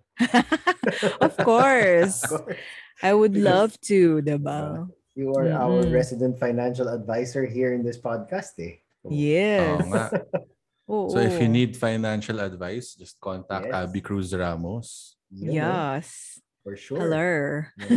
Of 1.22 1.34
course. 1.44 2.24
Of 2.24 2.30
course. 2.44 2.58
I 3.00 3.14
would 3.16 3.32
Because- 3.34 3.48
love 3.48 3.72
to, 3.88 4.20
diba? 4.22 4.88
You 5.16 5.32
are 5.36 5.52
our 5.52 5.84
Mm-mm. 5.84 5.92
resident 5.92 6.40
financial 6.40 6.88
advisor 6.88 7.44
here 7.44 7.72
in 7.76 7.84
this 7.84 8.00
podcast 8.00 8.56
eh. 8.60 8.80
So, 9.04 9.12
Yes. 9.12 9.84
Oo. 10.92 11.08
So 11.12 11.20
if 11.20 11.38
you 11.40 11.48
need 11.48 11.76
financial 11.76 12.40
advice, 12.40 12.96
just 12.96 13.20
contact 13.20 13.68
Yes. 13.68 13.76
Abby 13.76 14.02
Cruz 14.02 14.32
Ramos. 14.32 15.16
Yes. 15.32 16.40
For 16.64 16.76
sure. 16.76 17.00
Hello. 17.00 17.28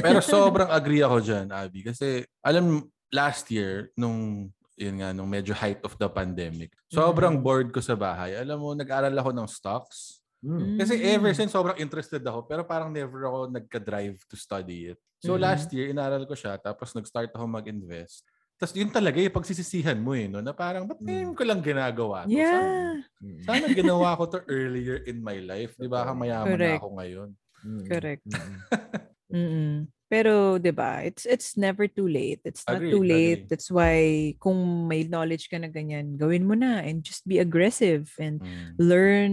Pero 0.03 0.19
sobrang 0.35 0.71
agree 0.71 1.03
ako 1.03 1.19
dyan, 1.19 1.51
Abby. 1.51 1.83
Kasi 1.83 2.23
alam, 2.45 2.85
last 3.11 3.51
year, 3.51 3.91
nung 3.99 4.51
yun 4.75 4.99
nga, 4.99 5.11
nung 5.15 5.29
medyo 5.29 5.53
height 5.55 5.79
of 5.85 5.95
the 5.99 6.09
pandemic, 6.09 6.73
sobrang 6.91 7.39
Mhm. 7.39 7.43
bored 7.45 7.69
ko 7.71 7.79
sa 7.79 7.95
bahay. 7.95 8.35
Alam 8.35 8.59
mo, 8.59 8.71
nag-aral 8.75 9.15
ako 9.15 9.31
ng 9.31 9.49
stocks. 9.51 10.22
Mm. 10.43 10.75
Kasi 10.75 10.99
ever 11.07 11.31
since, 11.33 11.55
sobrang 11.55 11.79
interested 11.79 12.19
ako. 12.27 12.43
Pero 12.51 12.67
parang 12.67 12.91
never 12.91 13.23
ako 13.31 13.39
nagka-drive 13.47 14.19
to 14.27 14.35
study 14.35 14.91
it. 14.91 14.99
So 15.23 15.39
Mhm. 15.39 15.43
last 15.47 15.71
year, 15.71 15.87
inaral 15.95 16.27
ko 16.27 16.35
siya. 16.35 16.59
Tapos 16.59 16.91
nag-start 16.99 17.31
ako 17.31 17.47
mag-invest. 17.47 18.27
Tapos 18.59 18.75
yun 18.75 18.91
talaga 18.91 19.23
yung 19.23 19.31
pagsisisihan 19.35 19.95
mo 20.03 20.19
eh. 20.19 20.27
No? 20.27 20.43
Na 20.43 20.51
parang, 20.51 20.83
ba't 20.87 20.99
ngayon 20.99 21.39
ko 21.39 21.43
lang 21.47 21.63
ginagawa 21.63 22.27
to? 22.27 22.35
Sana, 22.35 22.43
Yeah. 22.43 22.91
Mm. 23.23 23.39
sana 23.47 23.65
ginawa 23.71 24.19
ko 24.19 24.27
to 24.27 24.39
earlier 24.51 24.99
in 25.07 25.23
my 25.23 25.39
life. 25.39 25.79
Di 25.79 25.87
ba? 25.87 26.11
Mayaman 26.11 26.59
na 26.59 26.59
Correct. 26.59 26.79
ako 26.83 26.89
ngayon. 26.99 27.29
Mm. 27.63 27.85
Correct. 27.87 28.23
Mm. 28.27 28.59
Mm-mm. 29.33 29.75
Pero 30.13 30.61
'di 30.61 30.77
ba, 30.77 31.01
it's 31.01 31.25
it's 31.25 31.57
never 31.57 31.89
too 31.89 32.05
late. 32.05 32.45
It's 32.45 32.69
not 32.69 32.85
Agree, 32.85 32.93
too 32.93 33.01
late. 33.01 33.47
agree. 33.47 33.49
That's 33.49 33.73
why 33.73 33.97
kung 34.37 34.85
may 34.85 35.09
knowledge 35.09 35.49
ka 35.49 35.57
na 35.57 35.73
ganyan, 35.73 36.21
gawin 36.21 36.45
mo 36.45 36.53
na 36.53 36.85
and 36.85 37.01
just 37.01 37.25
be 37.25 37.41
aggressive 37.41 38.13
and 38.21 38.45
Mm. 38.45 38.77
learn 38.77 39.33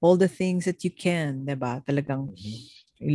all 0.00 0.16
the 0.16 0.28
things 0.28 0.64
that 0.64 0.82
you 0.82 0.90
can, 0.92 1.44
'di 1.44 1.56
ba? 1.56 1.84
Talagang 1.84 2.32
Mhm. 2.34 2.58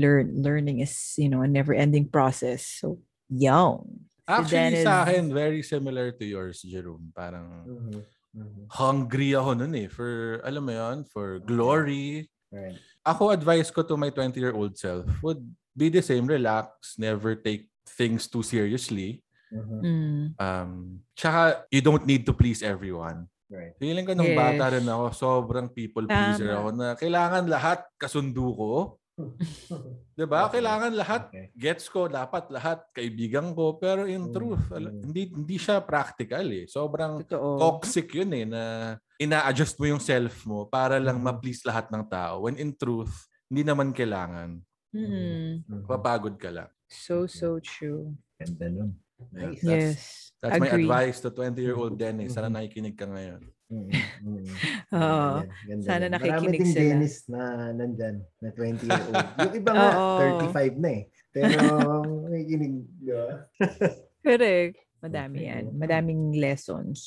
learn 0.02 0.26
learning 0.42 0.82
is, 0.82 0.94
you 1.18 1.30
know, 1.30 1.42
a 1.46 1.50
never-ending 1.50 2.10
process. 2.10 2.66
So, 2.82 3.02
young. 3.30 4.06
Actually, 4.26 4.82
Dennis- 4.82 4.86
sa 4.90 5.06
akin, 5.06 5.30
very 5.30 5.62
similar 5.62 6.10
to 6.10 6.26
yours, 6.26 6.66
Jerome. 6.66 7.14
Parang 7.14 7.46
Mhm. 7.66 8.02
Mhm. 8.34 8.64
hungry 8.74 9.38
ako 9.38 9.54
nun 9.54 9.74
eh. 9.78 9.86
For, 9.90 10.42
alam 10.42 10.66
mo 10.66 10.74
yun, 10.74 11.06
for 11.06 11.38
glory. 11.46 12.26
Right. 12.50 12.78
Ako, 13.06 13.30
advice 13.30 13.70
ko 13.70 13.86
to 13.86 13.94
my 13.98 14.10
20-year-old 14.10 14.78
self 14.82 15.06
would 15.22 15.42
be 15.78 15.94
the 15.94 16.02
same. 16.02 16.26
Relax. 16.26 16.98
Never 16.98 17.38
take 17.38 17.70
things 17.86 18.26
too 18.26 18.42
seriously. 18.42 19.22
Mhm. 19.54 19.80
Mm. 19.86 20.24
Um, 20.42 20.72
tsaka, 21.14 21.70
you 21.70 21.86
don't 21.86 22.06
need 22.10 22.26
to 22.26 22.34
please 22.34 22.66
everyone. 22.66 23.30
Right. 23.46 23.78
Feeling 23.78 24.04
ko 24.04 24.14
nung 24.14 24.26
Yes. 24.26 24.38
bata 24.38 24.66
rin 24.74 24.86
ako, 24.86 25.06
sobrang 25.14 25.68
people 25.70 26.06
pleaser 26.06 26.50
Tama. 26.50 26.58
ako 26.58 26.70
na 26.74 26.88
kailangan 26.98 27.44
lahat 27.46 27.80
kasundo 27.96 28.46
ko. 28.52 28.74
'Di 30.18 30.26
ba? 30.26 30.50
Okay. 30.50 30.60
Kailangan 30.60 30.92
lahat 30.92 31.22
Okay. 31.30 31.48
gets 31.56 31.86
ko, 31.88 32.10
dapat 32.10 32.50
lahat 32.50 32.84
kaibigan 32.92 33.54
ko. 33.54 33.78
Pero 33.78 34.04
in 34.04 34.28
Mm, 34.28 34.34
truth, 34.34 34.66
ala- 34.70 34.92
mm. 34.92 35.02
hindi 35.04 35.22
hindi 35.30 35.56
siya 35.56 35.80
practical 35.80 36.44
eh. 36.52 36.66
Sobrang 36.66 37.24
Totoo. 37.24 37.56
toxic 37.56 38.12
yun 38.12 38.34
eh 38.34 38.44
na 38.44 38.64
ina-adjust 39.16 39.78
mo 39.78 39.86
yung 39.88 40.02
self 40.02 40.44
mo 40.44 40.66
para 40.66 40.98
lang 40.98 41.22
Mhm. 41.22 41.24
ma-please 41.24 41.64
lahat 41.64 41.88
ng 41.88 42.04
tao. 42.06 42.44
When 42.44 42.58
in 42.58 42.74
truth, 42.74 43.14
hindi 43.48 43.62
naman 43.62 43.94
kailangan. 43.94 44.60
Mm. 44.92 45.64
Mhm. 45.64 45.86
Papagod 45.86 46.36
ka 46.36 46.50
lang. 46.50 46.68
So, 46.88 47.24
so 47.26 47.60
true. 47.60 48.16
Ganda 48.36 48.68
nun. 48.68 48.92
Nice. 49.32 49.64
Yes. 49.64 49.98
That's 50.42 50.60
my 50.60 50.68
Agree. 50.70 50.84
advice 50.86 51.18
to 51.22 51.32
20-year-old 51.32 51.98
Dennis. 51.98 52.36
Sana 52.36 52.52
Mhm. 52.52 52.56
nakikinig 52.60 52.96
ka 52.96 53.08
ngayon. 53.08 53.42
Mm, 53.66 53.90
mm. 54.22 54.46
Oo. 54.94 55.42
Ganda, 55.42 55.56
ganda 55.66 55.84
Sana 55.90 56.06
nakikinig 56.12 56.62
Marami 56.62 56.70
sila. 56.70 56.84
Dennis 56.86 57.16
na 57.26 57.42
nandyan, 57.74 58.16
na 58.38 58.50
20 58.54 58.86
year 58.86 59.04
old. 59.10 59.26
Yung 59.42 59.54
iba 59.58 59.72
nga, 59.74 59.90
Oo. 59.98 60.20
35 60.54 60.76
na 60.78 60.90
eh. 60.94 61.04
Pero 61.34 61.58
nakikinig, 62.30 62.74
di 63.02 63.10
ba? 63.10 63.28
Correct. 64.22 64.76
Madami 65.02 65.38
Okay, 65.38 65.50
yan. 65.50 65.64
Madaming 65.74 66.24
lessons. 66.38 66.98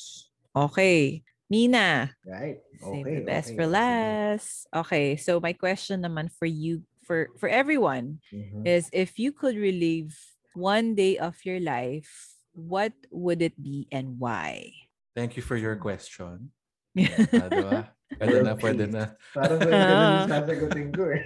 Okay. 0.51 1.23
Nina, 1.49 2.13
Right. 2.27 2.61
save 2.77 3.01
Okay. 3.07 3.15
the 3.17 3.25
best 3.25 3.47
okay. 3.49 3.57
for 3.57 3.65
last. 3.65 4.51
Okay, 4.69 5.17
so 5.17 5.41
my 5.41 5.51
question 5.51 6.05
naman 6.05 6.29
for 6.29 6.45
you, 6.45 6.85
for 7.01 7.33
for 7.41 7.49
everyone, 7.49 8.21
Mhm. 8.29 8.69
is 8.69 8.85
if 8.93 9.17
you 9.17 9.33
could 9.33 9.57
relive 9.57 10.13
one 10.55 10.95
day 10.95 11.17
of 11.17 11.37
your 11.45 11.59
life, 11.59 12.09
what 12.53 12.93
would 13.11 13.41
it 13.41 13.55
be 13.61 13.87
and 13.91 14.19
why? 14.19 14.73
Thank 15.15 15.37
you 15.37 15.43
for 15.43 15.55
your 15.55 15.75
question. 15.75 16.51
Ah, 16.97 17.47
di 17.49 17.61
ba? 17.63 17.93
Pwede 18.09 18.41
na, 18.41 18.53
pwede 18.57 18.85
na. 18.89 19.03
Parang 19.37 19.61
ganun 19.61 19.77
ganun 19.77 20.01
yung 20.01 20.31
sasagutin 20.33 20.87
ko 20.89 21.03
eh. 21.13 21.23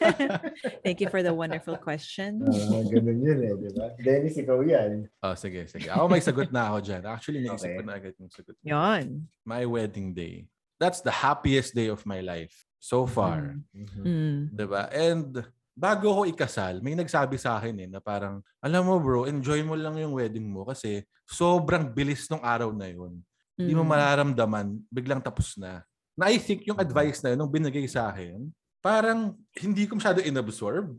Thank 0.84 1.00
you 1.00 1.08
for 1.08 1.24
the 1.24 1.32
wonderful 1.32 1.80
question. 1.80 2.44
Ganun 2.92 3.18
yun 3.24 3.38
eh, 3.40 3.52
di 3.56 3.70
ba? 3.72 3.96
Dennis, 3.96 4.36
ikaw 4.36 4.60
yan. 4.60 5.08
Oh, 5.24 5.32
sige, 5.32 5.64
sige. 5.72 5.88
Ako 5.88 6.12
may 6.12 6.20
sagot 6.20 6.52
na 6.52 6.68
ako 6.68 6.78
dyan. 6.84 7.02
Actually, 7.08 7.40
naisip 7.48 7.72
Okay. 7.72 7.76
ko 7.80 7.82
na 7.88 7.96
agad 7.96 8.14
yung 8.20 8.28
sagot. 8.28 8.54
Yon. 8.60 9.24
My 9.48 9.64
wedding 9.64 10.12
day. 10.12 10.46
That's 10.76 11.00
the 11.00 11.14
happiest 11.14 11.72
day 11.72 11.88
of 11.88 12.04
my 12.04 12.20
life 12.20 12.52
so 12.76 13.08
far. 13.08 13.56
Mhm. 13.72 14.02
Mm. 14.04 14.40
Diba? 14.52 14.92
And 14.92 15.46
bago 15.72 16.12
ko 16.12 16.22
ikasal, 16.28 16.84
may 16.84 16.92
nagsabi 16.92 17.40
sa 17.40 17.56
akin 17.58 17.76
eh, 17.84 17.88
na 17.88 17.98
parang, 17.98 18.40
alam 18.60 18.84
mo 18.84 19.00
bro, 19.00 19.24
enjoy 19.24 19.64
mo 19.64 19.72
lang 19.74 19.96
yung 19.96 20.12
wedding 20.16 20.46
mo 20.48 20.68
kasi 20.68 21.02
sobrang 21.24 21.88
bilis 21.90 22.28
ng 22.28 22.40
araw 22.44 22.70
na 22.72 22.88
yun. 22.92 23.18
Hindi 23.56 23.72
mo 23.76 23.84
Mm. 23.84 23.90
mararamdaman, 23.92 24.66
biglang 24.92 25.20
tapos 25.20 25.56
na. 25.56 25.84
Na 26.16 26.28
I 26.28 26.36
think 26.36 26.68
yung 26.68 26.80
advice 26.80 27.24
na 27.24 27.32
yun, 27.32 27.38
nung 27.40 27.52
binigay 27.52 27.84
sa 27.88 28.12
akin, 28.12 28.52
parang 28.84 29.36
hindi 29.56 29.88
ko 29.88 29.96
masyado 29.96 30.20
inabsorb. 30.20 30.92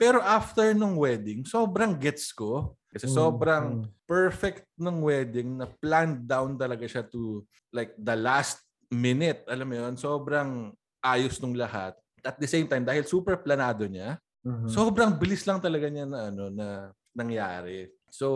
Pero 0.00 0.22
after 0.24 0.72
nung 0.72 0.96
wedding, 0.96 1.44
sobrang 1.44 1.92
gets 1.98 2.32
ko. 2.32 2.78
Kasi 2.90 3.06
Mm, 3.06 3.14
sobrang 3.14 3.66
mm. 3.84 3.86
perfect 4.08 4.66
ng 4.80 4.98
wedding 5.04 5.60
na 5.60 5.68
planned 5.68 6.24
down 6.26 6.56
talaga 6.56 6.88
siya 6.88 7.04
to 7.06 7.44
like 7.70 7.92
the 8.00 8.16
last 8.16 8.64
minute. 8.90 9.44
Alam 9.46 9.66
mo 9.68 9.74
yun, 9.76 9.94
sobrang 9.94 10.72
ayos 11.04 11.38
nung 11.38 11.54
lahat. 11.54 11.94
At 12.22 12.36
the 12.36 12.46
same 12.46 12.66
time, 12.66 12.82
dahil 12.82 13.04
super 13.04 13.36
planado 13.36 13.84
niya, 13.84 14.16
Mhm. 14.40 14.68
sobrang 14.68 15.12
bilis 15.14 15.44
lang 15.44 15.60
talaga 15.60 15.86
niya 15.86 16.04
na 16.04 16.28
ano 16.28 16.48
na 16.48 16.66
nangyari. 17.12 17.92
So, 18.08 18.26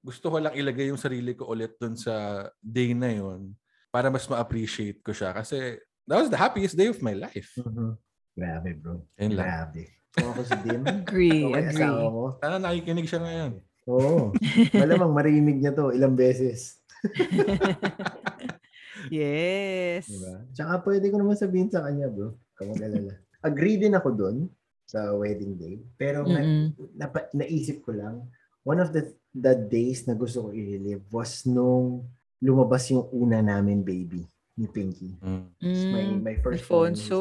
gusto 0.00 0.30
ko 0.30 0.40
lang 0.40 0.54
ilagay 0.54 0.88
yung 0.88 0.96
sarili 0.96 1.32
ko 1.32 1.46
ulit 1.46 1.76
dun 1.76 1.94
sa 1.94 2.14
day 2.58 2.92
na 2.92 3.12
yun 3.12 3.52
para 3.88 4.08
mas 4.08 4.24
ma-appreciate 4.24 4.98
ko 5.00 5.12
siya 5.12 5.30
kasi 5.30 5.76
that 6.02 6.18
was 6.18 6.26
the 6.26 6.38
happiest 6.38 6.72
day 6.72 6.88
of 6.88 6.98
my 6.98 7.12
life. 7.12 7.52
Mhm. 7.54 7.94
Grabe, 8.32 8.70
bro. 8.74 9.04
Yun 9.20 9.36
lang. 9.36 9.44
Grabe. 9.46 9.82
Kung 10.12 10.28
ako 10.30 10.40
si 10.42 10.56
Dim, 10.62 10.82
Agree, 11.04 11.44
agree. 11.52 11.84
mo. 11.84 12.36
Sana 12.38 12.56
nakikinig 12.58 13.04
siya 13.04 13.20
ngayon. 13.20 13.52
Oo. 13.84 14.32
Malamang 14.80 15.12
marinig 15.12 15.56
niya 15.58 15.72
to 15.72 15.92
ilang 15.92 16.16
beses. 16.16 16.80
Yes. 19.10 20.06
Diba? 20.06 20.46
Tsaka 20.54 20.72
pwede 20.86 21.10
ko 21.10 21.16
naman 21.18 21.34
sabihin 21.34 21.66
sa 21.66 21.82
kanya, 21.82 22.06
bro. 22.06 22.38
Kamag-alala. 22.62 23.12
Agree 23.42 23.76
din 23.76 23.92
ako 23.92 24.08
dun 24.14 24.36
sa 24.86 25.10
wedding 25.12 25.58
day. 25.58 25.74
Pero 25.96 26.22
nga, 26.22 26.38
Mm-mm. 26.38 26.94
napa, 26.94 27.26
naisip 27.32 27.82
ko 27.82 27.90
lang, 27.90 28.22
one 28.62 28.78
of 28.78 28.94
the 28.94 29.02
the 29.32 29.56
days 29.56 30.04
na 30.04 30.12
gusto 30.12 30.46
ko 30.46 30.48
i-relive 30.52 31.02
was 31.08 31.48
nung 31.48 32.04
lumabas 32.38 32.86
yung 32.92 33.08
una 33.10 33.40
namin 33.40 33.80
baby 33.80 34.22
ni 34.54 34.68
Pinky. 34.68 35.16
Mm. 35.18 35.44
My, 35.88 36.02
Mm. 36.04 36.20
my 36.20 36.36
first 36.38 36.62
Alfonso. 36.62 37.18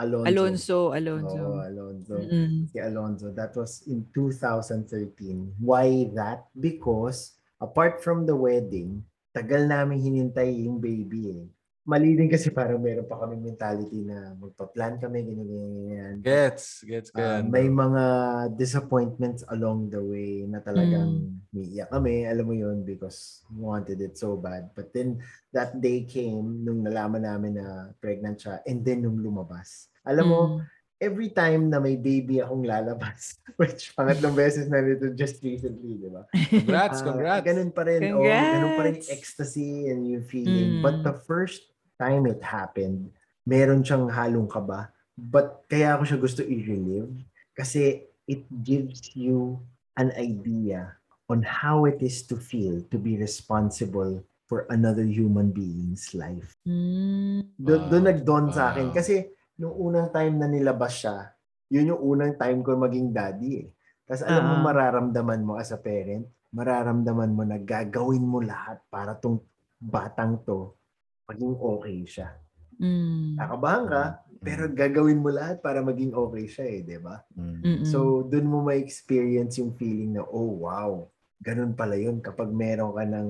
Alonzo. 0.00 0.24
Alonso, 0.26 0.76
Alonso. 0.96 1.44
Oo, 1.44 1.60
Alonzo. 1.60 2.16
Mm. 2.16 2.72
Si 2.72 2.76
Alonzo. 2.80 3.26
That 3.30 3.52
was 3.52 3.84
in 3.84 4.08
2013. 4.16 5.60
Why 5.60 6.08
that? 6.16 6.48
Because 6.56 7.36
apart 7.60 8.00
from 8.00 8.24
the 8.24 8.32
wedding, 8.32 9.04
tagal 9.30 9.68
namin 9.68 10.00
hinintay 10.00 10.64
yung 10.64 10.80
baby 10.80 11.36
eh. 11.36 11.44
Mali 11.90 12.14
din 12.14 12.30
kasi 12.30 12.54
parang 12.54 12.78
meron 12.78 13.02
pa 13.02 13.18
kami 13.18 13.34
mentality 13.34 14.06
na 14.06 14.38
magpa-plan 14.38 14.94
kami, 14.96 15.26
ganyan, 15.26 15.48
ganyan. 15.50 16.14
Gets, 16.22 16.86
gets 16.86 17.10
ka 17.10 17.18
Ah, 17.18 17.26
yan, 17.42 17.50
may 17.50 17.66
mga 17.66 18.04
disappointments 18.54 19.42
along 19.50 19.90
the 19.90 19.98
way 19.98 20.46
na 20.46 20.62
talagang 20.62 21.34
umiiyak 21.50 21.90
kami, 21.90 22.22
alam 22.24 22.46
mo 22.46 22.54
yun, 22.54 22.86
because 22.86 23.42
we 23.50 23.58
wanted 23.60 23.98
it 23.98 24.14
so 24.14 24.38
bad. 24.38 24.70
But 24.70 24.94
then, 24.94 25.18
that 25.50 25.82
day 25.82 26.06
came 26.06 26.62
nung 26.62 26.86
nalaman 26.86 27.26
namin 27.26 27.58
na 27.58 27.90
pregnant 27.98 28.38
siya 28.38 28.62
and 28.62 28.86
then 28.86 29.02
nung 29.02 29.18
lumabas. 29.18 29.90
Alam 30.06 30.26
mo, 30.26 30.40
Mm. 30.46 30.58
every 31.00 31.32
time 31.32 31.62
na 31.66 31.80
may 31.80 31.96
baby 31.96 32.38
akong 32.38 32.62
lalabas, 32.62 33.34
which 33.58 33.96
pangatlong 33.96 34.36
beses 34.36 34.68
na 34.68 34.78
nito 34.78 35.10
just 35.10 35.40
recently, 35.40 35.96
di 35.96 36.06
ba? 36.06 36.22
Congrats, 36.46 37.00
Ah, 37.00 37.06
congrats. 37.08 37.42
ganun 37.42 37.72
pa 37.72 37.82
rin. 37.82 38.14
Oh, 38.14 38.20
ganun 38.22 38.76
pa 38.76 38.84
rin 38.84 38.94
Congrats! 38.94 39.10
ecstasy 39.10 39.88
and 39.88 40.04
yung 40.04 40.22
feeling. 40.22 40.78
Mm. 40.78 40.82
But 40.84 41.00
the 41.00 41.16
first 41.24 41.69
time 42.00 42.24
it 42.24 42.40
happened, 42.40 43.12
meron 43.44 43.84
siyang 43.84 44.08
halong 44.08 44.48
kaba. 44.48 44.88
But 45.12 45.68
kaya 45.68 46.00
ako 46.00 46.08
siya 46.08 46.18
gusto 46.18 46.40
i-relive 46.40 47.12
kasi 47.52 48.08
it 48.24 48.48
gives 48.64 49.12
you 49.12 49.60
an 50.00 50.16
idea 50.16 50.96
on 51.28 51.44
how 51.44 51.84
it 51.84 52.00
is 52.00 52.24
to 52.24 52.40
feel 52.40 52.80
to 52.88 52.96
be 52.96 53.20
responsible 53.20 54.24
for 54.48 54.64
another 54.72 55.04
human 55.04 55.52
being's 55.52 56.10
life. 56.16 56.56
Mm. 56.64 57.54
Wow. 57.60 57.86
doon 57.86 58.04
nag-dawn 58.08 58.46
sa 58.50 58.72
akin. 58.72 58.90
Wow. 58.90 58.96
Kasi 58.96 59.28
nung 59.60 59.76
unang 59.76 60.08
time 60.10 60.40
na 60.40 60.48
nilabas 60.48 61.04
siya, 61.04 61.30
yun 61.70 61.92
yung 61.94 62.02
unang 62.02 62.34
time 62.34 62.64
ko 62.64 62.74
maging 62.74 63.12
daddy 63.14 63.62
eh. 63.62 63.68
Tapos 64.08 64.26
alam 64.26 64.42
mo, 64.42 64.54
Ah. 64.58 64.64
mararamdaman 64.66 65.40
mo 65.46 65.52
as 65.54 65.70
a 65.70 65.78
parent, 65.78 66.26
mararamdaman 66.50 67.30
mo 67.30 67.46
na 67.46 67.62
gagawin 67.62 68.26
mo 68.26 68.42
lahat 68.42 68.82
para 68.90 69.14
tong 69.14 69.38
batang 69.78 70.34
to 70.42 70.74
maging 71.30 71.54
okay 71.54 71.98
siya. 72.02 72.28
Mm. 72.82 73.38
Nakabahan 73.38 73.84
ka, 73.86 74.02
pero 74.42 74.66
gagawin 74.66 75.22
mo 75.22 75.30
lahat 75.30 75.62
para 75.62 75.78
maging 75.84 76.10
okay 76.16 76.46
siya 76.50 76.66
eh, 76.66 76.80
di 76.82 76.98
ba? 76.98 77.22
Mm-mm. 77.38 77.86
So, 77.86 78.26
dun 78.26 78.50
mo 78.50 78.66
ma-experience 78.66 79.62
yung 79.62 79.78
feeling 79.78 80.18
na, 80.18 80.26
oh 80.26 80.66
wow, 80.66 81.06
ganun 81.38 81.76
pala 81.78 81.94
yun 81.94 82.18
kapag 82.18 82.50
meron 82.50 82.96
ka 82.96 83.04
ng 83.06 83.28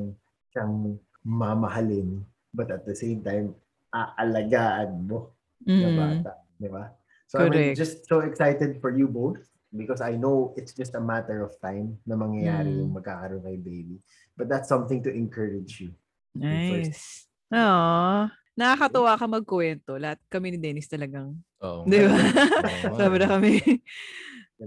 siyang 0.55 0.97
mamahalin, 1.21 2.25
but 2.55 2.73
at 2.73 2.89
the 2.89 2.97
same 2.97 3.21
time, 3.21 3.53
aalagaan 3.93 5.05
mo 5.05 5.35
na 5.61 5.93
Mm. 5.93 5.99
bata. 5.99 6.33
Di 6.57 6.69
ba? 6.73 6.89
So, 7.29 7.39
I'm 7.43 7.53
Correct. 7.53 7.77
just 7.77 8.09
so 8.09 8.25
excited 8.25 8.81
for 8.81 8.91
you 8.91 9.07
both 9.07 9.39
because 9.71 10.03
I 10.03 10.19
know 10.19 10.51
it's 10.59 10.75
just 10.75 10.99
a 10.99 11.03
matter 11.03 11.47
of 11.47 11.55
time 11.63 12.01
na 12.09 12.17
mangyayari 12.19 12.75
Mm. 12.75 12.79
yung 12.81 12.91
magkakaroon 12.97 13.45
kay 13.45 13.59
baby. 13.61 14.01
But 14.35 14.49
that's 14.49 14.67
something 14.67 15.05
to 15.05 15.11
encourage 15.13 15.85
you. 15.85 15.95
Nice. 16.35 17.30
Aww. 17.51 18.31
Nakakatuwa 18.55 19.19
ka 19.19 19.27
magkwento. 19.27 19.93
Lahat 19.99 20.21
kami 20.31 20.55
ni 20.55 20.59
Dennis 20.59 20.91
talagang. 20.91 21.35
Oo 21.63 21.87
Di 21.87 21.99
ba? 22.03 22.15
Oo. 22.15 22.97
Sobra 22.99 23.27
kami. 23.27 23.59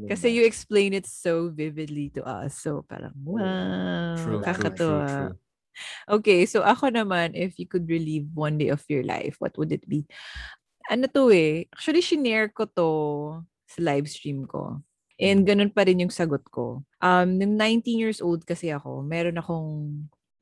Kasi 0.09 0.33
you 0.33 0.43
explain 0.43 0.97
it 0.97 1.05
so 1.05 1.53
vividly 1.53 2.09
to 2.11 2.25
us. 2.25 2.57
So 2.59 2.83
parang, 2.83 3.13
wow. 3.23 4.17
True, 4.17 4.41
true, 4.41 4.43
kakatuwa. 4.43 5.05
true, 5.07 5.29
true. 5.29 5.35
Okay, 6.05 6.45
so 6.45 6.61
ako 6.61 6.93
naman, 6.93 7.33
if 7.33 7.57
you 7.57 7.65
could 7.65 7.89
relive 7.89 8.29
one 8.37 8.61
day 8.61 8.69
of 8.69 8.85
your 8.89 9.01
life, 9.01 9.37
what 9.41 9.57
would 9.57 9.73
it 9.73 9.85
be? 9.89 10.05
Ano 10.91 11.09
to 11.09 11.31
eh, 11.33 11.65
actually, 11.73 12.03
shinare 12.03 12.53
ko 12.53 12.69
to 12.69 12.89
sa 13.65 13.79
live 13.81 14.05
stream 14.05 14.45
ko. 14.45 14.83
And 15.17 15.47
ganun 15.47 15.73
pa 15.73 15.87
rin 15.87 16.01
yung 16.03 16.13
sagot 16.13 16.45
ko. 16.51 16.83
Um, 17.01 17.39
nung 17.39 17.55
19 17.57 18.01
years 18.01 18.19
old 18.21 18.45
kasi 18.45 18.69
ako, 18.69 19.01
meron 19.01 19.39
akong 19.39 19.69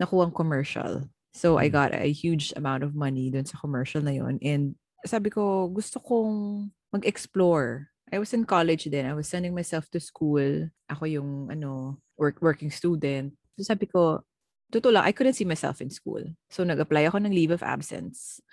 nakuhang 0.01 0.33
commercial. 0.33 1.05
So, 1.31 1.55
I 1.57 1.69
Mm. 1.69 1.73
got 1.73 1.91
a 1.95 2.11
huge 2.11 2.51
amount 2.55 2.83
of 2.83 2.95
money 2.95 3.31
dun 3.31 3.47
sa 3.47 3.55
commercial 3.57 4.03
na 4.03 4.11
yon 4.11 4.37
And 4.43 4.75
sabi 5.07 5.31
ko, 5.31 5.71
gusto 5.71 5.97
kong 5.99 6.69
mag-explore. 6.91 7.87
I 8.11 8.19
was 8.19 8.35
in 8.35 8.43
college 8.43 8.91
then. 8.91 9.07
I 9.07 9.15
was 9.15 9.31
sending 9.31 9.55
myself 9.55 9.87
to 9.95 9.99
school. 10.03 10.67
Ako 10.91 11.03
yung 11.07 11.47
ano, 11.47 11.97
work 12.19 12.43
working 12.43 12.67
student. 12.69 13.31
So 13.55 13.63
sabi 13.63 13.87
ko, 13.87 14.27
totoo 14.71 14.91
lang, 14.91 15.07
I 15.07 15.15
couldn't 15.15 15.39
see 15.39 15.47
myself 15.47 15.79
in 15.79 15.87
school. 15.89 16.19
So 16.51 16.67
nag-apply 16.67 17.07
ako 17.07 17.23
ng 17.23 17.31
leave 17.31 17.55
of 17.55 17.63
absence. 17.63 18.43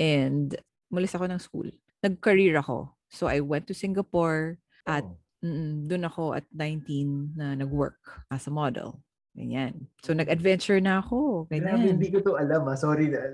And 0.00 0.56
mulis 0.88 1.12
ako 1.12 1.28
ng 1.28 1.40
school. 1.40 1.68
Nag-career 2.00 2.56
ako. 2.56 2.96
So 3.12 3.28
I 3.28 3.44
went 3.44 3.68
to 3.68 3.76
Singapore 3.76 4.56
at 4.88 5.04
Oh. 5.04 5.16
mm, 5.44 5.84
doon 5.86 6.08
ako 6.08 6.32
at 6.32 6.48
19 6.48 7.36
na 7.36 7.52
nag-work 7.52 8.00
as 8.32 8.48
a 8.48 8.52
model. 8.52 9.04
Ganyan. 9.32 9.88
So, 10.04 10.12
nag-adventure 10.12 10.76
na 10.76 11.00
ako. 11.00 11.48
Grabe, 11.48 11.64
Ganyan. 11.64 11.96
hindi 11.96 12.12
ko 12.12 12.20
to 12.20 12.36
alam 12.36 12.68
ha. 12.68 12.76
Sorry 12.76 13.08
na. 13.08 13.32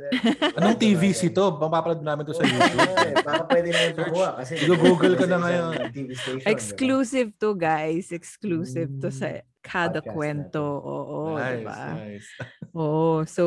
Anong 0.54 0.78
TVC 0.78 1.34
to? 1.34 1.58
Papapanood 1.58 2.06
namin 2.06 2.22
to 2.22 2.30
sa 2.30 2.46
YouTube. 2.46 2.86
Oo, 2.86 2.96
eh, 3.02 3.14
Baka 3.18 3.42
pwede 3.50 3.68
naman 3.74 3.92
tukuha 3.98 4.28
kasi 4.38 4.52
Google 4.62 5.18
ko 5.18 5.26
na 5.26 5.38
ngayon. 5.42 5.72
station, 6.14 6.46
Exclusive 6.46 7.34
to, 7.34 7.50
guys. 7.58 8.14
Exclusive 8.14 8.94
to 9.02 9.10
sa 9.10 9.42
kada 9.58 9.98
Podcast 9.98 10.14
kwento. 10.14 10.62
Oo, 10.62 11.34
nice, 11.34 11.66
diba? 11.66 11.78
nice. 11.98 12.28
Oo. 12.78 13.26
So, 13.26 13.44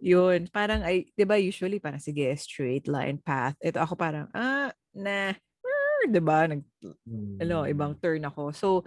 yun. 0.00 0.48
Parang, 0.48 0.80
ay, 0.80 1.12
di 1.12 1.28
ba 1.28 1.36
usually, 1.36 1.76
parang, 1.76 2.00
sige, 2.00 2.24
straight 2.40 2.88
line 2.88 3.20
path. 3.20 3.60
Ito 3.60 3.78
ako 3.78 3.94
parang, 3.94 4.32
ah, 4.32 4.72
nah. 4.96 5.36
er, 5.36 6.08
Di 6.08 6.18
ba? 6.18 6.48
Nag, 6.48 6.64
Mm. 7.06 7.36
ano, 7.38 7.62
ibang 7.62 7.94
turn 7.94 8.24
ako. 8.24 8.50
So, 8.50 8.82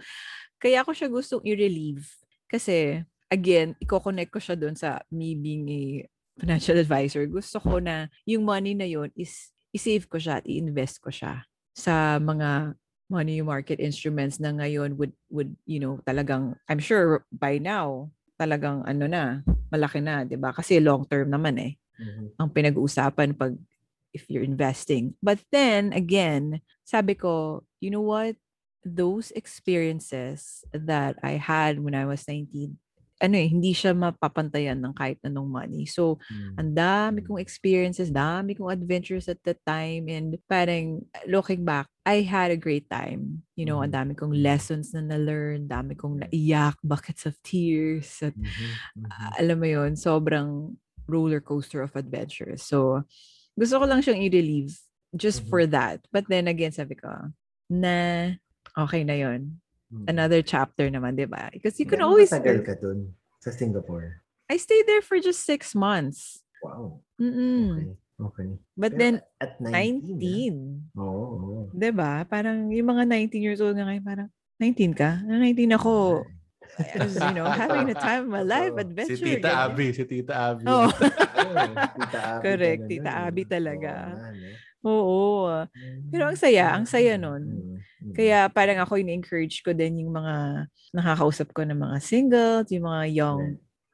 kaya 0.58 0.82
ako 0.82 0.90
siya 0.92 1.08
gustong 1.08 1.40
i-relieve. 1.46 2.04
Kasi, 2.50 3.02
again, 3.30 3.74
i-connect 3.82 4.30
ko 4.32 4.40
siya 4.42 4.56
doon 4.58 4.74
sa 4.78 5.02
me 5.10 5.34
being 5.34 5.66
a 5.70 5.82
financial 6.38 6.76
advisor. 6.78 7.24
Gusto 7.26 7.58
ko 7.58 7.80
na 7.82 8.06
yung 8.28 8.44
money 8.46 8.76
na 8.76 8.86
yon 8.86 9.10
is 9.16 9.50
i-save 9.74 10.06
ko 10.08 10.16
siya 10.20 10.40
at 10.40 10.46
i-invest 10.46 11.00
ko 11.02 11.10
siya 11.10 11.44
sa 11.76 12.16
mga 12.16 12.72
money 13.12 13.38
market 13.44 13.78
instruments 13.78 14.40
na 14.42 14.50
ngayon 14.50 14.98
would 14.98 15.14
would 15.30 15.54
you 15.68 15.78
know 15.78 16.00
talagang 16.02 16.58
I'm 16.66 16.82
sure 16.82 17.22
by 17.30 17.62
now 17.62 18.10
talagang 18.34 18.82
ano 18.82 19.06
na 19.06 19.46
malaki 19.70 20.02
na 20.02 20.26
'di 20.26 20.34
ba 20.40 20.50
kasi 20.50 20.82
long 20.82 21.06
term 21.06 21.30
naman 21.30 21.54
eh 21.60 21.72
Mhm. 21.96 22.36
ang 22.36 22.48
pinag-uusapan 22.52 23.32
pag 23.36 23.56
if 24.12 24.28
you're 24.28 24.44
investing. 24.44 25.12
But 25.20 25.40
then 25.52 25.92
again, 25.92 26.60
sabi 26.84 27.16
ko, 27.16 27.64
you 27.80 27.92
know 27.92 28.04
what? 28.04 28.36
Those 28.86 29.34
experiences 29.34 30.62
that 30.70 31.18
I 31.26 31.42
had 31.42 31.82
when 31.82 31.98
I 31.98 32.06
was 32.06 32.22
19, 32.30 32.78
ano 33.18 33.34
eh, 33.34 33.48
hindi 33.50 33.72
siya 33.74 33.96
mapapantayan 33.96 34.78
ng 34.78 34.94
kahit 34.94 35.18
anong 35.26 35.48
money. 35.50 35.88
So, 35.90 36.22
Mm. 36.30 36.54
ang 36.60 36.70
dami 36.76 37.18
kong 37.26 37.40
experiences, 37.42 38.12
dami 38.14 38.54
kong 38.54 38.70
adventures 38.70 39.26
at 39.26 39.42
that 39.42 39.58
time. 39.66 40.06
And 40.06 40.36
parang 40.46 41.02
looking 41.26 41.64
back, 41.66 41.88
I 42.06 42.22
had 42.22 42.52
a 42.54 42.60
great 42.60 42.86
time. 42.86 43.42
You 43.58 43.66
know, 43.66 43.80
ang 43.82 43.90
dami 43.90 44.14
kong 44.14 44.36
lessons 44.36 44.92
na 44.94 45.00
na-learn, 45.02 45.66
dami 45.66 45.96
kong 45.98 46.22
naiyak, 46.22 46.76
buckets 46.84 47.24
of 47.26 47.34
tears. 47.42 48.20
At 48.22 48.36
Mhm. 48.38 49.08
Mhm. 49.08 49.32
alam 49.40 49.56
mo 49.58 49.66
yon 49.66 49.92
sobrang 49.98 50.76
roller 51.08 51.40
coaster 51.40 51.80
of 51.82 51.96
adventures. 51.96 52.62
So, 52.62 53.02
gusto 53.56 53.80
ko 53.80 53.84
lang 53.88 54.04
siyang 54.04 54.20
i-relieve 54.28 54.76
just 55.16 55.42
Mhm. 55.42 55.48
for 55.48 55.62
that. 55.64 56.04
But 56.12 56.28
then 56.28 56.46
again, 56.46 56.70
sabi 56.76 57.00
ko, 57.00 57.32
na 57.72 57.94
okay 58.76 59.02
na 59.02 59.16
yon 59.16 59.56
Mhm. 59.86 60.10
Another 60.10 60.42
chapter 60.42 60.90
naman, 60.90 61.14
di 61.14 61.30
ba? 61.30 61.46
Because 61.54 61.78
you 61.78 61.86
can 61.86 62.02
Gano'n 62.02 62.10
always... 62.10 62.30
matagal 62.34 62.58
ka 62.66 62.74
dun 62.74 63.14
sa 63.38 63.54
Singapore? 63.54 64.18
I 64.50 64.58
stayed 64.58 64.82
there 64.90 65.02
for 65.02 65.18
just 65.22 65.46
six 65.46 65.78
months. 65.78 66.42
Wow. 66.58 67.02
Mm-mm. 67.22 67.70
Okay. 67.70 67.86
Okay. 68.16 68.48
But 68.74 68.96
Pero 68.96 68.98
then, 68.98 69.14
at 69.38 69.60
19. 69.62 70.18
19. 70.18 70.98
ah. 70.98 71.02
Oo. 71.06 71.22
oo. 71.38 71.60
Di 71.70 71.90
ba? 71.94 72.26
Parang 72.26 72.66
yung 72.74 72.88
mga 72.88 73.04
19 73.30 73.46
years 73.46 73.62
old 73.62 73.78
nga 73.78 73.86
ngayon, 73.86 74.02
parang 74.02 74.28
19 74.58 74.90
ka? 74.90 75.22
Na 75.22 75.38
19 75.38 75.78
ako. 75.78 76.26
I 76.82 77.06
was, 77.06 77.14
you 77.14 77.34
know, 77.38 77.46
having 77.46 77.86
the 77.86 77.94
time 77.94 78.26
of 78.26 78.30
my 78.34 78.42
life, 78.42 78.74
Oo. 78.74 78.82
adventure. 78.82 79.22
Si 79.22 79.22
Tita 79.22 79.54
ganyan. 79.54 79.70
Abby, 79.70 79.86
si 79.94 80.02
Tita 80.02 80.34
Abby. 80.34 80.66
Oh. 80.66 80.90
Ayun, 81.38 81.70
Tita 81.94 82.18
Abby 82.18 82.42
Correct, 82.42 82.80
na 82.82 82.88
Tita 82.90 83.10
Abby 83.22 83.42
eh. 83.46 83.48
talaga. 83.48 83.92
Oo 84.10 84.18
nga, 84.18 84.30
no? 84.34 84.48
Oo. 84.86 85.66
Pero 86.14 86.22
ang 86.30 86.38
saya, 86.38 86.78
ang 86.78 86.86
saya 86.86 87.18
nun. 87.18 87.42
Mm, 87.42 87.76
mm. 87.82 88.14
Kaya 88.14 88.46
parang 88.48 88.78
ako 88.78 89.02
in-encourage 89.02 89.60
ko 89.66 89.74
din 89.74 90.06
yung 90.06 90.14
mga 90.14 90.66
nakakausap 90.94 91.50
ko 91.50 91.66
ng 91.66 91.76
mga 91.76 91.98
singles, 92.00 92.70
yung 92.70 92.86
mga 92.86 93.04
young 93.10 93.42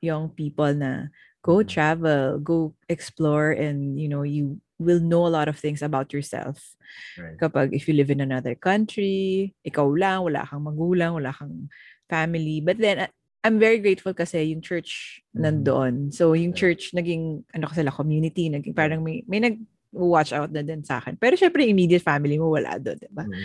young 0.02 0.28
people 0.28 0.70
na 0.74 1.08
go 1.42 1.62
travel, 1.64 2.38
go 2.38 2.74
explore 2.92 3.50
and 3.56 3.96
you 3.98 4.06
know, 4.06 4.22
you 4.22 4.60
will 4.78 5.00
know 5.00 5.24
a 5.26 5.32
lot 5.32 5.46
of 5.48 5.56
things 5.58 5.80
about 5.80 6.12
yourself. 6.12 6.74
Right. 7.16 7.38
Kapag 7.38 7.72
if 7.72 7.86
you 7.88 7.94
live 7.94 8.10
in 8.10 8.20
another 8.20 8.54
country, 8.54 9.54
ikaw 9.64 9.88
lang, 9.94 10.26
wala 10.26 10.44
kang 10.44 10.66
magulang, 10.66 11.16
wala 11.16 11.32
kang 11.32 11.70
family. 12.10 12.60
But 12.60 12.78
then 12.78 13.08
uh, 13.08 13.10
I'm 13.42 13.58
very 13.58 13.78
grateful 13.82 14.14
kasi 14.14 14.54
yung 14.54 14.62
church 14.62 15.22
Mhm. 15.34 15.42
nandoon. 15.42 15.94
So 16.14 16.34
yung 16.34 16.54
church 16.54 16.94
naging 16.94 17.42
ano 17.54 17.64
kasi 17.70 17.82
sila 17.82 17.94
community, 17.94 18.46
naging 18.50 18.74
parang 18.76 19.02
may 19.02 19.22
may 19.26 19.40
nag 19.42 19.58
watch 19.92 20.32
out 20.32 20.48
na 20.48 20.64
din 20.64 20.80
sa 20.82 20.98
akin. 20.98 21.20
Pero 21.20 21.36
syempre 21.36 21.68
immediate 21.68 22.02
family 22.02 22.40
mo 22.40 22.56
wala 22.56 22.80
doon, 22.80 22.96
'di 22.96 23.12
ba? 23.12 23.28
Mm, 23.28 23.36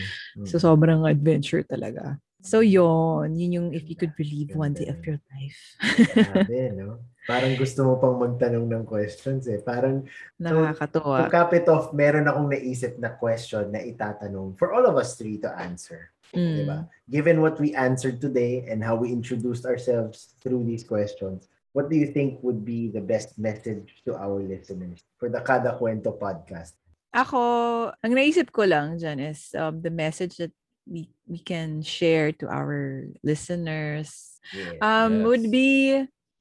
mm. 0.42 0.48
So, 0.48 0.58
sobrang 0.58 1.04
adventure 1.04 1.62
talaga. 1.68 2.16
So, 2.48 2.64
yon 2.64 3.36
Yun 3.36 3.52
yung 3.52 3.70
if 3.76 3.92
you 3.92 4.00
could 4.00 4.16
relieve 4.16 4.56
one 4.56 4.72
day 4.72 4.88
of 4.88 5.04
your 5.04 5.20
life. 5.36 5.60
Grabe, 6.16 6.72
no? 6.72 7.04
Parang 7.28 7.60
gusto 7.60 7.84
mo 7.84 8.00
pang 8.00 8.16
magtanong 8.16 8.72
ng 8.72 8.84
questions 8.88 9.52
eh. 9.52 9.60
Parang 9.60 10.08
to 10.40 10.48
Nakakatuwa. 10.48 11.28
cap 11.28 11.52
it 11.52 11.68
off, 11.68 11.92
meron 11.92 12.24
akong 12.24 12.48
naisip 12.48 12.96
na 13.04 13.12
question 13.12 13.68
na 13.68 13.84
itatanong 13.84 14.56
for 14.56 14.72
all 14.72 14.88
of 14.88 14.96
us 14.96 15.20
three 15.20 15.36
to 15.44 15.52
answer. 15.60 16.16
Mm. 16.32 16.56
Diba? 16.64 16.80
Given 17.12 17.44
what 17.44 17.60
we 17.60 17.76
answered 17.76 18.24
today 18.24 18.64
and 18.72 18.80
how 18.80 18.96
we 18.96 19.12
introduced 19.12 19.68
ourselves 19.68 20.40
through 20.40 20.64
these 20.64 20.88
questions, 20.88 21.52
what 21.78 21.94
do 21.94 21.96
you 21.96 22.10
think 22.10 22.42
would 22.42 22.66
be 22.66 22.90
the 22.90 22.98
best 23.06 23.38
message 23.38 24.02
to 24.02 24.18
our 24.18 24.42
listeners 24.42 25.06
for 25.22 25.30
the 25.30 25.38
Kada 25.46 25.78
Kwento 25.78 26.10
podcast? 26.18 26.74
Ako, 27.14 27.94
ang 28.02 28.14
naisip 28.18 28.50
ko 28.50 28.66
lang 28.66 28.98
dyan 28.98 29.22
is 29.22 29.54
um, 29.54 29.78
the 29.86 29.94
message 29.94 30.42
that 30.42 30.50
we 30.90 31.06
we 31.30 31.38
can 31.38 31.86
share 31.86 32.34
to 32.34 32.50
our 32.50 33.06
listeners 33.22 34.42
Yeah. 34.50 34.80
um, 34.82 35.22
Yes. 35.22 35.26
would 35.30 35.46
be 35.54 35.70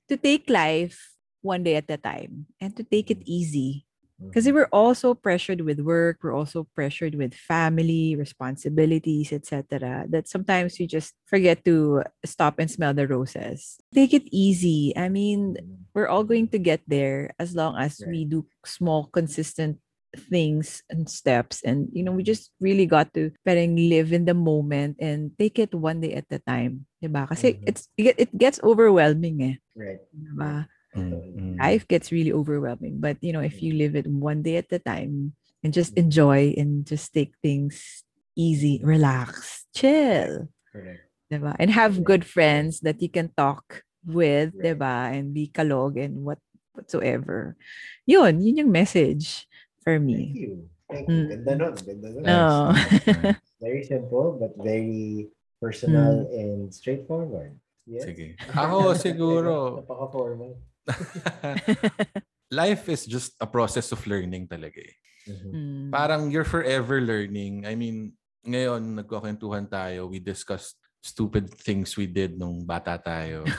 to 0.08 0.14
take 0.16 0.46
life 0.48 0.96
one 1.42 1.62
day 1.66 1.76
at 1.78 1.90
a 1.90 1.98
time 1.98 2.46
and 2.62 2.72
to 2.78 2.86
take 2.86 3.10
it 3.10 3.20
easy. 3.26 3.85
Kasi 4.32 4.52
we're 4.52 4.72
also 4.72 5.12
pressured 5.12 5.60
with 5.60 5.80
work, 5.80 6.20
we're 6.24 6.32
also 6.34 6.64
pressured 6.74 7.14
with 7.14 7.34
family, 7.36 8.16
responsibilities, 8.16 9.32
etc. 9.32 10.04
That 10.08 10.28
sometimes 10.28 10.78
we 10.80 10.86
just 10.86 11.12
forget 11.28 11.64
to 11.64 12.02
stop 12.24 12.58
and 12.58 12.70
smell 12.70 12.94
the 12.94 13.06
roses. 13.06 13.76
Take 13.94 14.12
it 14.14 14.24
easy. 14.32 14.92
I 14.96 15.08
mean, 15.08 15.56
we're 15.94 16.08
all 16.08 16.24
going 16.24 16.48
to 16.48 16.58
get 16.58 16.80
there 16.86 17.32
as 17.38 17.54
long 17.54 17.76
as 17.76 18.00
we 18.08 18.24
do 18.24 18.46
small, 18.64 19.08
consistent 19.12 19.78
things 20.16 20.82
and 20.88 21.08
steps. 21.08 21.60
And, 21.62 21.88
you 21.92 22.02
know, 22.02 22.12
we 22.12 22.22
just 22.22 22.50
really 22.60 22.86
got 22.86 23.12
to 23.14 23.32
parang 23.44 23.76
live 23.76 24.12
in 24.12 24.24
the 24.24 24.34
moment 24.34 24.96
and 24.98 25.32
take 25.38 25.58
it 25.58 25.74
one 25.74 26.00
day 26.00 26.14
at 26.14 26.24
a 26.32 26.38
time. 26.40 26.86
Diba? 27.04 27.28
Kasi 27.28 27.60
Mhm. 27.60 27.68
it's, 27.68 27.88
it, 27.96 28.16
it 28.16 28.30
gets 28.36 28.60
overwhelming 28.64 29.42
eh. 29.44 29.56
Right. 29.76 30.00
Diba? 30.16 30.68
Mm, 30.96 31.36
mm. 31.36 31.54
life 31.60 31.86
gets 31.88 32.10
really 32.12 32.32
overwhelming. 32.32 32.98
But 33.00 33.20
you 33.20 33.32
know, 33.32 33.44
if 33.44 33.62
you 33.62 33.74
live 33.74 33.96
it 33.96 34.06
one 34.06 34.42
day 34.42 34.56
at 34.56 34.72
a 34.72 34.78
time 34.80 35.34
and 35.62 35.72
just 35.72 35.92
enjoy 35.96 36.54
and 36.56 36.86
just 36.86 37.12
take 37.12 37.34
things 37.42 38.02
easy, 38.36 38.80
relax, 38.84 39.64
chill, 39.74 40.48
Correct. 40.72 41.00
diba? 41.32 41.56
And 41.58 41.70
have 41.70 42.04
good 42.04 42.24
friends 42.24 42.80
that 42.80 43.00
you 43.02 43.08
can 43.08 43.32
talk 43.36 43.82
with, 44.04 44.52
Right. 44.56 44.76
diba? 44.76 44.96
And 45.12 45.32
be 45.34 45.48
kalog 45.52 45.96
and 46.00 46.24
what 46.24 46.38
whatsoever. 46.76 47.56
Yun, 48.04 48.40
yun 48.44 48.60
yung 48.68 48.72
message 48.72 49.48
for 49.80 49.96
me 49.98 50.32
Thank 50.32 50.36
you. 50.36 50.52
Thank 50.92 51.08
you. 51.08 51.14
Mm. 51.14 51.28
Ganda 51.32 51.52
nun. 51.56 51.74
Ganda 51.80 52.08
nun. 52.12 52.24
Oh. 52.28 52.68
Very 53.64 53.82
simple 53.88 54.36
but 54.36 54.52
very 54.60 55.32
personal 55.56 56.28
Mm. 56.28 56.36
and 56.36 56.60
straightforward. 56.68 57.56
Yes. 57.88 58.04
Sige. 58.04 58.36
Ako 58.52 58.92
siguro, 58.98 59.80
Napaka-formal. 59.80 60.60
life 62.50 62.88
is 62.88 63.06
just 63.06 63.34
a 63.40 63.46
process 63.46 63.90
of 63.92 64.00
learning 64.06 64.46
talaga 64.46 64.78
eh. 64.82 64.94
Mhm. 65.26 65.50
Mm. 65.50 65.86
Parang 65.90 66.22
you're 66.30 66.46
forever 66.46 67.02
learning. 67.02 67.66
I 67.66 67.74
mean, 67.74 68.14
ngayon 68.46 69.02
nagkukwentuhan 69.02 69.66
tayo, 69.66 70.06
we 70.06 70.22
discussed 70.22 70.78
stupid 71.02 71.50
things 71.50 71.94
we 71.98 72.06
did 72.06 72.38
nung 72.38 72.62
bata 72.62 72.98
tayo. 72.98 73.42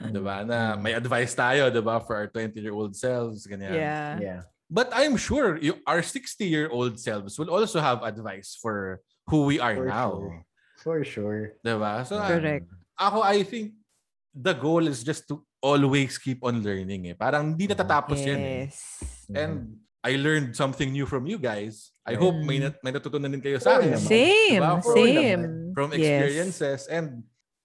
Mhm. 0.00 0.12
'Di 0.12 0.20
ba? 0.24 0.44
Na 0.44 0.76
may 0.76 0.92
advice 0.96 1.32
tayo, 1.36 1.68
'di 1.68 1.80
ba, 1.84 2.00
for 2.00 2.16
our 2.16 2.28
20-year-old 2.28 2.96
selves, 2.96 3.44
ganyan. 3.48 3.76
yeah. 3.76 4.12
Yeah. 4.20 4.40
But 4.66 4.90
I'm 4.92 5.14
sure 5.14 5.56
you, 5.62 5.78
our 5.86 6.02
60-year-old 6.02 6.98
selves 6.98 7.38
will 7.38 7.52
also 7.54 7.78
have 7.78 8.02
advice 8.02 8.58
for 8.58 8.98
who 9.30 9.46
we 9.46 9.62
are 9.62 9.78
For 9.78 9.86
now. 9.86 10.10
sure. 10.16 10.36
For 10.82 10.98
sure. 11.06 11.42
'Di 11.60 11.74
ba? 11.76 12.02
So 12.08 12.18
Correct. 12.20 12.66
ako 12.98 13.20
I 13.24 13.44
think 13.46 13.76
the 14.36 14.52
goal 14.52 14.84
is 14.84 15.00
just 15.06 15.24
to 15.32 15.45
always 15.62 16.18
keep 16.18 16.42
on 16.44 16.62
learning 16.62 17.10
eh. 17.10 17.16
Parang 17.16 17.52
hindi 17.54 17.66
natatapos 17.66 18.18
yan 18.22 18.38
eh. 18.40 18.58
Yes. 18.68 18.76
And 19.32 19.80
I 20.06 20.14
learned 20.14 20.54
something 20.54 20.92
new 20.92 21.06
from 21.06 21.26
you 21.26 21.38
guys. 21.38 21.90
I 22.06 22.14
hope 22.14 22.38
may, 22.38 22.62
Mm. 22.62 22.70
nat- 22.70 22.80
may 22.84 22.92
natutunan 22.94 23.26
din 23.26 23.42
kayo 23.42 23.58
sa 23.58 23.82
akin. 23.82 23.98
naman. 23.98 24.06
Same, 24.06 24.60
Diba? 24.62 24.78
For- 24.78 24.94
same. 24.94 25.42
From 25.74 25.88
Yes. 25.90 25.98
experiences. 25.98 26.80
And 26.86 27.06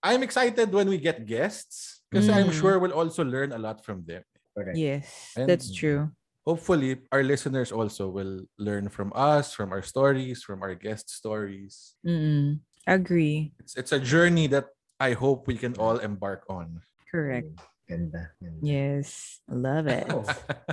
I'm 0.02 0.26
excited 0.26 0.74
when 0.74 0.90
we 0.90 0.98
get 0.98 1.22
guests 1.30 2.02
kasi 2.10 2.34
I'm 2.34 2.50
Mm. 2.50 2.58
sure 2.58 2.82
we'll 2.82 2.98
also 2.98 3.22
learn 3.22 3.54
a 3.54 3.62
lot 3.62 3.86
from 3.86 4.02
them. 4.10 4.26
Correct. 4.58 4.74
Yes, 4.76 5.06
And- 5.38 5.46
that's 5.46 5.70
true. 5.70 6.10
Hopefully, 6.42 7.06
our 7.14 7.22
listeners 7.22 7.70
also 7.70 8.10
will 8.10 8.50
learn 8.58 8.90
from 8.90 9.14
us, 9.14 9.54
from 9.54 9.70
our 9.70 9.86
stories, 9.86 10.42
from 10.42 10.66
our 10.66 10.74
guest 10.74 11.14
stories. 11.14 11.94
Mm. 12.02 12.66
Agree. 12.90 13.54
It's, 13.62 13.78
it's 13.78 13.94
a 13.94 14.02
journey 14.02 14.50
that 14.50 14.74
I 14.98 15.14
hope 15.14 15.46
we 15.46 15.54
can 15.54 15.78
all 15.78 16.02
embark 16.02 16.50
on. 16.50 16.82
Correct. 17.14 17.54
Ganda. 17.92 18.32
ganda. 18.40 18.60
Yes. 18.64 19.40
Love 19.52 19.88
it. 19.92 20.08
Oh, 20.08 20.24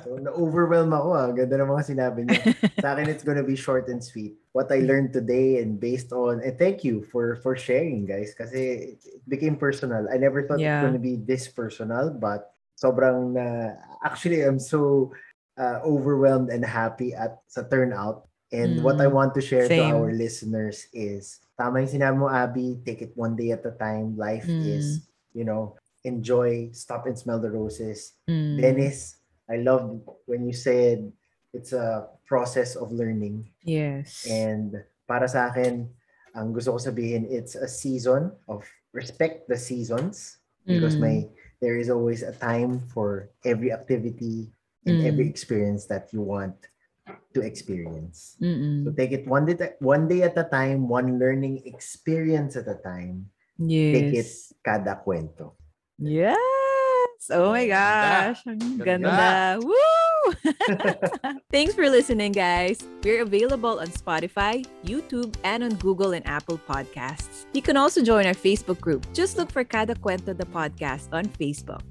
so, 0.07 0.15
na-overwhelm 0.23 0.95
ako 0.95 1.09
ah. 1.19 1.29
Ganda 1.35 1.59
ng 1.59 1.67
mga 1.67 1.85
sinabi 1.91 2.19
niyo. 2.23 2.39
Sa 2.83 2.95
akin, 2.95 3.11
it's 3.11 3.27
gonna 3.27 3.43
be 3.43 3.59
short 3.59 3.91
and 3.91 3.99
sweet. 3.99 4.39
What 4.55 4.71
I 4.71 4.87
learned 4.87 5.11
today 5.11 5.59
and 5.59 5.83
based 5.83 6.15
on, 6.15 6.39
and 6.47 6.55
thank 6.55 6.87
you 6.87 7.03
for 7.03 7.43
for 7.43 7.59
sharing, 7.59 8.07
guys. 8.07 8.39
Kasi 8.39 8.95
it, 8.95 9.03
became 9.27 9.59
personal. 9.59 10.07
I 10.07 10.15
never 10.17 10.47
thought 10.47 10.63
Yeah. 10.63 10.79
it's 10.79 10.87
gonna 10.87 11.03
be 11.03 11.19
this 11.19 11.51
personal, 11.51 12.15
but 12.15 12.55
sobrang 12.79 13.35
na 13.35 13.75
actually, 14.07 14.47
I'm 14.47 14.63
so 14.63 15.11
uh, 15.59 15.83
overwhelmed 15.83 16.55
and 16.55 16.63
happy 16.63 17.11
at 17.19 17.43
sa 17.51 17.67
turnout. 17.67 18.31
And 18.49 18.81
what 18.81 18.97
I 18.97 19.11
Mm. 19.11 19.17
want 19.19 19.31
to 19.37 19.43
share 19.45 19.69
to 19.69 19.75
Same. 19.77 19.93
our 19.93 20.09
listeners 20.09 20.89
is, 20.97 21.37
tama 21.59 21.85
yung 21.85 21.93
sinabi 22.01 22.17
mo, 22.17 22.33
Abby, 22.33 22.81
take 22.81 23.03
it 23.05 23.13
one 23.13 23.37
day 23.37 23.53
at 23.53 23.67
a 23.67 23.75
time. 23.77 24.17
Life 24.17 24.49
Mm. 24.49 24.65
is, 24.65 25.05
you 25.37 25.45
know, 25.45 25.77
enjoy, 26.09 26.73
stop 26.73 27.05
and 27.05 27.15
smell 27.17 27.39
the 27.39 27.53
roses. 27.53 28.17
Mm. 28.27 28.57
Dennis, 28.57 29.21
I 29.45 29.61
loved 29.61 30.09
when 30.25 30.49
you 30.49 30.57
said 30.57 31.13
it's 31.53 31.73
a 31.77 32.09
process 32.25 32.75
of 32.77 32.91
learning. 32.93 33.53
Yes. 33.63 34.25
And 34.25 34.81
para 35.07 35.29
sa 35.29 35.53
akin, 35.53 35.89
ang 36.33 36.53
gusto 36.57 36.77
ko 36.77 36.79
sabihin, 36.81 37.29
it's 37.29 37.55
a 37.55 37.69
season 37.69 38.33
of 38.49 38.65
respect 38.97 39.49
the 39.49 39.57
seasons 39.61 40.41
because 40.65 40.97
Mm. 40.97 41.05
may 41.05 41.19
there 41.61 41.77
is 41.77 41.89
always 41.93 42.25
a 42.25 42.33
time 42.33 42.81
for 42.93 43.29
every 43.45 43.73
activity 43.73 44.49
and 44.89 45.01
Mm. 45.01 45.09
every 45.09 45.27
experience 45.29 45.85
that 45.89 46.13
you 46.13 46.21
want 46.25 46.57
to 47.33 47.41
experience. 47.41 48.37
Mm-mm. 48.41 48.85
So 48.85 48.93
take 48.93 49.13
it 49.13 49.25
one 49.29 49.45
day, 49.49 49.57
one 49.81 50.09
day 50.09 50.25
at 50.25 50.37
a 50.37 50.45
time, 50.45 50.89
one 50.89 51.17
learning 51.21 51.65
experience 51.65 52.57
at 52.57 52.69
a 52.69 52.77
time. 52.81 53.33
Yes. 53.57 53.93
Take 53.93 54.13
it 54.15 54.29
Yes. 54.29 54.53
kada 54.65 55.01
kwento. 55.01 55.57
Yes. 55.99 56.39
Oh 57.31 57.51
my 57.51 57.67
gosh. 57.67 58.41
Ang 58.47 58.79
Ganda. 58.79 58.85
ganda. 58.85 59.59
Woo! 59.61 59.75
Thanks 61.53 61.75
for 61.75 61.91
listening, 61.91 62.33
guys. 62.33 62.79
We're 63.03 63.23
available 63.23 63.81
on 63.81 63.89
Spotify, 63.89 64.65
YouTube, 64.85 65.35
and 65.45 65.65
on 65.65 65.75
Google 65.77 66.13
and 66.13 66.27
Apple 66.27 66.61
Podcasts. 66.69 67.47
You 67.53 67.63
can 67.63 67.77
also 67.77 68.03
join 68.03 68.27
our 68.27 68.37
Facebook 68.37 68.81
group. 68.81 69.05
Just 69.13 69.37
look 69.37 69.51
for 69.51 69.65
Kada 69.65 69.95
Cuento 69.97 70.37
the 70.37 70.47
Podcast 70.47 71.09
on 71.13 71.27
Facebook. 71.27 71.83